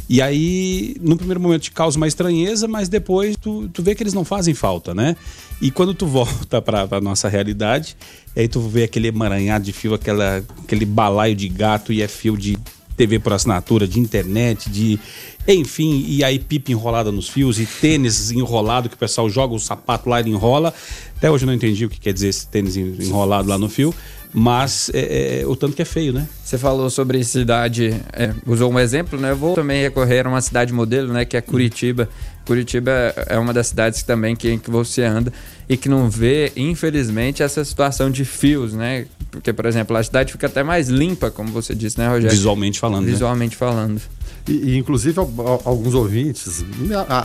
E 0.09 0.19
aí, 0.19 0.95
no 0.99 1.15
primeiro 1.15 1.39
momento, 1.39 1.61
te 1.61 1.71
causa 1.71 1.95
uma 1.95 2.07
estranheza, 2.07 2.67
mas 2.67 2.89
depois 2.89 3.35
tu, 3.35 3.69
tu 3.69 3.83
vê 3.83 3.93
que 3.93 4.01
eles 4.01 4.13
não 4.15 4.25
fazem 4.25 4.55
falta, 4.55 4.95
né? 4.95 5.15
E 5.61 5.69
quando 5.69 5.93
tu 5.93 6.07
volta 6.07 6.59
para 6.59 6.87
a 6.89 7.01
nossa 7.01 7.29
realidade, 7.29 7.95
aí 8.35 8.47
tu 8.47 8.61
vê 8.61 8.83
aquele 8.83 9.09
emaranhado 9.09 9.63
de 9.63 9.71
fio, 9.71 9.93
aquela, 9.93 10.43
aquele 10.63 10.85
balaio 10.85 11.35
de 11.35 11.47
gato 11.47 11.93
e 11.93 12.01
é 12.01 12.07
fio 12.07 12.35
de 12.35 12.57
TV 12.99 13.17
por 13.17 13.31
assinatura, 13.31 13.87
de 13.87 13.97
internet, 13.97 14.69
de. 14.69 14.99
Enfim, 15.47 16.03
e 16.05 16.21
aí 16.21 16.37
pipa 16.37 16.69
enrolada 16.69 17.13
nos 17.13 17.29
fios 17.29 17.57
e 17.57 17.65
tênis 17.65 18.29
enrolado 18.29 18.89
que 18.89 18.95
o 18.95 18.97
pessoal 18.97 19.29
joga 19.29 19.55
o 19.55 19.59
sapato 19.59 20.09
lá 20.09 20.19
e 20.19 20.29
enrola. 20.29 20.73
Até 21.15 21.31
hoje 21.31 21.45
eu 21.45 21.47
não 21.47 21.53
entendi 21.53 21.85
o 21.85 21.89
que 21.89 21.97
quer 21.97 22.11
dizer 22.11 22.27
esse 22.27 22.45
tênis 22.45 22.75
enrolado 22.75 23.47
lá 23.47 23.57
no 23.57 23.69
fio. 23.69 23.95
Mas 24.31 24.91
é, 24.93 25.41
é, 25.41 25.47
o 25.47 25.55
tanto 25.55 25.75
que 25.75 25.81
é 25.81 25.85
feio, 25.85 26.13
né? 26.13 26.27
Você 26.43 26.57
falou 26.57 26.89
sobre 26.89 27.23
cidade, 27.23 27.99
é, 28.13 28.31
usou 28.45 28.71
um 28.71 28.79
exemplo, 28.79 29.19
né? 29.19 29.31
Eu 29.31 29.35
vou 29.35 29.55
também 29.55 29.81
recorrer 29.81 30.25
a 30.25 30.29
uma 30.29 30.41
cidade 30.41 30.71
modelo, 30.71 31.11
né? 31.11 31.25
Que 31.25 31.35
é 31.35 31.41
Curitiba. 31.41 32.07
Curitiba 32.45 32.91
é 33.27 33.39
uma 33.39 33.51
das 33.53 33.67
cidades 33.67 34.03
também 34.03 34.35
que, 34.35 34.57
que 34.59 34.69
você 34.69 35.03
anda 35.03 35.33
e 35.67 35.75
que 35.75 35.89
não 35.89 36.09
vê, 36.09 36.51
infelizmente, 36.55 37.41
essa 37.41 37.65
situação 37.65 38.11
de 38.11 38.23
fios, 38.23 38.73
né? 38.73 39.07
Porque, 39.31 39.51
por 39.51 39.65
exemplo, 39.65 39.97
a 39.97 40.03
cidade 40.03 40.31
fica 40.31 40.45
até 40.45 40.63
mais 40.63 40.89
limpa, 40.89 41.31
como 41.31 41.51
você 41.51 41.73
disse, 41.73 41.97
né, 41.97 42.07
Rogério? 42.07 42.29
Visualmente 42.29 42.79
falando. 42.79 43.05
Né? 43.05 43.11
Visualmente 43.11 43.55
né? 43.55 43.57
falando. 43.57 44.01
E, 44.47 44.51
e, 44.51 44.77
inclusive, 44.77 45.19
alguns 45.19 45.93
ouvintes 45.95 46.63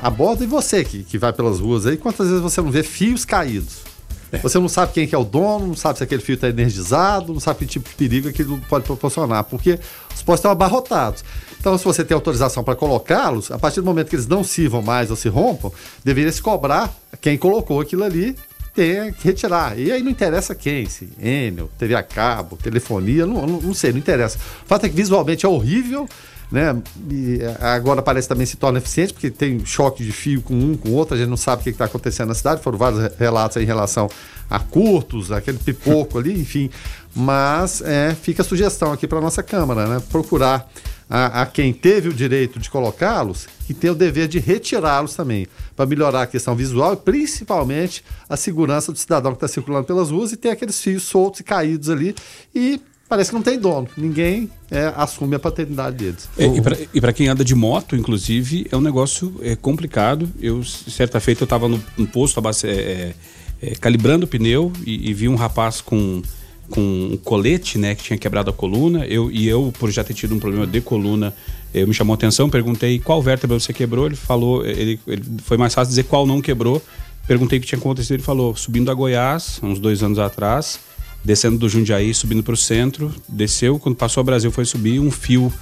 abordam 0.02 0.46
e 0.46 0.48
você 0.48 0.84
que, 0.84 1.02
que 1.02 1.18
vai 1.18 1.32
pelas 1.32 1.60
ruas 1.60 1.86
aí, 1.86 1.96
quantas 1.96 2.28
vezes 2.28 2.42
você 2.42 2.60
não 2.60 2.70
vê 2.70 2.82
fios 2.82 3.24
caídos? 3.24 3.93
Você 4.42 4.58
não 4.58 4.68
sabe 4.68 4.92
quem 4.92 5.06
que 5.06 5.14
é 5.14 5.18
o 5.18 5.24
dono, 5.24 5.66
não 5.66 5.76
sabe 5.76 5.98
se 5.98 6.04
aquele 6.04 6.22
fio 6.22 6.34
está 6.34 6.48
energizado, 6.48 7.32
não 7.32 7.40
sabe 7.40 7.60
que 7.60 7.66
tipo 7.66 7.88
de 7.88 7.94
perigo 7.94 8.28
aquilo 8.28 8.58
pode 8.68 8.84
proporcionar, 8.84 9.44
porque 9.44 9.78
os 10.14 10.22
postos 10.22 10.40
estão 10.40 10.50
abarrotados. 10.50 11.24
Então, 11.58 11.76
se 11.78 11.84
você 11.84 12.04
tem 12.04 12.14
autorização 12.14 12.62
para 12.62 12.76
colocá-los, 12.76 13.50
a 13.50 13.58
partir 13.58 13.80
do 13.80 13.86
momento 13.86 14.08
que 14.08 14.16
eles 14.16 14.26
não 14.26 14.44
sirvam 14.44 14.82
mais 14.82 15.10
ou 15.10 15.16
se 15.16 15.28
rompam, 15.28 15.72
deveria 16.04 16.30
se 16.30 16.42
cobrar 16.42 16.94
quem 17.20 17.38
colocou 17.38 17.80
aquilo 17.80 18.04
ali 18.04 18.36
tem 18.74 19.12
que 19.12 19.24
retirar. 19.24 19.78
E 19.78 19.92
aí 19.92 20.02
não 20.02 20.10
interessa 20.10 20.54
quem, 20.54 20.86
se 20.86 21.08
Enel, 21.22 21.70
TV 21.78 21.94
a 21.94 22.02
cabo, 22.02 22.56
telefonia, 22.56 23.24
não, 23.24 23.46
não, 23.46 23.60
não 23.60 23.74
sei, 23.74 23.92
não 23.92 23.98
interessa. 23.98 24.36
O 24.64 24.66
fato 24.66 24.84
é 24.84 24.88
que 24.88 24.96
visualmente 24.96 25.46
é 25.46 25.48
horrível, 25.48 26.08
né? 26.50 26.76
E 27.10 27.40
agora 27.60 28.02
parece 28.02 28.28
também 28.28 28.46
se 28.46 28.56
torna 28.56 28.78
eficiente, 28.78 29.12
porque 29.12 29.30
tem 29.30 29.64
choque 29.64 30.04
de 30.04 30.12
fio 30.12 30.42
com 30.42 30.54
um, 30.54 30.76
com 30.76 30.92
outro, 30.92 31.14
a 31.14 31.18
gente 31.18 31.28
não 31.28 31.36
sabe 31.36 31.60
o 31.60 31.64
que 31.64 31.70
está 31.70 31.86
acontecendo 31.86 32.28
na 32.28 32.34
cidade, 32.34 32.62
foram 32.62 32.78
vários 32.78 33.16
relatos 33.16 33.56
em 33.56 33.64
relação 33.64 34.08
a 34.48 34.58
curtos, 34.58 35.32
aquele 35.32 35.58
pipoco 35.58 36.18
ali, 36.18 36.40
enfim. 36.40 36.70
Mas 37.14 37.80
é, 37.82 38.14
fica 38.14 38.42
a 38.42 38.44
sugestão 38.44 38.92
aqui 38.92 39.06
para 39.06 39.20
nossa 39.20 39.42
Câmara, 39.42 39.86
né? 39.86 40.02
Procurar 40.10 40.68
a, 41.08 41.42
a, 41.42 41.46
quem 41.46 41.72
teve 41.72 42.08
o 42.08 42.14
direito 42.14 42.58
de 42.58 42.70
colocá-los 42.70 43.46
e 43.68 43.74
tem 43.74 43.90
o 43.90 43.94
dever 43.94 44.26
de 44.26 44.38
retirá-los 44.38 45.14
também, 45.14 45.46
para 45.76 45.86
melhorar 45.86 46.22
a 46.22 46.26
questão 46.26 46.54
visual 46.56 46.94
e 46.94 46.96
principalmente 46.96 48.04
a 48.28 48.36
segurança 48.36 48.90
do 48.90 48.98
cidadão 48.98 49.32
que 49.32 49.36
está 49.36 49.48
circulando 49.48 49.86
pelas 49.86 50.10
ruas 50.10 50.32
e 50.32 50.36
tem 50.36 50.50
aqueles 50.50 50.80
fios 50.80 51.04
soltos 51.04 51.40
e 51.40 51.44
caídos 51.44 51.90
ali 51.90 52.14
e 52.54 52.80
parece 53.08 53.30
que 53.30 53.36
não 53.36 53.42
tem 53.42 53.58
dono. 53.58 53.88
Ninguém 53.96 54.50
é, 54.70 54.92
assume 54.96 55.34
a 55.34 55.38
paternidade 55.38 55.96
deles. 55.96 56.28
É, 56.38 56.46
e 56.92 57.00
para 57.00 57.12
quem 57.12 57.28
anda 57.28 57.44
de 57.44 57.54
moto, 57.54 57.96
inclusive, 57.96 58.66
é 58.70 58.76
um 58.76 58.80
negócio 58.80 59.34
é, 59.42 59.56
complicado. 59.56 60.28
Eu, 60.40 60.62
certa 60.64 61.20
feita, 61.20 61.42
eu 61.42 61.46
estava 61.46 61.68
no, 61.68 61.82
no, 61.96 62.06
posto 62.06 62.40
é, 62.64 62.70
é, 62.70 63.14
é, 63.62 63.74
calibrando 63.76 64.24
o 64.24 64.28
pneu 64.28 64.72
e, 64.84 65.10
e, 65.10 65.14
vi 65.14 65.28
um 65.28 65.34
rapaz 65.34 65.80
com, 65.80 66.22
com 66.70 66.80
um 67.12 67.16
colete, 67.16 67.78
né, 67.78 67.94
que 67.94 68.02
tinha 68.02 68.18
quebrado 68.18 68.50
a 68.50 68.52
coluna. 68.52 69.06
Eu, 69.06 69.30
e 69.30 69.46
eu, 69.46 69.72
por 69.78 69.90
já 69.90 70.02
ter 70.02 70.14
tido 70.14 70.34
um 70.34 70.38
problema 70.38 70.66
de 70.66 70.80
coluna, 70.80 71.34
eu 71.72 71.86
me 71.86 71.94
chamou 71.94 72.14
a 72.14 72.16
atenção, 72.16 72.48
perguntei 72.48 72.98
qual 72.98 73.22
vértebra 73.22 73.58
você 73.58 73.72
quebrou. 73.72 74.06
Ele 74.06 74.16
falou, 74.16 74.64
ele, 74.64 74.98
ele 75.06 75.22
foi 75.44 75.56
mais 75.56 75.74
fácil 75.74 75.90
dizer 75.90 76.04
qual 76.04 76.26
não 76.26 76.40
quebrou 76.40 76.82
Perguntei 77.26 77.58
o 77.58 77.62
que 77.62 77.66
tinha 77.66 77.78
acontecido, 77.78 78.16
ele 78.16 78.22
falou, 78.22 78.54
subindo 78.54 78.90
a 78.90 78.94
Goiás, 78.94 79.58
uns 79.62 79.78
dois 79.78 80.02
anos 80.02 80.18
atrás, 80.18 80.78
descendo 81.24 81.58
do 81.58 81.68
Jundiaí, 81.68 82.12
subindo 82.12 82.42
para 82.42 82.54
o 82.54 82.56
centro, 82.56 83.12
desceu, 83.28 83.78
quando 83.78 83.96
passou 83.96 84.20
o 84.20 84.24
Brasil 84.24 84.50
foi 84.52 84.64
subir, 84.64 85.00
um 85.00 85.10
fio 85.10 85.52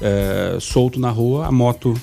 é, 0.00 0.56
solto 0.60 0.98
na 0.98 1.10
rua, 1.10 1.46
a 1.46 1.52
moto 1.52 1.94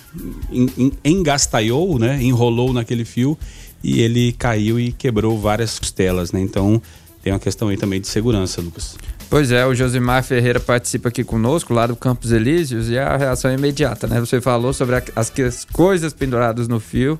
en, 0.51 0.69
en, 0.77 0.91
engastaiou, 1.03 1.97
né, 1.97 2.21
enrolou 2.21 2.71
naquele 2.71 3.03
fio 3.03 3.37
e 3.83 4.01
ele 4.01 4.31
caiu 4.33 4.79
e 4.79 4.91
quebrou 4.91 5.39
várias 5.39 5.79
costelas, 5.79 6.31
né? 6.31 6.39
Então 6.41 6.81
tem 7.23 7.33
uma 7.33 7.39
questão 7.39 7.69
aí 7.69 7.77
também 7.77 7.99
de 8.01 8.07
segurança, 8.07 8.61
Lucas. 8.61 8.95
Pois 9.29 9.51
é, 9.51 9.65
o 9.65 9.75
Josimar 9.75 10.23
Ferreira 10.23 10.59
participa 10.59 11.09
aqui 11.09 11.23
conosco, 11.23 11.73
lá 11.73 11.85
do 11.85 11.95
Campos 11.95 12.31
Elíseos, 12.31 12.89
e 12.89 12.97
a 12.97 13.17
reação 13.17 13.51
é 13.51 13.55
imediata, 13.55 14.07
né? 14.07 14.19
Você 14.19 14.39
falou 14.39 14.71
sobre 14.71 15.03
as 15.15 15.65
coisas 15.71 16.13
penduradas 16.13 16.67
no 16.67 16.79
fio, 16.79 17.19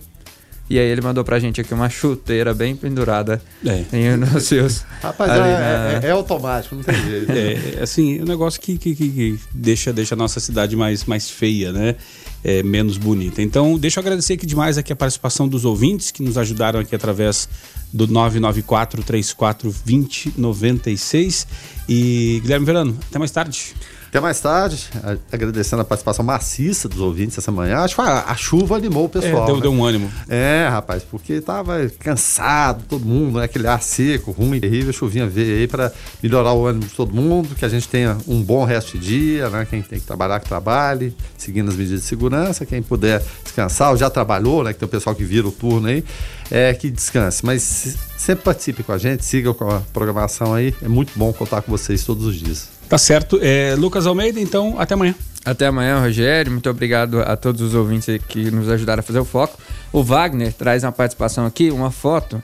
e 0.69 0.77
aí 0.77 0.85
ele 0.85 1.01
mandou 1.01 1.23
pra 1.23 1.39
gente 1.39 1.61
aqui 1.61 1.73
uma 1.73 1.89
chuteira 1.89 2.53
bem 2.53 2.75
pendurada 2.75 3.41
é. 3.65 3.85
em 3.93 4.17
nos 4.17 4.43
seus. 4.43 4.83
Rapaz, 5.01 5.31
é, 5.31 5.37
na... 5.37 5.47
é, 5.47 5.99
é, 6.03 6.11
automático, 6.11 6.75
não 6.75 6.83
tem 6.83 6.95
jeito. 7.03 7.31
É, 7.31 7.81
assim, 7.81 8.19
é 8.19 8.21
um 8.21 8.25
negócio 8.25 8.59
que, 8.59 8.77
que, 8.77 8.93
que, 8.93 9.39
deixa, 9.53 9.93
deixa 9.93 10.15
a 10.15 10.17
nossa 10.17 10.39
cidade 10.39 10.75
mais, 10.75 11.05
mais 11.05 11.29
feia, 11.29 11.71
né? 11.71 11.95
É, 12.43 12.61
menos 12.63 12.97
bonita. 12.97 13.41
Então, 13.41 13.77
deixa 13.77 13.99
eu 13.99 14.01
agradecer 14.01 14.33
aqui 14.33 14.45
demais 14.45 14.77
aqui 14.77 14.91
a 14.91 14.95
participação 14.95 15.47
dos 15.47 15.65
ouvintes 15.65 16.11
que 16.11 16.21
nos 16.21 16.37
ajudaram 16.37 16.79
aqui 16.79 16.95
através 16.95 17.47
do 17.91 18.05
994 18.05 19.03
34 19.03 19.73
2096 19.85 21.47
e 21.87 22.39
Guilherme 22.41 22.65
Verano, 22.65 22.97
até 23.09 23.17
mais 23.17 23.31
tarde. 23.31 23.73
Até 24.17 24.21
mais 24.23 24.39
tarde, 24.39 24.89
agradecendo 25.31 25.83
a 25.83 25.85
participação 25.85 26.25
maciça 26.25 26.89
dos 26.89 26.99
ouvintes 26.99 27.37
essa 27.37 27.51
manhã. 27.51 27.81
Acho 27.81 27.93
que 27.93 28.01
a, 28.01 28.35
chuva 28.35 28.75
animou 28.75 29.05
o 29.05 29.09
pessoal. 29.09 29.43
É, 29.43 29.45
deu, 29.45 29.55
né? 29.57 29.61
deu, 29.61 29.71
um 29.71 29.85
ânimo. 29.85 30.11
É, 30.27 30.67
rapaz, 30.67 31.03
porque 31.03 31.39
tava 31.39 31.87
cansado, 31.99 32.83
todo 32.89 33.05
mundo, 33.05 33.37
né? 33.37 33.45
Aquele 33.45 33.67
ar 33.67 33.79
seco, 33.79 34.31
ruim, 34.31 34.59
terrível. 34.59 34.89
A 34.89 34.93
chuvinha 34.93 35.27
veio 35.27 35.57
aí 35.57 35.67
para 35.67 35.93
melhorar 36.23 36.53
o 36.53 36.65
ânimo 36.65 36.85
de 36.85 36.95
todo 36.95 37.13
mundo, 37.13 37.53
que 37.53 37.63
a 37.63 37.69
gente 37.69 37.87
tenha 37.87 38.17
um 38.27 38.41
bom 38.41 38.63
resto 38.63 38.97
de 38.97 39.05
dia, 39.05 39.51
né? 39.51 39.67
Quem 39.69 39.83
tem 39.83 39.99
que 39.99 40.05
trabalhar, 40.07 40.39
que 40.39 40.47
trabalhe, 40.47 41.15
seguindo 41.37 41.69
as 41.69 41.75
medidas 41.75 42.01
de 42.01 42.07
segurança. 42.07 42.65
Quem 42.65 42.81
puder 42.81 43.23
descansar, 43.43 43.91
ou 43.91 43.97
já 43.97 44.09
trabalhou, 44.09 44.63
né? 44.63 44.73
Que 44.73 44.79
tem 44.79 44.87
o 44.87 44.89
pessoal 44.89 45.15
que 45.15 45.23
vira 45.23 45.47
o 45.47 45.51
turno 45.51 45.89
aí, 45.89 46.03
é 46.49 46.73
que 46.73 46.89
descanse. 46.89 47.45
Mas 47.45 47.95
sempre 48.17 48.43
participe 48.43 48.81
com 48.81 48.93
a 48.93 48.97
gente, 48.97 49.23
siga 49.23 49.53
com 49.53 49.69
a 49.69 49.79
programação 49.93 50.55
aí. 50.55 50.73
É 50.81 50.87
muito 50.87 51.11
bom 51.15 51.31
contar 51.31 51.61
com 51.61 51.71
vocês 51.71 52.03
todos 52.03 52.25
os 52.25 52.35
dias. 52.35 52.76
Tá 52.89 52.97
certo. 52.97 53.39
É, 53.41 53.75
Lucas 53.75 54.05
Almeida, 54.05 54.39
então, 54.39 54.79
até 54.79 54.93
amanhã. 54.93 55.13
Até 55.43 55.67
amanhã, 55.67 55.99
Rogério. 55.99 56.51
Muito 56.51 56.69
obrigado 56.69 57.21
a 57.21 57.35
todos 57.35 57.61
os 57.61 57.73
ouvintes 57.73 58.19
que 58.27 58.49
nos 58.51 58.69
ajudaram 58.69 58.99
a 59.01 59.03
fazer 59.03 59.19
o 59.19 59.25
foco. 59.25 59.57
O 59.91 60.03
Wagner 60.03 60.53
traz 60.53 60.83
uma 60.83 60.91
participação 60.91 61.45
aqui, 61.45 61.69
uma 61.69 61.91
foto 61.91 62.41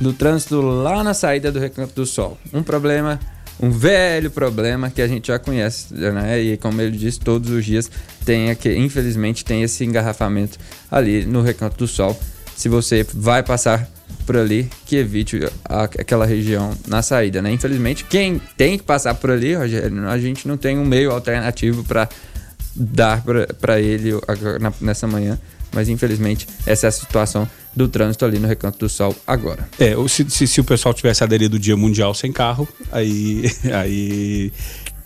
do 0.00 0.12
trânsito 0.12 0.60
lá 0.60 1.02
na 1.02 1.14
saída 1.14 1.50
do 1.50 1.58
Recanto 1.58 1.94
do 1.94 2.06
Sol. 2.06 2.38
Um 2.52 2.62
problema, 2.62 3.18
um 3.60 3.70
velho 3.70 4.30
problema 4.30 4.90
que 4.90 5.02
a 5.02 5.08
gente 5.08 5.28
já 5.28 5.38
conhece, 5.38 5.92
né? 5.92 6.40
E 6.40 6.56
como 6.56 6.80
ele 6.80 6.96
disse, 6.96 7.18
todos 7.18 7.50
os 7.50 7.64
dias 7.64 7.90
tem 8.24 8.50
aqui, 8.50 8.74
infelizmente, 8.76 9.44
tem 9.44 9.62
esse 9.62 9.84
engarrafamento 9.84 10.58
ali 10.90 11.24
no 11.24 11.42
Recanto 11.42 11.76
do 11.76 11.86
Sol. 11.86 12.18
Se 12.58 12.68
você 12.68 13.06
vai 13.14 13.40
passar 13.40 13.88
por 14.26 14.36
ali 14.36 14.68
que 14.84 14.96
evite 14.96 15.38
a, 15.64 15.84
aquela 15.84 16.26
região 16.26 16.76
na 16.88 17.02
saída, 17.02 17.40
né? 17.40 17.52
Infelizmente, 17.52 18.02
quem 18.02 18.40
tem 18.56 18.76
que 18.76 18.82
passar 18.82 19.14
por 19.14 19.30
ali, 19.30 19.54
Rogério, 19.54 20.08
a 20.08 20.18
gente 20.18 20.48
não 20.48 20.56
tem 20.56 20.76
um 20.76 20.84
meio 20.84 21.12
alternativo 21.12 21.84
para 21.84 22.08
dar 22.74 23.22
para 23.60 23.80
ele 23.80 24.10
nessa 24.80 25.06
manhã. 25.06 25.38
Mas 25.70 25.88
infelizmente 25.88 26.48
essa 26.66 26.86
é 26.86 26.88
a 26.88 26.90
situação 26.90 27.48
do 27.76 27.86
trânsito 27.86 28.24
ali 28.24 28.40
no 28.40 28.48
Recanto 28.48 28.78
do 28.78 28.88
Sol 28.88 29.14
agora. 29.24 29.68
É, 29.78 29.94
se, 30.08 30.28
se, 30.28 30.48
se 30.48 30.60
o 30.60 30.64
pessoal 30.64 30.92
tivesse 30.92 31.22
aderido 31.22 31.56
o 31.56 31.58
Dia 31.60 31.76
Mundial 31.76 32.12
sem 32.12 32.32
carro, 32.32 32.66
aí, 32.90 33.44
aí 33.72 34.52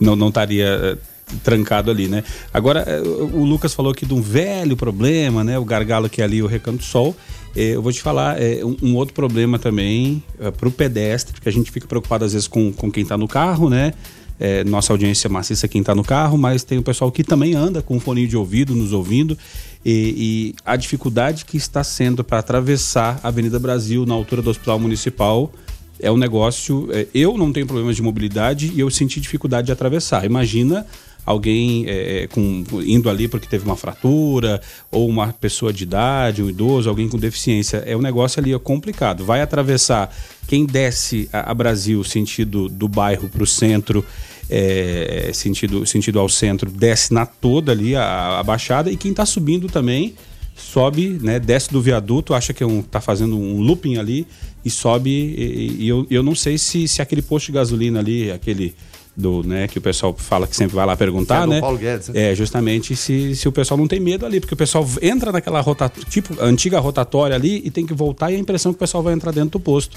não, 0.00 0.16
não 0.16 0.28
estaria 0.28 0.66
eh, 0.66 0.96
trancado 1.42 1.90
ali, 1.90 2.08
né? 2.08 2.22
Agora, 2.54 2.84
eh, 2.86 3.00
o 3.00 3.44
Lucas 3.44 3.74
falou 3.74 3.92
aqui 3.92 4.06
de 4.06 4.14
um 4.14 4.22
velho 4.22 4.76
problema, 4.76 5.42
né? 5.42 5.58
O 5.58 5.64
gargalo 5.64 6.08
que 6.08 6.22
é 6.22 6.24
ali 6.24 6.42
o 6.42 6.46
Recanto 6.46 6.78
do 6.78 6.84
Sol. 6.84 7.14
É, 7.54 7.74
eu 7.74 7.82
vou 7.82 7.92
te 7.92 8.00
falar, 8.00 8.40
é, 8.40 8.60
um, 8.64 8.94
outro 8.96 9.14
problema 9.14 9.58
também 9.58 10.22
é, 10.38 10.50
para 10.50 10.68
o 10.68 10.72
pedestre, 10.72 11.32
porque 11.32 11.48
a 11.48 11.52
gente 11.52 11.70
fica 11.70 11.86
preocupado 11.86 12.24
às 12.24 12.32
vezes 12.32 12.48
com, 12.48 12.72
com 12.72 12.90
quem 12.90 13.02
está 13.02 13.16
no 13.16 13.28
carro, 13.28 13.68
né? 13.68 13.92
É, 14.40 14.64
nossa 14.64 14.92
audiência 14.92 15.30
maciça 15.30 15.68
quem 15.68 15.82
está 15.82 15.94
no 15.94 16.02
carro, 16.02 16.36
mas 16.36 16.64
tem 16.64 16.78
o 16.78 16.82
pessoal 16.82 17.12
que 17.12 17.22
também 17.22 17.54
anda 17.54 17.80
com 17.80 17.96
um 17.96 18.00
fone 18.00 18.26
de 18.26 18.36
ouvido 18.36 18.74
nos 18.74 18.92
ouvindo 18.92 19.38
e, 19.84 20.54
e 20.54 20.54
a 20.64 20.74
dificuldade 20.74 21.44
que 21.44 21.56
está 21.56 21.84
sendo 21.84 22.24
para 22.24 22.38
atravessar 22.38 23.20
a 23.22 23.28
Avenida 23.28 23.58
Brasil 23.58 24.04
na 24.06 24.14
altura 24.14 24.42
do 24.42 24.50
Hospital 24.50 24.80
Municipal 24.80 25.52
é 26.00 26.10
um 26.10 26.16
negócio. 26.16 26.88
É, 26.92 27.06
eu 27.14 27.38
não 27.38 27.52
tenho 27.52 27.66
problemas 27.66 27.96
de 27.96 28.02
mobilidade 28.02 28.72
e 28.74 28.80
eu 28.80 28.90
senti 28.90 29.20
dificuldade 29.20 29.66
de 29.66 29.72
atravessar. 29.72 30.24
Imagina 30.24 30.84
alguém 31.24 31.84
é, 31.86 32.22
é, 32.22 32.26
com, 32.26 32.64
indo 32.84 33.08
ali 33.08 33.28
porque 33.28 33.46
teve 33.46 33.64
uma 33.64 33.76
fratura, 33.76 34.60
ou 34.90 35.08
uma 35.08 35.32
pessoa 35.32 35.72
de 35.72 35.84
idade, 35.84 36.42
um 36.42 36.50
idoso, 36.50 36.88
alguém 36.88 37.08
com 37.08 37.18
deficiência. 37.18 37.78
É 37.86 37.96
um 37.96 38.00
negócio 38.00 38.40
ali 38.40 38.52
é 38.52 38.58
complicado. 38.58 39.24
Vai 39.24 39.40
atravessar 39.40 40.14
quem 40.46 40.66
desce 40.66 41.28
a, 41.32 41.50
a 41.50 41.54
Brasil, 41.54 42.02
sentido 42.04 42.68
do 42.68 42.88
bairro 42.88 43.28
para 43.28 43.42
o 43.42 43.46
centro, 43.46 44.04
é, 44.50 45.30
sentido, 45.32 45.86
sentido 45.86 46.18
ao 46.18 46.28
centro, 46.28 46.70
desce 46.70 47.14
na 47.14 47.24
toda 47.24 47.72
ali 47.72 47.96
a, 47.96 48.40
a 48.40 48.42
baixada, 48.42 48.90
e 48.90 48.96
quem 48.96 49.12
está 49.12 49.24
subindo 49.24 49.68
também 49.68 50.14
sobe, 50.54 51.18
né, 51.22 51.40
desce 51.40 51.70
do 51.70 51.80
viaduto, 51.80 52.34
acha 52.34 52.52
que 52.52 52.62
é 52.62 52.66
um, 52.66 52.82
tá 52.82 53.00
fazendo 53.00 53.38
um 53.38 53.60
looping 53.60 53.96
ali 53.96 54.26
e 54.64 54.70
sobe. 54.70 55.10
E, 55.10 55.76
e 55.84 55.88
eu, 55.88 56.06
eu 56.10 56.22
não 56.22 56.34
sei 56.34 56.58
se, 56.58 56.86
se 56.86 57.00
aquele 57.00 57.22
posto 57.22 57.46
de 57.46 57.52
gasolina 57.52 58.00
ali, 58.00 58.30
aquele 58.30 58.74
do, 59.14 59.42
né, 59.42 59.68
que 59.68 59.78
o 59.78 59.80
pessoal 59.80 60.14
fala 60.16 60.46
que 60.46 60.56
sempre 60.56 60.74
vai 60.74 60.86
lá 60.86 60.96
perguntar, 60.96 61.44
é 61.44 61.46
né? 61.46 61.60
Paulo 61.60 61.76
Guedes, 61.76 62.08
né? 62.08 62.30
É, 62.30 62.34
justamente 62.34 62.96
se, 62.96 63.36
se 63.36 63.46
o 63.46 63.52
pessoal 63.52 63.76
não 63.76 63.86
tem 63.86 64.00
medo 64.00 64.24
ali, 64.24 64.40
porque 64.40 64.54
o 64.54 64.56
pessoal 64.56 64.86
entra 65.02 65.30
naquela 65.30 65.60
rotatória, 65.60 66.08
tipo, 66.08 66.34
antiga 66.42 66.80
rotatória 66.80 67.36
ali 67.36 67.60
e 67.64 67.70
tem 67.70 67.86
que 67.86 67.92
voltar 67.92 68.30
e 68.30 68.36
a 68.36 68.38
impressão 68.38 68.72
que 68.72 68.76
o 68.76 68.78
pessoal 68.78 69.02
vai 69.02 69.12
entrar 69.12 69.30
dentro 69.30 69.50
do 69.50 69.60
posto. 69.60 69.96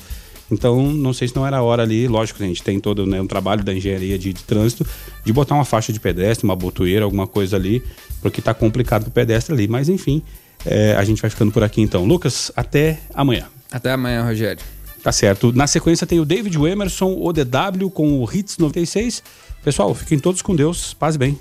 Então, 0.52 0.80
não 0.92 1.12
sei 1.12 1.28
se 1.28 1.36
não 1.36 1.48
era 1.48 1.62
hora 1.62 1.82
ali, 1.82 2.08
lógico, 2.08 2.44
a 2.44 2.46
gente 2.46 2.62
tem 2.62 2.80
todo 2.80 3.06
né, 3.06 3.20
um 3.20 3.26
trabalho 3.26 3.64
da 3.64 3.74
engenharia 3.74 4.18
de, 4.18 4.32
de, 4.32 4.44
trânsito, 4.44 4.86
de 5.24 5.34
botar 5.34 5.56
uma 5.56 5.66
faixa 5.66 5.92
de 5.92 6.00
pedestre, 6.00 6.46
uma 6.46 6.56
botoeira, 6.56 7.04
alguma 7.04 7.26
coisa 7.26 7.56
ali, 7.56 7.82
porque 8.22 8.42
tá 8.42 8.54
complicado 8.54 9.04
pro 9.04 9.12
pedestre 9.12 9.56
ali. 9.56 9.68
Mas 9.68 9.90
enfim, 9.90 10.22
é, 10.66 10.94
a 10.96 11.04
gente 11.04 11.20
vai 11.22 11.32
ficando 11.32 11.52
por 11.52 11.64
aqui 11.64 11.82
então. 11.82 12.06
Lucas, 12.06 12.52
até 12.56 13.00
amanhã. 13.14 13.48
Até 13.72 13.92
amanhã, 13.92 14.24
Rogério. 14.24 14.62
Tá 15.06 15.12
certo. 15.12 15.54
Na 15.54 15.68
sequência 15.68 16.08
tem 16.08 16.20
o 16.20 16.26
David 16.26 16.58
Emerson, 16.58 17.16
ODW, 17.22 17.92
com 17.94 18.24
o 18.24 18.28
Hits 18.34 18.58
96. 18.58 19.22
Pessoal, 19.64 19.94
fiquem 19.94 20.18
todos 20.18 20.42
com 20.42 20.56
Deus. 20.56 20.96
Paz 20.96 21.14
e 21.14 21.20
bem. 21.20 21.40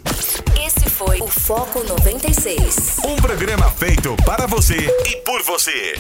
Esse 0.67 0.91
foi 0.91 1.19
o 1.23 1.27
Foco 1.27 1.83
96. 1.83 2.99
Um 3.07 3.17
programa 3.17 3.71
feito 3.71 4.15
para 4.27 4.47
você 4.47 4.77
e 5.09 5.17
por 5.25 5.43
você. 5.45 5.93